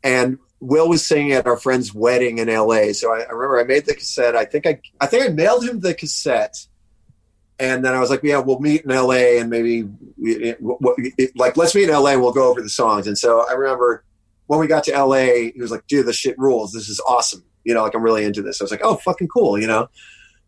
[0.03, 2.93] And Will was singing at our friend's wedding in LA.
[2.93, 4.35] So I, I remember I made the cassette.
[4.37, 6.67] I think I, I think I mailed him the cassette
[7.61, 10.55] and then I was like, yeah, we'll meet in LA and maybe we,
[11.35, 12.13] like let's meet in LA.
[12.13, 13.07] and We'll go over the songs.
[13.07, 14.05] And so I remember
[14.47, 16.73] when we got to LA, he was like, dude, this shit rules.
[16.73, 17.45] This is awesome.
[17.65, 18.61] You know, like I'm really into this.
[18.61, 19.59] I was like, oh, fucking cool.
[19.59, 19.89] You know.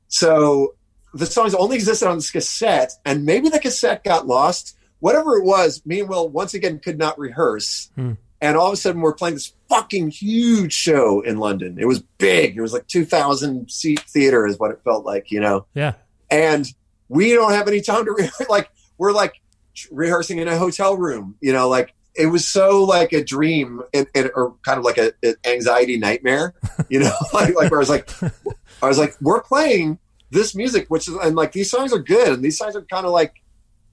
[0.09, 0.75] So
[1.13, 4.77] the songs only existed on this cassette, and maybe the cassette got lost.
[5.01, 7.91] Whatever it was, me and Will once again could not rehearse.
[7.95, 8.13] Hmm.
[8.43, 11.77] And all of a sudden, we're playing this fucking huge show in London.
[11.79, 12.57] It was big.
[12.57, 15.95] It was like 2,000 seat theater, is what it felt like, you know Yeah.
[16.31, 16.67] and
[17.09, 19.35] we don't have any time to re- like we're like
[19.91, 24.07] rehearsing in a hotel room you know like it was so like a dream and,
[24.15, 26.55] and or kind of like a, an anxiety nightmare
[26.89, 28.11] you know like, like where i was like
[28.83, 29.99] i was like we're playing
[30.31, 33.07] this music which is and like these songs are good and these songs are kind
[33.07, 33.35] of like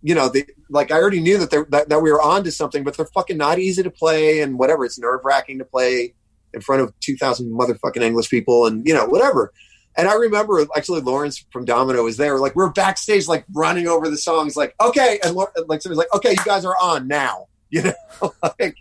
[0.07, 2.83] you know the like i already knew that, that, that we were on to something
[2.83, 6.13] but they're fucking not easy to play and whatever it's nerve-wracking to play
[6.53, 9.51] in front of 2000 motherfucking english people and you know whatever
[9.99, 12.37] and I remember actually Laurence from Domino was there.
[12.37, 16.29] Like we're backstage, like running over the songs, like okay, and like somebody's like, okay,
[16.37, 17.93] you guys are on now, you know,
[18.59, 18.75] like,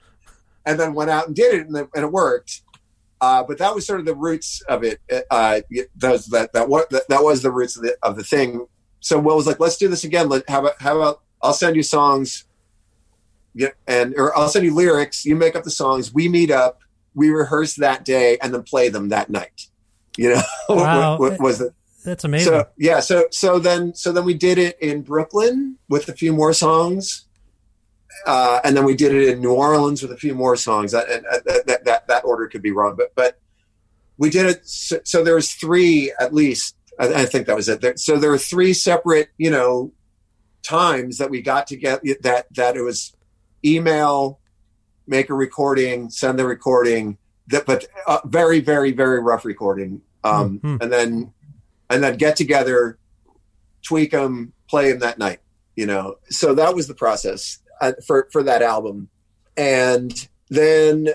[0.67, 2.61] and then went out and did it, and, it- and it worked.
[3.19, 5.01] Uh, but that was sort of the roots of it.
[5.31, 5.63] Uh,
[5.97, 8.67] that was that that that, that was the roots of the of the thing.
[9.07, 10.29] So Will was like, let's do this again.
[10.29, 12.45] Let how about how about I'll send you songs,
[13.55, 15.25] yeah, and or I'll send you lyrics.
[15.25, 16.13] You make up the songs.
[16.13, 16.81] We meet up.
[17.15, 19.69] We rehearse that day and then play them that night.
[20.17, 21.19] You know, Wow.
[21.19, 21.73] What- what was it?
[22.05, 22.53] That's amazing.
[22.53, 26.33] So yeah, so so then so then we did it in Brooklyn with a few
[26.33, 27.27] more songs,
[28.27, 30.91] uh, and then we did it in New Orleans with a few more songs.
[30.91, 33.39] That and, uh, that, that that that order could be wrong, but but
[34.19, 34.67] we did it.
[34.69, 36.76] So, so there was three at least.
[36.99, 37.81] I, I think that was it.
[37.81, 39.93] There, so there were three separate, you know,
[40.63, 43.15] times that we got to get that that it was
[43.65, 44.41] email,
[45.07, 47.19] make a recording, send the recording.
[47.49, 50.03] That, but uh, very, very, very rough recording.
[50.25, 50.83] Um, Mhm.
[50.83, 51.33] and then
[51.89, 52.99] and then get together,
[53.83, 55.41] tweak them, play them that night.
[55.77, 59.09] You know, so that was the process uh, for for that album.
[59.57, 60.13] And
[60.49, 61.09] then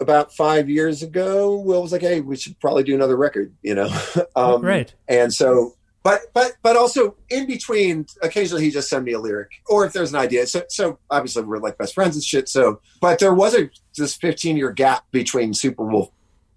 [0.00, 3.74] about five years ago, Will was like, "Hey, we should probably do another record." You
[3.74, 4.00] know,
[4.36, 4.92] um, Right.
[5.08, 9.50] And so, but but but also in between, occasionally he just send me a lyric,
[9.68, 10.46] or if there's an idea.
[10.46, 12.48] So so obviously we're like best friends and shit.
[12.48, 16.10] So, but there was a this 15 year gap between Superwolf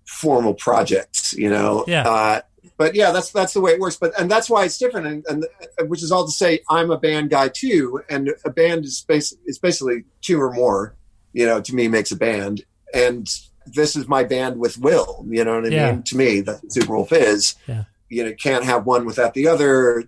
[0.05, 1.33] formal projects.
[1.33, 2.07] You know, Yeah.
[2.07, 2.41] Uh,
[2.77, 3.97] but yeah, that's that's the way it works.
[3.97, 5.05] But and that's why it's different.
[5.07, 5.45] And, and
[5.79, 9.05] uh, which is all to say, I'm a band guy too, and a band is
[9.07, 10.95] bas- is basically two or more.
[11.33, 13.27] You know, to me makes a band, and
[13.67, 15.25] this is my band with Will.
[15.29, 15.91] You know what I Yeah.
[15.91, 16.03] mean?
[16.03, 17.55] To me, that's what Superwolf is.
[17.67, 17.83] Yeah.
[18.09, 20.03] You know, can't have one without the other.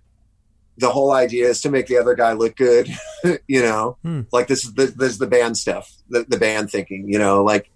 [0.76, 2.88] The whole idea is to make the other guy look good.
[3.46, 4.22] you know, Hmm.
[4.32, 7.08] like this is the, this is the band stuff, the, the band thinking.
[7.08, 7.70] You know, like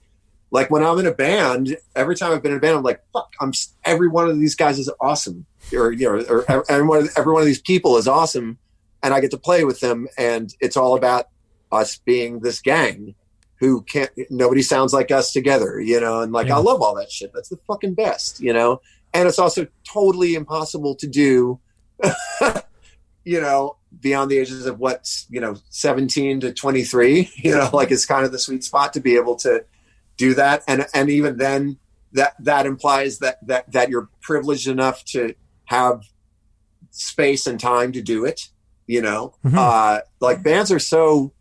[0.51, 3.02] like when I'm in a band, every time I've been in a band, I'm like,
[3.12, 3.52] fuck, I'm
[3.85, 7.10] every one of these guys is awesome, or you know, or ev- every one of,
[7.16, 8.59] every one of these people is awesome,
[9.02, 11.26] and I get to play with them, and it's all about
[11.70, 13.14] us being this gang
[13.60, 14.10] who can't.
[14.30, 16.56] Nobody sounds like us together, you know, and like Yeah.
[16.56, 17.32] I love all that shit.
[17.35, 18.80] That's the fucking best, you know,
[19.12, 21.59] and it's also totally impossible to do.
[23.24, 27.90] you know, beyond the ages of what's, you know, 17 to 23, you know, like
[27.90, 29.64] it's kind of the sweet spot to be able to
[30.16, 30.62] do that.
[30.66, 31.78] And, and even then
[32.12, 35.35] that, that implies that, that, that you're privileged enough to
[35.66, 36.05] have
[36.90, 38.48] space and time to do it,
[38.86, 39.56] you know, Mhm.
[39.59, 41.32] uh, like bands are so,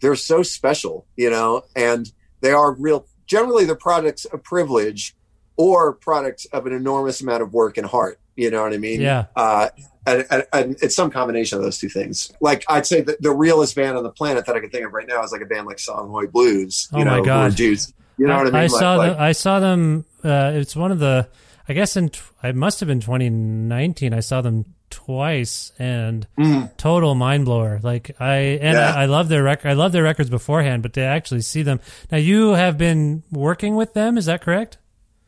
[0.00, 2.10] they're so special, you know, and
[2.40, 5.16] they are real, generally they're products of privilege
[5.56, 8.18] or products of an enormous amount of work and heart.
[8.36, 9.00] You know what I mean?
[9.00, 9.26] Yeah.
[9.34, 9.70] Uh,
[10.06, 12.30] and, and, and it's some combination of those two things.
[12.40, 14.92] Like I'd say that the realest band on the planet that I can think of
[14.92, 16.88] right now is like a band like Songhoy Blues.
[16.92, 17.56] You Oh know, my God.
[17.56, 17.92] dudes.
[18.18, 18.54] You know what I mean?
[18.56, 19.20] I Like- saw like- them.
[19.22, 20.04] I saw them.
[20.22, 21.28] Uh, it's one of the.
[21.68, 22.10] I guess in.
[22.44, 24.12] It must have been 2019.
[24.14, 26.76] I saw them twice, and Mhm.
[26.76, 27.80] total mind blower.
[27.82, 28.92] Like I and Yeah.
[28.94, 29.68] I, I love their record.
[29.68, 31.80] I love their records beforehand, but to actually see them
[32.10, 34.16] now, you have been working with them.
[34.18, 34.78] Is that correct?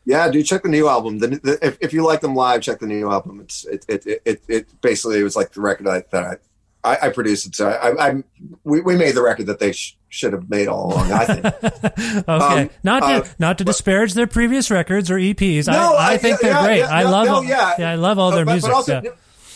[0.05, 1.19] Yeah, dude, check the new album.
[1.19, 3.41] The, the, if, if you like them live, check the new album.
[3.41, 6.37] It's it it it, it, it basically it was like the record I, that I,
[6.93, 7.55] I, I produced it.
[7.57, 8.23] So I, I
[8.65, 11.13] we, we made the record that they sh- should have made all along.
[11.13, 11.45] I think.
[12.29, 15.67] okay, Um, not to uh, not to disparage their previous records or EPs.
[15.67, 16.79] No, I, I I- think yeah, they're great.
[16.79, 17.27] yeah, I no, love.
[17.27, 17.75] no, all, yeah.
[17.91, 18.71] I love all their but, music.
[18.71, 19.11] But also, yeah.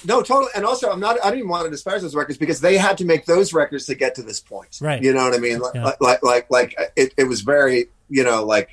[0.04, 0.50] No, totally.
[0.54, 1.18] And also, I'm not.
[1.22, 3.86] I didn't even want to disparage those records because they had to make those records
[3.86, 4.78] to get to this point.
[4.80, 5.02] Right.
[5.02, 5.58] You know what I mean?
[5.60, 5.92] Like, Yeah.
[6.00, 8.70] like, like, like, it, it was very, you know, like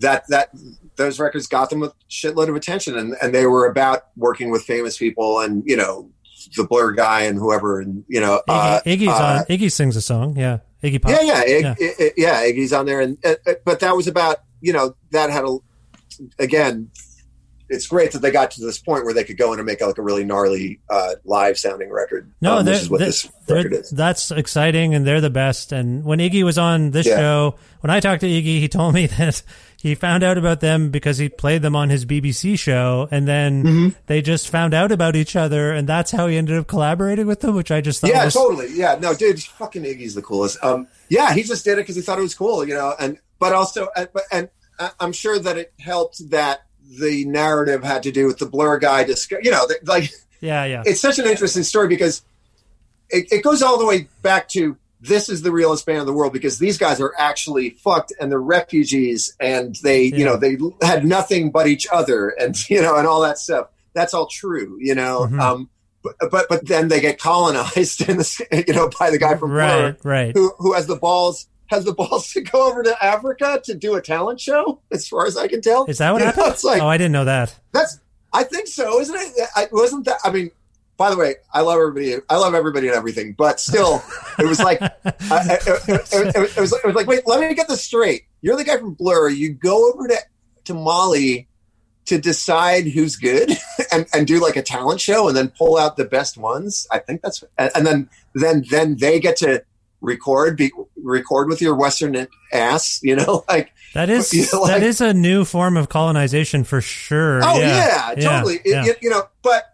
[0.00, 0.24] that.
[0.28, 0.50] That
[0.96, 4.62] those records got them a shitload of attention, and and they were about working with
[4.64, 6.10] famous people, and you know,
[6.56, 9.56] the Blur guy and whoever, and you know, uh, Iggy, Iggy's uh, on.
[9.56, 10.36] Iggy sings a song.
[10.36, 11.10] Yeah, Iggy Pop.
[11.12, 11.62] yeah, yeah, Ig,
[11.98, 12.08] Yeah.
[12.16, 12.42] Yeah.
[12.44, 13.34] Iggy's on there, and uh,
[13.64, 15.58] but that was about you know that had a
[16.38, 16.90] again.
[17.68, 19.80] It's great that they got to this point where they could go in and make
[19.80, 22.30] like a really gnarly uh, live sounding record.
[22.40, 23.90] No, um, they're, is what this record is.
[23.90, 25.72] that's exciting, and they're the best.
[25.72, 27.16] And when Iggy was on this Yeah.
[27.16, 29.42] show, when I talked to Iggy, he told me that
[29.80, 33.62] he found out about them because he played them on his BBC show, and then
[33.64, 33.88] Mm-hmm.
[34.06, 37.40] they just found out about each other, and that's how he ended up collaborating with
[37.40, 38.68] them, which I just thought Yeah, was totally.
[38.74, 40.58] Yeah, no, dude, fucking Iggy's the coolest.
[40.62, 42.94] Um, yeah, he just did it because he thought it was cool, you know.
[42.98, 44.48] And but also, and, and
[45.00, 46.64] I'm sure that it helped that
[46.98, 49.04] the narrative had to do with the Blur guy.
[49.04, 52.22] Disco- you know, like yeah, yeah, it's such an interesting story because
[53.10, 56.12] it, it goes all the way back to this is the realest band in the
[56.12, 60.16] world because these guys are actually fucked and they're refugees and they Yeah.
[60.16, 60.56] you know they
[60.86, 64.78] had nothing but each other and you know and all that stuff that's all true
[64.80, 65.40] you know Mhm.
[65.40, 65.70] um
[66.02, 69.50] but, but but then they get colonized in the, you know by the guy from
[69.50, 69.58] Blur
[69.88, 70.32] right, right.
[70.34, 73.94] who who has the balls has the balls to go over to Africa to do
[73.94, 76.52] a talent show as far as I can tell Is that what You know, happened?
[76.54, 77.58] it's like oh, I didn't know that.
[77.72, 78.00] that's
[78.32, 79.48] I think so, isn't it?
[79.54, 80.18] I wasn't that.
[80.24, 80.50] I mean,
[80.96, 82.16] by the way, I love everybody.
[82.28, 84.02] I love everybody and everything, but still,
[84.40, 84.90] it was like I,
[85.30, 86.72] I- it, it- it- was.
[86.72, 88.22] It was like, wait, let me get this straight.
[88.42, 89.28] You're the guy from Blur.
[89.28, 90.16] You go over to
[90.64, 91.46] to Mali
[92.06, 93.50] to decide who's good
[93.92, 96.86] and, and do like a talent show and then pull out the best ones.
[96.90, 99.62] I think that's and, and then then then they get to
[100.04, 100.70] record be
[101.02, 103.00] record with your Western ass.
[103.02, 106.64] You know, like That is You know, like- that is a new form of colonization
[106.64, 107.40] for sure.
[107.42, 108.56] Oh yeah, yeah, totally.
[108.56, 108.86] It- yeah.
[108.86, 109.64] it- you know, but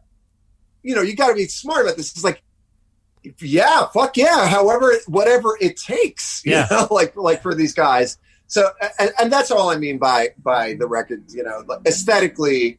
[0.82, 2.10] you know, you got to be smart about this.
[2.12, 2.42] It's like,
[3.40, 4.46] yeah, fuck yeah.
[4.46, 6.66] However, whatever it takes, you Yeah.
[6.70, 8.16] know, like like for these guys.
[8.46, 11.24] So, and, and that's all I mean by by the record.
[11.28, 12.78] You know, aesthetically,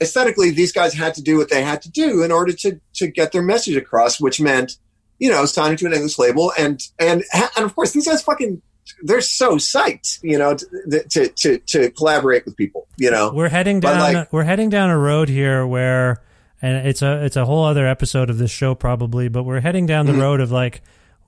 [0.00, 3.06] aesthetically, these guys had to do what they had to do in order to to
[3.06, 4.76] get their message across, which meant,
[5.20, 8.60] you know, signing to an English label, and and and of course, these guys fucking.
[9.04, 13.30] They're so psyched, you know, to to to, to collaborate with people, you know.
[13.32, 14.00] We're heading down.
[14.14, 16.22] like- we're heading down a road here where,
[16.60, 19.28] and it's a it's a whole other episode of this show probably.
[19.28, 20.20] But we're heading down the Mm-hmm.
[20.22, 20.82] road of like,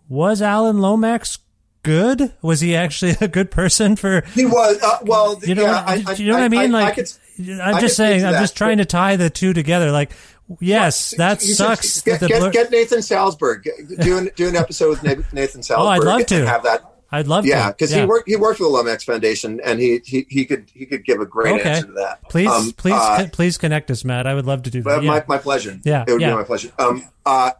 [0.09, 1.39] was Alan Lomax
[1.85, 2.33] good?
[2.43, 4.23] Was he actually a good person for?
[4.35, 5.39] He was uh, well.
[5.45, 6.73] You know, yeah, what, you know what I mean?
[6.73, 8.25] like, could- I'm I just saying.
[8.25, 9.91] I'm that, just trying to tie the two together.
[9.93, 10.13] Like,
[10.61, 12.03] yes, that you should sucks.
[12.03, 13.69] Get, the get, blur- get Nathan Salsburg.
[14.01, 15.87] Do an, do an episode with Nathan Salsburg.
[15.87, 16.47] Oh, I'd love to.
[16.47, 16.85] have that.
[17.15, 17.61] I'd love Yeah, to.
[17.61, 20.71] Yeah, because he worked he worked for the Lomax Foundation, and he he, he could
[20.73, 21.69] he could give a great Okay.
[21.71, 22.27] answer to that.
[22.31, 24.27] Please, Um, please, uh, co- please connect us, Matt.
[24.27, 25.03] I would love to do that.
[25.03, 25.11] Yeah.
[25.11, 25.79] my, my pleasure.
[25.85, 26.31] Yeah, it would yeah.
[26.31, 26.71] be my pleasure.
[26.79, 27.51] Um, uh,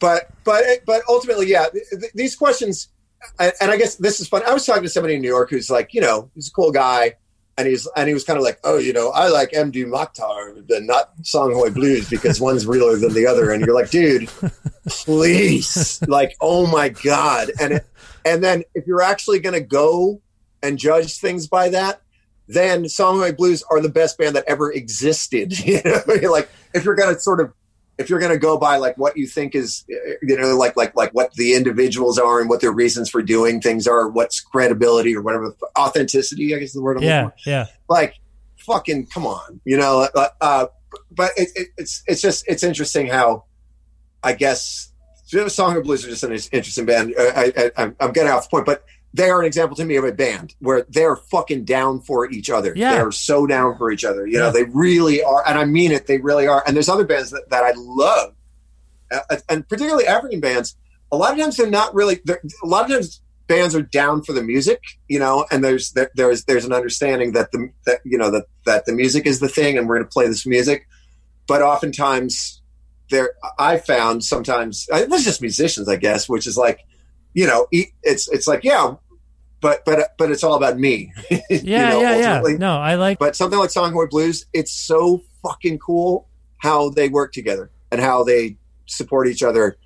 [0.00, 2.88] but but but ultimately, yeah, th- th- these questions,
[3.38, 4.42] and I guess this is fun.
[4.44, 6.72] I was talking to somebody in New York who's like, you know, he's a cool
[6.72, 7.14] guy,
[7.62, 10.68] and he's and he was kind of like, oh, you know, I like Mdou Moctar,
[10.68, 14.28] and not Songhoy Blues because one's realer than the other, and you're like, dude,
[14.88, 17.86] please, like, oh my god, and it,
[18.24, 20.20] and then if you're actually going to go
[20.62, 22.02] and judge things by that
[22.48, 25.52] then Songhoy Blues are the best band that ever existed.
[25.64, 27.52] You know, like if you're gonna sort of
[27.98, 31.12] if you're gonna go by like what you think is you know like like like
[31.12, 35.22] what the individuals are and what their reasons for doing things are, what's credibility or
[35.22, 37.50] whatever authenticity, I guess is the word I'm yeah, looking for.
[37.50, 37.66] yeah.
[37.88, 38.14] Like
[38.58, 40.08] fucking come on, you know.
[40.14, 40.66] Uh, uh,
[41.10, 43.44] but it, it, it's it's just it's interesting how
[44.22, 44.92] I guess
[45.30, 47.14] Songhoy Blues are just an interesting band.
[47.18, 49.96] I, I, I'm- I'm getting off the point, but they are an example to me
[49.96, 52.72] of a band where they're fucking down for each other.
[52.74, 52.94] Yeah.
[52.94, 54.26] They're so down for each other.
[54.26, 55.46] You know, they really are.
[55.46, 56.62] And I mean it, they really are.
[56.66, 58.34] And there's other bands that, that I love,
[59.10, 60.76] uh, and particularly African bands.
[61.10, 64.22] A lot of times they're not really, they're, a lot of times bands are down
[64.22, 68.00] for the music, you know, and there's, there, there's, there's an understanding that the, that,
[68.06, 70.46] you know, that, that the music is the thing and we're going to play this
[70.46, 70.86] music.
[71.46, 72.62] But oftentimes
[73.10, 76.80] there, I found sometimes, uh, this is just musicians, I guess, which is like,
[77.34, 78.94] you know, it's, it's like, yeah,
[79.62, 81.12] but, but, but it's all about me.
[81.48, 82.56] Yeah, you know, yeah, yeah.
[82.58, 83.18] No, I like.
[83.18, 86.28] But something like Songhoy Blues, it's so fucking cool
[86.58, 88.56] how they work together and how they
[88.86, 89.76] support each other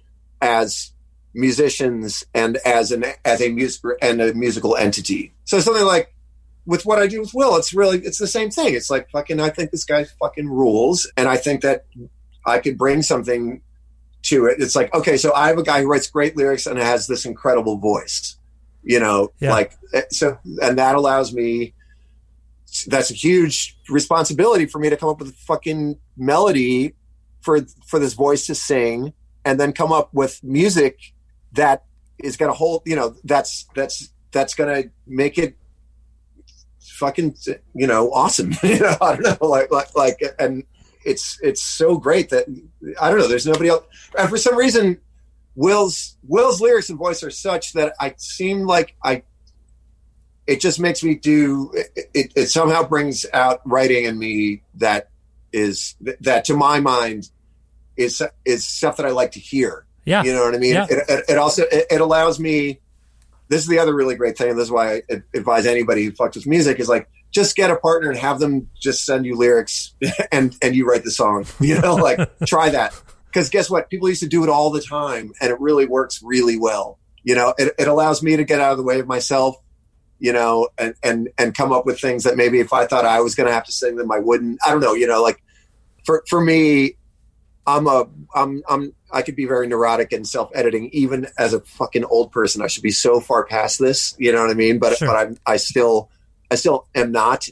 [0.41, 0.93] as
[1.35, 5.33] musicians and as an as a music and a musical entity.
[5.45, 6.15] So something like
[6.67, 8.75] with what I do with Will, it's really it's the same thing.
[8.75, 11.87] It's like fucking I think this guy fucking rules and I think that
[12.45, 13.61] I could bring something
[14.25, 14.57] to it.
[14.61, 17.25] It's like, okay, so I have a guy who writes great lyrics and has this
[17.25, 18.37] incredible voice.
[18.89, 19.51] You know, Yeah.
[19.51, 21.75] like eh, so and that allows me
[22.87, 26.95] that's a huge responsibility for me to come up with a fucking melody
[27.41, 29.13] for for this voice to sing
[29.45, 30.99] and then come up with music
[31.53, 31.85] that
[32.19, 35.57] is going to hold you know that's that's that's going to make it
[36.81, 37.35] fucking
[37.75, 40.65] you know awesome you know i don't know like like like and
[41.05, 42.47] it's it's so great that
[43.01, 43.85] i don't know there's nobody else
[44.19, 44.99] and for some reason
[45.57, 49.23] will's will's lyrics and voice are such that i seem like i
[50.47, 55.09] it just makes me do it, it, it somehow brings out writing in me that
[55.53, 57.31] is that to my mind
[57.97, 60.23] is is stuff that i like to hear Yeah.
[60.23, 60.87] you know what i mean Yeah.
[60.91, 62.81] it, it, it also it, it allows me
[63.49, 65.03] this is the other really great thing and this is why i
[65.35, 68.69] advise anybody who fucks with music is like just get a partner and have them
[68.79, 69.95] just send you lyrics
[70.33, 72.93] and and you write the song you know like try that
[73.37, 73.91] because guess what?
[73.91, 76.99] People used to do it all the time and it really works really well.
[77.23, 79.57] You know it, it allows me to get out of the way of myself
[80.19, 83.21] you know and and and come up with things that maybe if i thought i
[83.21, 84.59] was going to have to sing them i wouldn't.
[84.65, 85.43] I don't know you know like
[86.05, 86.97] for for me
[87.67, 92.05] i'm a i'm i'm i could be very neurotic and self-editing even as a fucking
[92.05, 92.63] old person.
[92.63, 94.79] I should be so far past this you know what i mean?
[94.79, 95.09] But Sure.
[95.09, 96.11] but i'm i still
[96.51, 97.49] i still am not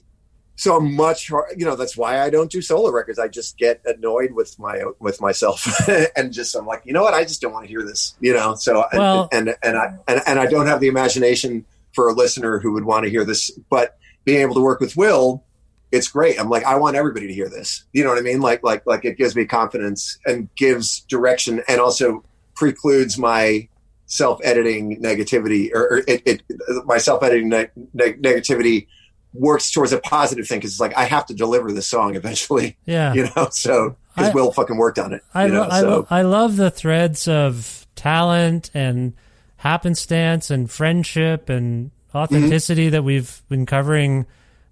[0.56, 3.18] so I'm much hard, you know that's why i don't do solo records.
[3.18, 5.66] I just get annoyed with my with myself
[6.16, 7.14] and just i'm like you know what?
[7.14, 8.54] I just don't want to hear this you know?
[8.54, 9.00] So and-
[9.32, 12.84] and and i and, and i don't have the imagination for a listener who would
[12.84, 15.44] want to hear this but being able to work with will
[15.92, 16.40] it's great.
[16.40, 17.84] I'm like i want everybody to hear this.
[17.92, 18.40] You know what i mean?
[18.40, 22.24] Like like like it gives me confidence and gives direction and also
[22.56, 23.68] precludes my
[24.06, 26.42] self-editing negativity or, or it, it
[26.84, 28.86] my self-editing ne- ne- negativity
[29.34, 32.76] works towards a positive thing because it's like i have to deliver this song eventually
[32.86, 33.12] Yeah.
[33.12, 36.22] you know so because will fucking worked on it I, you know I, so I
[36.22, 39.14] love the threads of talent and
[39.56, 44.26] happenstance and friendship and authenticity that we've been covering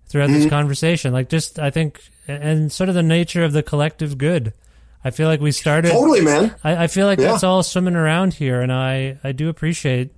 [0.06, 0.50] throughout this mm-hmm.
[0.50, 1.12] conversation.
[1.12, 4.52] Like, just I think, and sort of the nature of the collective good.
[5.04, 5.90] I feel like we started.
[5.90, 6.54] Totally, man.
[6.62, 7.32] I, I feel like Yeah.
[7.32, 10.10] that's all swimming around here, and I, I do appreciate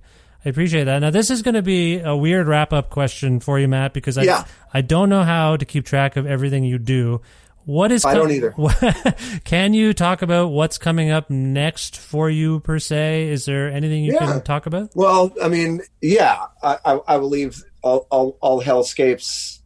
[0.45, 0.99] I appreciate that.
[0.99, 4.17] Now this is going to be a weird wrap up question for you, Matt, because
[4.17, 4.45] I Yeah.
[4.73, 7.21] I don't know how to keep track of everything you do.
[7.65, 8.53] What is I don't either.
[9.43, 13.29] Can you talk about what's coming up next for you per se?
[13.29, 14.19] Is there anything you Yeah.
[14.33, 14.91] can talk about?
[14.93, 19.61] Well, I mean, yeah, I, I, I will leave all, all, all hellscapes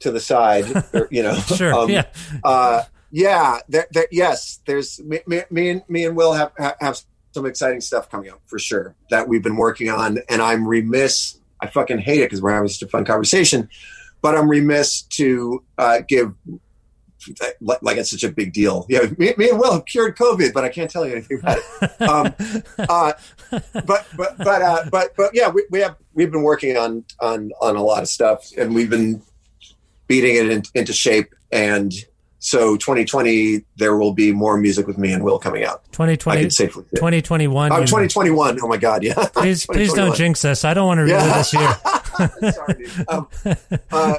[0.00, 1.34] to the side, or, you know.
[1.34, 1.74] Sure.
[1.74, 2.04] Um, yeah.
[2.44, 7.00] uh, yeah, there, there, yes, there's me, me, me and me and Will have have
[7.32, 11.38] some exciting stuff coming up for sure that we've been working on, and I'm remiss.
[11.60, 13.68] I fucking hate it because we're having such a fun conversation,
[14.20, 16.34] but I'm remiss to uh, give
[17.60, 18.86] like, like it's such a big deal.
[18.88, 21.58] Yeah, me, me and Will have cured COVID, but I can't tell you anything about
[21.58, 21.92] it.
[22.02, 22.34] Um,
[22.78, 23.12] uh,
[23.84, 27.52] but but but uh, but but yeah, we, we have we've been working on on
[27.60, 29.22] on a lot of stuff, and we've been
[30.08, 31.32] beating it in, into shape.
[31.52, 31.92] And
[32.44, 35.84] so, 2020, there will be more music with me and Will coming out.
[35.84, 36.96] I 2020, can safely say.
[36.96, 37.70] 2021.
[37.70, 38.58] Oh, 2021.
[38.60, 39.14] Oh my God, yeah.
[39.32, 40.64] Please, please don't jinx us.
[40.64, 41.38] I don't want to relive Yeah.
[41.38, 42.52] this year.
[42.52, 43.08] Sorry, dude.
[43.08, 43.28] Um,
[43.92, 44.14] uh,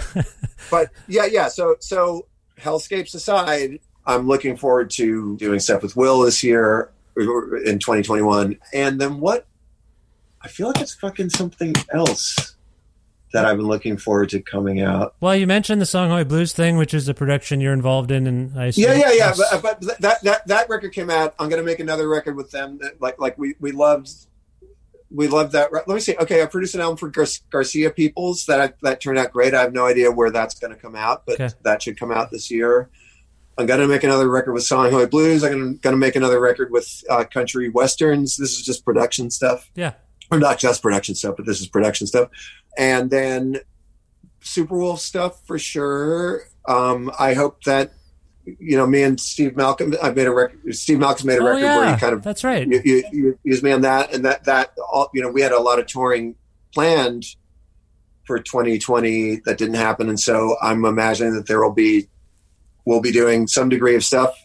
[0.72, 1.50] but yeah, yeah.
[1.50, 2.28] So, so
[2.58, 8.58] hellscapes aside, I'm looking forward to doing stuff with Will this year in 2021.
[8.74, 9.48] And then what?
[10.42, 12.56] I feel like it's fucking something else
[13.34, 15.16] that I've been looking forward to coming out.
[15.20, 18.58] Well, you mentioned the Songhoy Blues thing, which is a production you're involved in, and
[18.58, 19.34] I Yeah, yeah, yeah.
[19.52, 21.34] But, but that, that that record came out.
[21.40, 22.78] I'm going to make another record with them.
[22.82, 24.10] That, like like we we loved
[25.12, 25.72] we loved that.
[25.72, 26.16] re- Let me see.
[26.18, 29.54] Okay, I produced an album for Gar- Garcia Peoples that I, that turned out great.
[29.54, 31.54] I have no idea where that's going to come out, but Okay.
[31.64, 32.90] that should come out this year.
[33.56, 35.44] I'm going to make another record with Songhoy Blues.
[35.44, 38.36] I'm going to make another record with uh, Country Westerns.
[38.38, 39.94] This is just production stuff yeah.
[40.34, 42.30] Or not just production stuff, but this is production stuff.
[42.78, 43.60] And then
[44.42, 46.44] Superwolf stuff for sure.
[46.68, 47.94] Um, I hope that
[48.46, 49.96] you know me and Steve Malkmus.
[50.04, 50.76] I've made a record.
[50.76, 52.68] Steve Malkmus made a Oh, record where he kind of That's right.
[52.68, 55.52] you, you, you used me on that, and that that all you know we had
[55.52, 56.36] a lot of touring
[56.74, 57.24] planned
[58.26, 62.08] for 2020 that didn't happen, and so I'm imagining that there will be
[62.86, 64.36] we'll be doing some degree of stuff.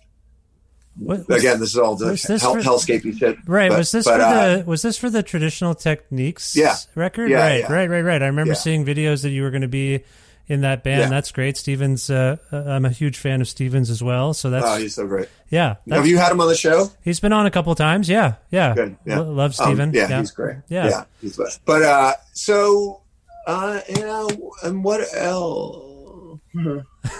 [0.99, 3.37] What- Again, this is all the this hell, for- hellscapey shit.
[3.47, 3.71] Right.
[3.71, 6.77] But- was this but, for uh, the was this for the traditional techniques Yeah.
[6.95, 7.31] record?
[7.31, 7.73] Yeah, right, yeah.
[7.73, 8.23] right, right, right.
[8.23, 10.01] I remember seeing videos that you were going to be
[10.49, 11.13] in that band.
[11.13, 11.57] That's great.
[11.59, 14.33] Stevens uh, uh, I'm a huge fan of Stevens as well.
[14.35, 15.29] So that's Oh, he's so great.
[15.51, 15.77] yeah.
[15.91, 16.91] Have you had him on the show?
[17.05, 18.09] he's been on a couple times.
[18.09, 18.35] Yeah.
[18.51, 18.75] Yeah.
[18.75, 18.97] Good.
[19.05, 19.19] Yeah.
[19.21, 19.93] Lo- love Um, Steven.
[19.93, 20.57] yeah, he's great.
[20.69, 20.89] Yeah.
[20.89, 21.61] Yeah, he's the best.
[21.67, 23.03] But uh, so,
[23.47, 24.27] uh, yeah,
[24.65, 25.85] and what else?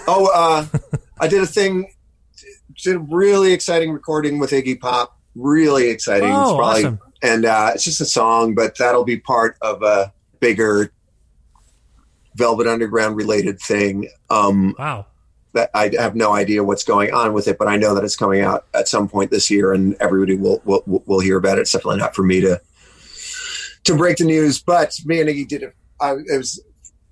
[0.07, 0.65] oh, uh,
[1.19, 1.91] I did a thing,
[2.83, 5.17] did a really exciting recording with Iggy Pop.
[5.35, 6.29] Really exciting.
[6.31, 6.99] Oh, It's probably- awesome.
[7.21, 10.91] And uh, it's just a song, but that'll be part of a bigger
[12.35, 14.07] Velvet Underground related thing.
[14.29, 15.05] Um, Wow.
[15.53, 18.15] that I have no idea what's going on with it, but I know that it's
[18.15, 21.61] coming out at some point this year, and everybody will will, will hear about it.
[21.61, 22.61] It's definitely not for me to
[23.85, 25.73] to break the news, but me and Iggy did it.
[25.99, 26.61] I, it was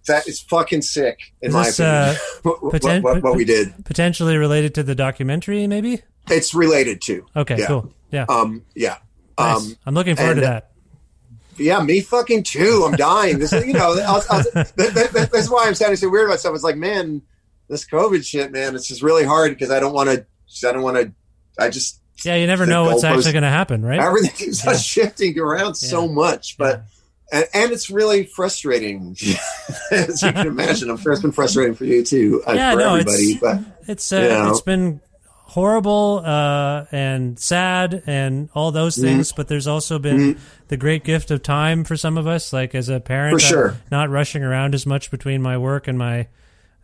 [0.07, 1.93] that is fucking sick in Is my opinion.
[1.95, 6.01] uh, what, what- poten- what- what we did, Potentially related to the documentary, maybe.
[6.29, 7.25] it's related to.
[7.35, 7.57] Okay.
[7.59, 7.67] Yeah.
[7.67, 7.93] Cool.
[8.11, 8.25] Yeah.
[8.29, 8.97] Um, yeah.
[9.37, 9.57] nice.
[9.57, 10.71] Um, I'm looking forward to that.
[11.57, 12.83] yeah, me fucking too.
[12.87, 13.39] I'm dying.
[13.39, 16.53] This, is- you know, that, that, that- that's why I'm sounding so weird about stuff.
[16.55, 17.21] It's like, man,
[17.69, 20.25] this COVID shit, man, it's just really hard because I don't want to.
[20.67, 21.11] I don't want to.
[21.59, 22.35] I just Yeah.
[22.35, 23.99] You never know what's actually going to happen, right?
[23.99, 24.77] everything keeps Yeah.
[24.77, 26.83] shifting around so much, but
[27.31, 29.15] and, and it's really frustrating,
[29.91, 30.89] as you can imagine.
[30.89, 33.31] I'm sure it's been frustrating for you too, uh, Yeah, for no, everybody.
[33.33, 33.59] it's- But
[33.89, 34.49] It's uh, You know?
[34.51, 35.01] it's been
[35.49, 39.05] horrible uh, and sad and all those Mm-hmm.
[39.05, 40.37] things, but there's also been
[40.67, 42.51] the great gift of time for some of us.
[42.53, 43.77] Like as a parent, For sure.
[43.91, 46.27] not rushing around as much between my work and my,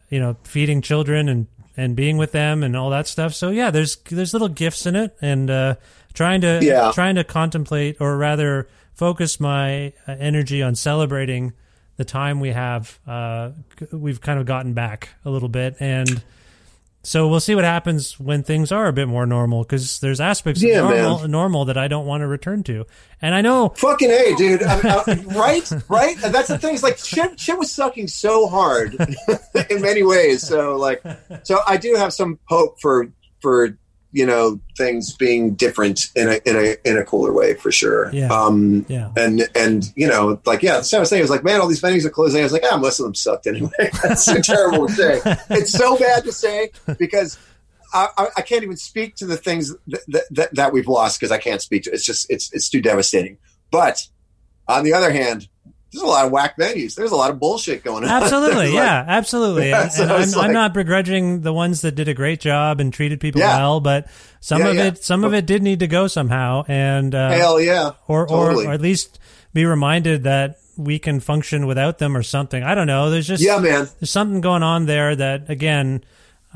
[0.10, 3.34] you know, feeding children and and being with them and all that stuff.
[3.34, 5.76] So yeah, there's there's little gifts in it, and uh,
[6.14, 6.92] trying to Yeah.
[6.94, 11.54] trying to contemplate or rather focus my uh, energy on celebrating
[11.98, 13.00] the time we have.
[13.08, 13.52] Uh,
[13.92, 16.24] we've kind of gotten back a little bit and.
[17.06, 20.64] So we'll see what happens when things are a bit more normal because there's aspects
[20.64, 22.86] Yeah, of normal, normal that I don't want to return to.
[23.22, 26.18] And I know, fucking a, dude, I, I, right, right.
[26.20, 26.76] That's the thing.
[26.76, 27.38] Is like shit.
[27.38, 28.96] Shit was sucking so hard
[29.70, 30.48] in many ways.
[30.48, 31.04] So like,
[31.44, 33.12] so I do have some hope for
[33.42, 33.78] for
[34.14, 38.14] you know things being different in a in a in a cooler way for sure.
[38.14, 38.32] Yeah.
[38.32, 41.68] Um, yeah, and and you know like yeah the same thing was like man all
[41.68, 43.70] these venues are closing i was like ah most of them sucked anyway
[44.04, 45.20] that's a terrible thing.
[45.50, 46.70] it's so bad to say
[47.00, 47.38] because
[47.94, 51.32] I, I, I can't even speak to the things that, that, that we've lost because
[51.32, 53.38] I can't speak to it's just it's it's too devastating
[53.72, 54.08] but
[54.68, 55.48] on the other hand
[55.94, 56.96] there's a lot of whack venues.
[56.96, 58.10] There's a lot of bullshit going on.
[58.10, 59.70] Absolutely, Like, yeah, absolutely.
[59.70, 62.80] Yeah, and so I'm, it's I'm not begrudging the ones that did a great job
[62.82, 63.58] and treated people Yeah.
[63.58, 64.08] well, but
[64.42, 67.62] some Yeah, of it, some of it did need to go somehow, and uh, Hell
[67.62, 67.92] yeah.
[68.08, 68.66] or, totally.
[68.66, 69.20] or or at least
[69.54, 72.64] be reminded that we can function without them or something.
[72.64, 73.12] I don't know.
[73.12, 73.88] There's just Yeah, man.
[74.00, 76.04] There's something going on there that again.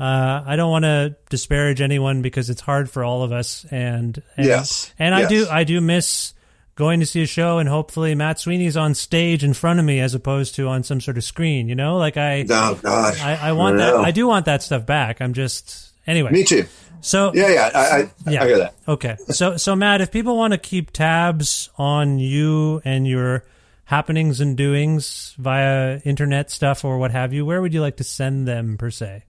[0.00, 4.22] Uh, I don't want to disparage anyone because it's hard for all of us, and,
[4.36, 4.92] and Yes.
[4.96, 6.34] and I do I do miss
[6.78, 9.98] going to see a show, and hopefully Matt Sweeney's on stage in front of me
[9.98, 11.68] as opposed to on some sort of screen.
[11.68, 13.18] You know, like I Oh God.
[13.18, 14.06] I, I want don't that.
[14.06, 15.20] I do want that stuff back.
[15.20, 16.30] I'm just anyway.
[16.30, 16.66] Me too.
[17.00, 17.70] So Yeah, yeah.
[17.74, 18.42] I, I, Yeah.
[18.44, 18.74] I hear that.
[18.86, 19.16] Okay.
[19.30, 23.44] So so Matt, if people want to keep tabs on you and your
[23.86, 28.04] happenings and doings via internet stuff or what have you, where would you like to
[28.04, 29.24] send them per se?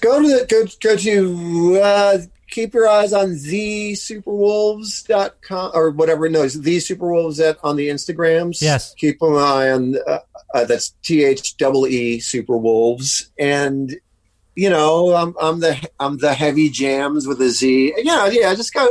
[0.00, 2.18] Go to the, go go to uh,
[2.54, 6.28] keep your eyes on thesuperwolves.com or whatever.
[6.28, 8.62] No it's the superwolves at on the instagrams.
[8.62, 8.94] Yes.
[8.94, 10.20] keep an eye on uh,
[10.54, 13.30] uh, that's t-h-double-e superwolves.
[13.38, 13.96] And
[14.56, 17.92] you know i'm i'm the i'm the heavy jams with a z.
[17.96, 18.88] Yeah yeah just go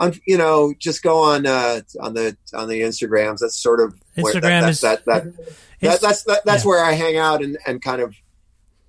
[0.00, 3.38] on you know just go on uh on the on the instagrams.
[3.38, 5.46] That's sort of where Instagram that, is- that, that, that,
[5.80, 6.68] that that's that, that's yeah.
[6.68, 8.16] where I hang out and, and kind of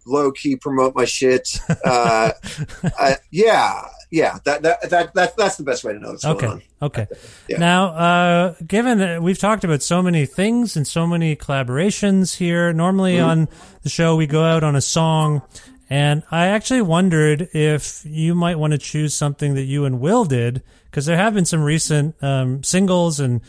[0.05, 1.59] low key promote my shit.
[1.85, 2.31] Uh,
[2.99, 4.39] uh, yeah, yeah.
[4.45, 6.47] That, that that that that's the best way to know what's Okay.
[6.47, 6.87] going on.
[6.87, 7.07] Okay.
[7.47, 7.57] Yeah.
[7.59, 12.73] Now, uh, given that we've talked about so many things and so many collaborations here,
[12.73, 13.29] normally Mm-hmm.
[13.29, 13.47] on
[13.83, 15.41] the show we go out on a song,
[15.89, 20.25] and I actually wondered if you might want to choose something that you and Will
[20.25, 23.41] did, because there have been some recent um, singles, and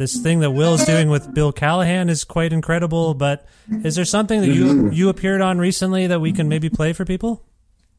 [0.00, 3.12] this thing that Will's doing with Bill Callahan is quite incredible.
[3.14, 3.46] But
[3.84, 4.92] is there something that you Mm-hmm.
[4.92, 7.44] you appeared on recently that we can maybe play for people?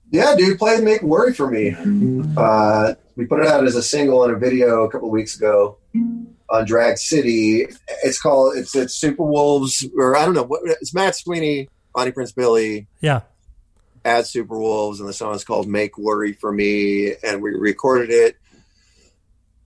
[0.10, 1.74] Yeah, dude, play "Make Worry for Me."
[2.36, 5.38] Uh, we put it out as a single and a video a couple of weeks
[5.38, 5.78] ago
[6.50, 7.68] on Drag City.
[8.04, 12.32] It's called it's it's Superwolves, or I don't know what it's Matt Sweeney, Bonnie Prince
[12.34, 13.22] Billy, Yeah.
[14.04, 18.36] as Superwolves, and the song is called "Make Worry for Me," and we recorded it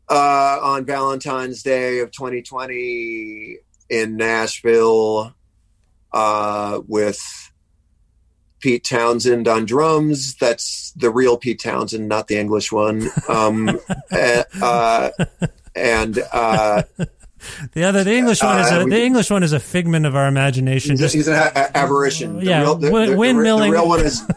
[0.09, 3.57] uh, on Valentine's Day of 2020
[3.89, 5.33] in Nashville
[6.13, 7.19] uh, with
[8.59, 10.35] Pete Townsend on drums.
[10.35, 13.07] That's the real Pete Townsend, not the English one.
[13.27, 13.79] Um,
[14.11, 15.09] uh, uh,
[15.75, 16.83] and uh,
[17.73, 20.05] The other, the English one is Uh, a, we- the English one is a figment
[20.05, 20.91] of our imagination.
[20.91, 22.37] he's, Just he's an a- aberration.
[22.39, 23.67] The Yeah, real, the, win- the- the- windmilling.
[23.67, 24.23] The real one is.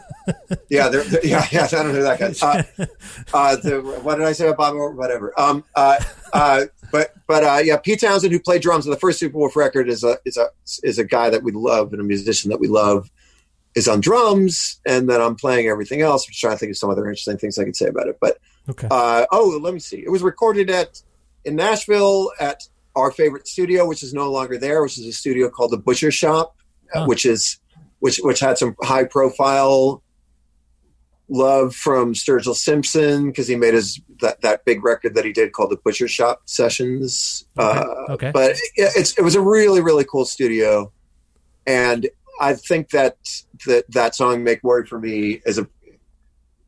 [0.68, 1.64] Yeah, they're, they're- yeah, yeah.
[1.64, 2.64] I don't know that guy.
[2.78, 2.86] Uh,
[3.32, 4.96] uh, the, what did I say about Bob?
[4.96, 5.38] Whatever.
[5.40, 5.98] Um, uh,
[6.32, 9.88] uh, but but uh, yeah, Pete Townsend, who played drums on the first Superwolf record,
[9.88, 10.48] is a is a
[10.82, 13.10] is a guy that we love and a musician that we love.
[13.74, 16.26] Is on drums, and then I'm playing everything else.
[16.26, 18.16] I'm trying to think of some other interesting things I could say about it.
[18.20, 18.38] But
[18.68, 18.88] okay.
[18.90, 19.98] uh, oh, let me see.
[19.98, 21.00] It was recorded at
[21.44, 22.62] in Nashville at
[22.96, 26.10] our favorite studio, which is no longer there, which is a studio called the Butcher
[26.10, 26.56] Shop,
[26.92, 27.06] uh, Huh.
[27.06, 27.60] which is
[28.00, 30.02] which which had some high profile
[31.28, 35.52] love from Sturgill Simpson because he made his that, that big record that he did
[35.52, 37.44] called the Butcher Shop Sessions.
[37.58, 37.78] Okay.
[37.78, 38.30] Uh, Okay.
[38.32, 40.90] But it, it's it was a really really cool studio,
[41.66, 42.08] and
[42.40, 43.16] I think that
[43.66, 45.68] that that song "Make Worry for Me" is a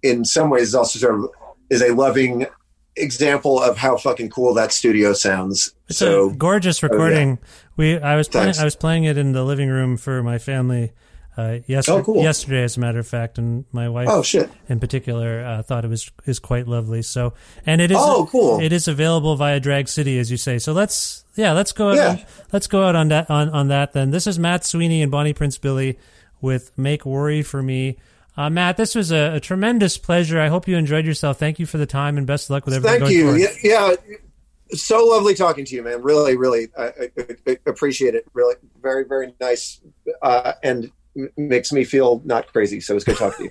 [0.02, 1.30] in some ways is also sort of
[1.70, 2.46] is a loving
[2.96, 5.74] example of how fucking cool that studio sounds.
[5.88, 7.38] It's so a gorgeous recording.
[7.76, 10.92] We I was playing I was playing it in the living room for my family
[11.40, 11.98] uh, yesterday.
[11.98, 12.22] Oh, cool.
[12.22, 15.84] Yesterday, as a matter of fact, and my wife oh shit, in particular uh, thought
[15.84, 17.02] it was is quite lovely.
[17.02, 17.34] So,
[17.66, 18.60] and it is Oh, cool.
[18.60, 20.58] It is available via Drag City, as you say.
[20.58, 22.08] So let's yeah, let's go out Yeah.
[22.10, 22.20] on,
[22.52, 23.92] let's go out on that on, on that.
[23.92, 25.98] Then this is Matt Sweeney and Bonnie Prince Billy
[26.40, 27.96] with "Make Worry for Me."
[28.36, 30.40] Uh, Matt, this was a, a tremendous pleasure.
[30.40, 31.38] I hope you enjoyed yourself.
[31.38, 33.00] Thank you for the time and best of luck with everything.
[33.00, 33.24] thank going you.
[33.24, 33.58] forward.
[33.62, 34.16] Yeah, yeah,
[34.72, 36.00] so lovely talking to you, man.
[36.02, 37.10] Really, really, I, I,
[37.48, 38.24] I appreciate it.
[38.32, 39.80] Really, very, very nice,
[40.22, 40.90] uh, and
[41.36, 42.80] makes me feel not crazy.
[42.80, 43.50] So it's good to talk to you.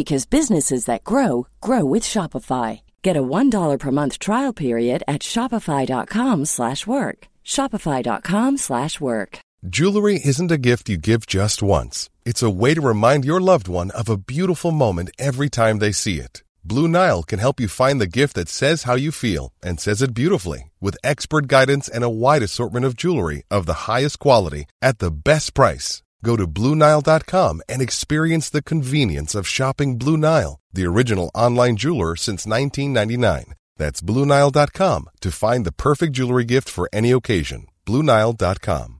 [0.00, 2.80] because businesses that grow grow with Shopify.
[3.02, 7.18] Get a $1 per month trial period at shopify.com/work.
[7.54, 9.32] shopify.com/work.
[9.78, 11.96] Jewelry isn't a gift you give just once.
[12.24, 15.92] It's a way to remind your loved one of a beautiful moment every time they
[15.92, 16.42] see it.
[16.64, 20.00] Blue Nile can help you find the gift that says how you feel and says
[20.02, 24.64] it beautifully with expert guidance and a wide assortment of jewelry of the highest quality
[24.80, 26.02] at the best price.
[26.22, 32.16] Go to BlueNile.com and experience the convenience of shopping Blue Nile, the original online jeweler
[32.16, 33.54] since 1999.
[33.76, 37.66] That's BlueNile.com to find the perfect jewelry gift for any occasion.
[37.86, 38.96] BlueNile.com.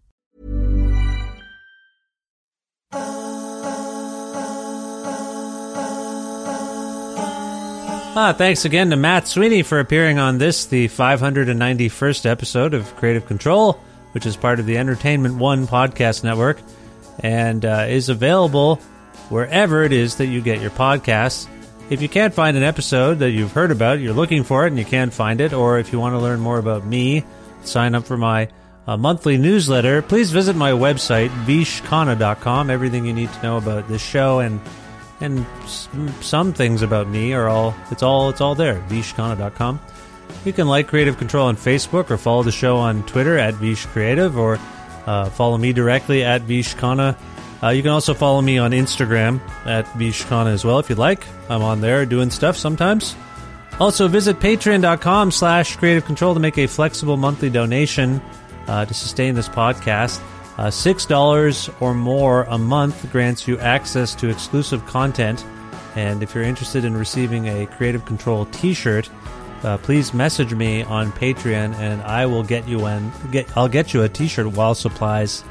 [8.12, 13.24] Ah, thanks again to Matt Sweeney for appearing on this, the 591st episode of Creative
[13.24, 13.74] Control,
[14.12, 16.58] which is part of the Entertainment One podcast network
[17.22, 18.76] and uh, is available
[19.28, 21.48] wherever it is that you get your podcasts.
[21.88, 24.78] If you can't find an episode that you've heard about, you're looking for it and
[24.78, 27.24] you can't find it, or if you want to learn more about me,
[27.62, 28.48] sign up for my
[28.86, 32.70] uh, monthly newsletter, please visit my website, vishkhanna.com.
[32.70, 34.60] Everything you need to know about this show and
[35.20, 35.46] and
[36.20, 39.80] some things about me are all it's all it's all there vishkhanna.com
[40.44, 43.84] you can like creative control on facebook or follow the show on twitter at vish
[43.86, 44.58] creative or
[45.06, 47.16] uh, follow me directly at vishkhanna.
[47.62, 51.26] Uh, you can also follow me on instagram at vishkhanna as well if you'd like.
[51.48, 53.14] I'm on there doing stuff sometimes.
[53.78, 58.20] Also visit patreon.com slash creative control to make a flexible monthly donation
[58.66, 60.20] uh, to sustain this podcast.
[60.58, 65.44] Uh, $6 or more a month grants you access to exclusive content.
[65.96, 69.08] And if you're interested in receiving a Creative Control t shirt,
[69.62, 73.12] uh, please message me on Patreon and I will get you one.
[73.30, 75.44] Get, I'll get you a t shirt while supplies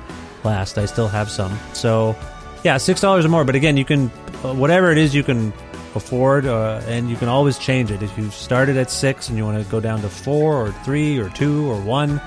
[0.44, 0.78] last.
[0.78, 1.58] I still have some.
[1.74, 2.16] So,
[2.64, 3.44] yeah, $6 or more.
[3.44, 4.12] But again, you can,
[4.44, 5.54] uh, whatever it is you can
[5.96, 8.02] afford, uh, and you can always change it.
[8.02, 11.20] If you started at six and you want to go down to four or three
[11.20, 12.22] or two or one,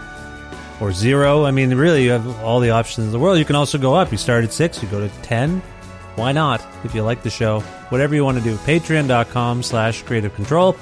[0.83, 1.45] or zero.
[1.45, 3.39] I mean, really, you have all the options in the world.
[3.39, 4.11] You can also go up.
[4.11, 5.63] You start at six, you go to 10.
[6.17, 6.65] Why not?
[6.85, 8.57] If you like the show, whatever you want to do.
[8.57, 10.77] Patreon.com slash creative control.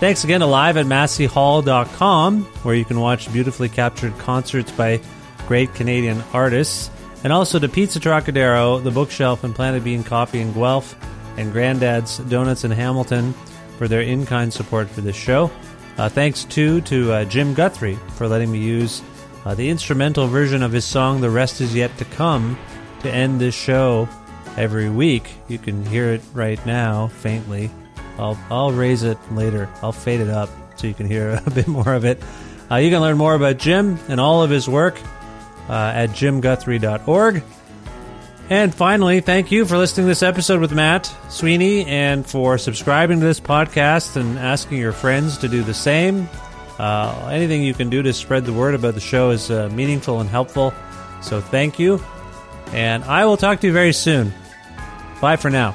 [0.00, 5.00] Thanks again to live at masseyhall.com, where you can watch beautifully captured concerts by
[5.46, 6.90] great Canadian artists.
[7.22, 10.94] And also to Pizza Trocadero, The Bookshelf, and Planet Bean Coffee in Guelph,
[11.38, 13.32] and Granddad's Donuts in Hamilton
[13.78, 15.50] for their in kind support for this show.
[15.96, 19.00] Uh, thanks too to uh, Jim Guthrie for letting me use
[19.44, 22.58] uh, the instrumental version of his song The Rest Is Yet to Come
[23.02, 24.08] to end this show
[24.56, 25.30] every week.
[25.48, 27.70] You can hear it right now, faintly.
[28.18, 29.68] I'll, I'll raise it later.
[29.82, 32.22] I'll fade it up so you can hear a bit more of it.
[32.70, 34.98] Uh, you can learn more about Jim and all of his work
[35.68, 37.42] uh, at jimguthrie.org.
[38.50, 43.20] And finally, thank you for listening to this episode with Matt Sweeney and for subscribing
[43.20, 46.28] to this podcast and asking your friends to do the same.
[46.78, 50.20] Uh, anything you can do to spread the word about the show is uh, meaningful
[50.20, 50.74] and helpful.
[51.22, 52.02] So thank you.
[52.72, 54.32] And I will talk to you very soon.
[55.20, 55.74] Bye for now.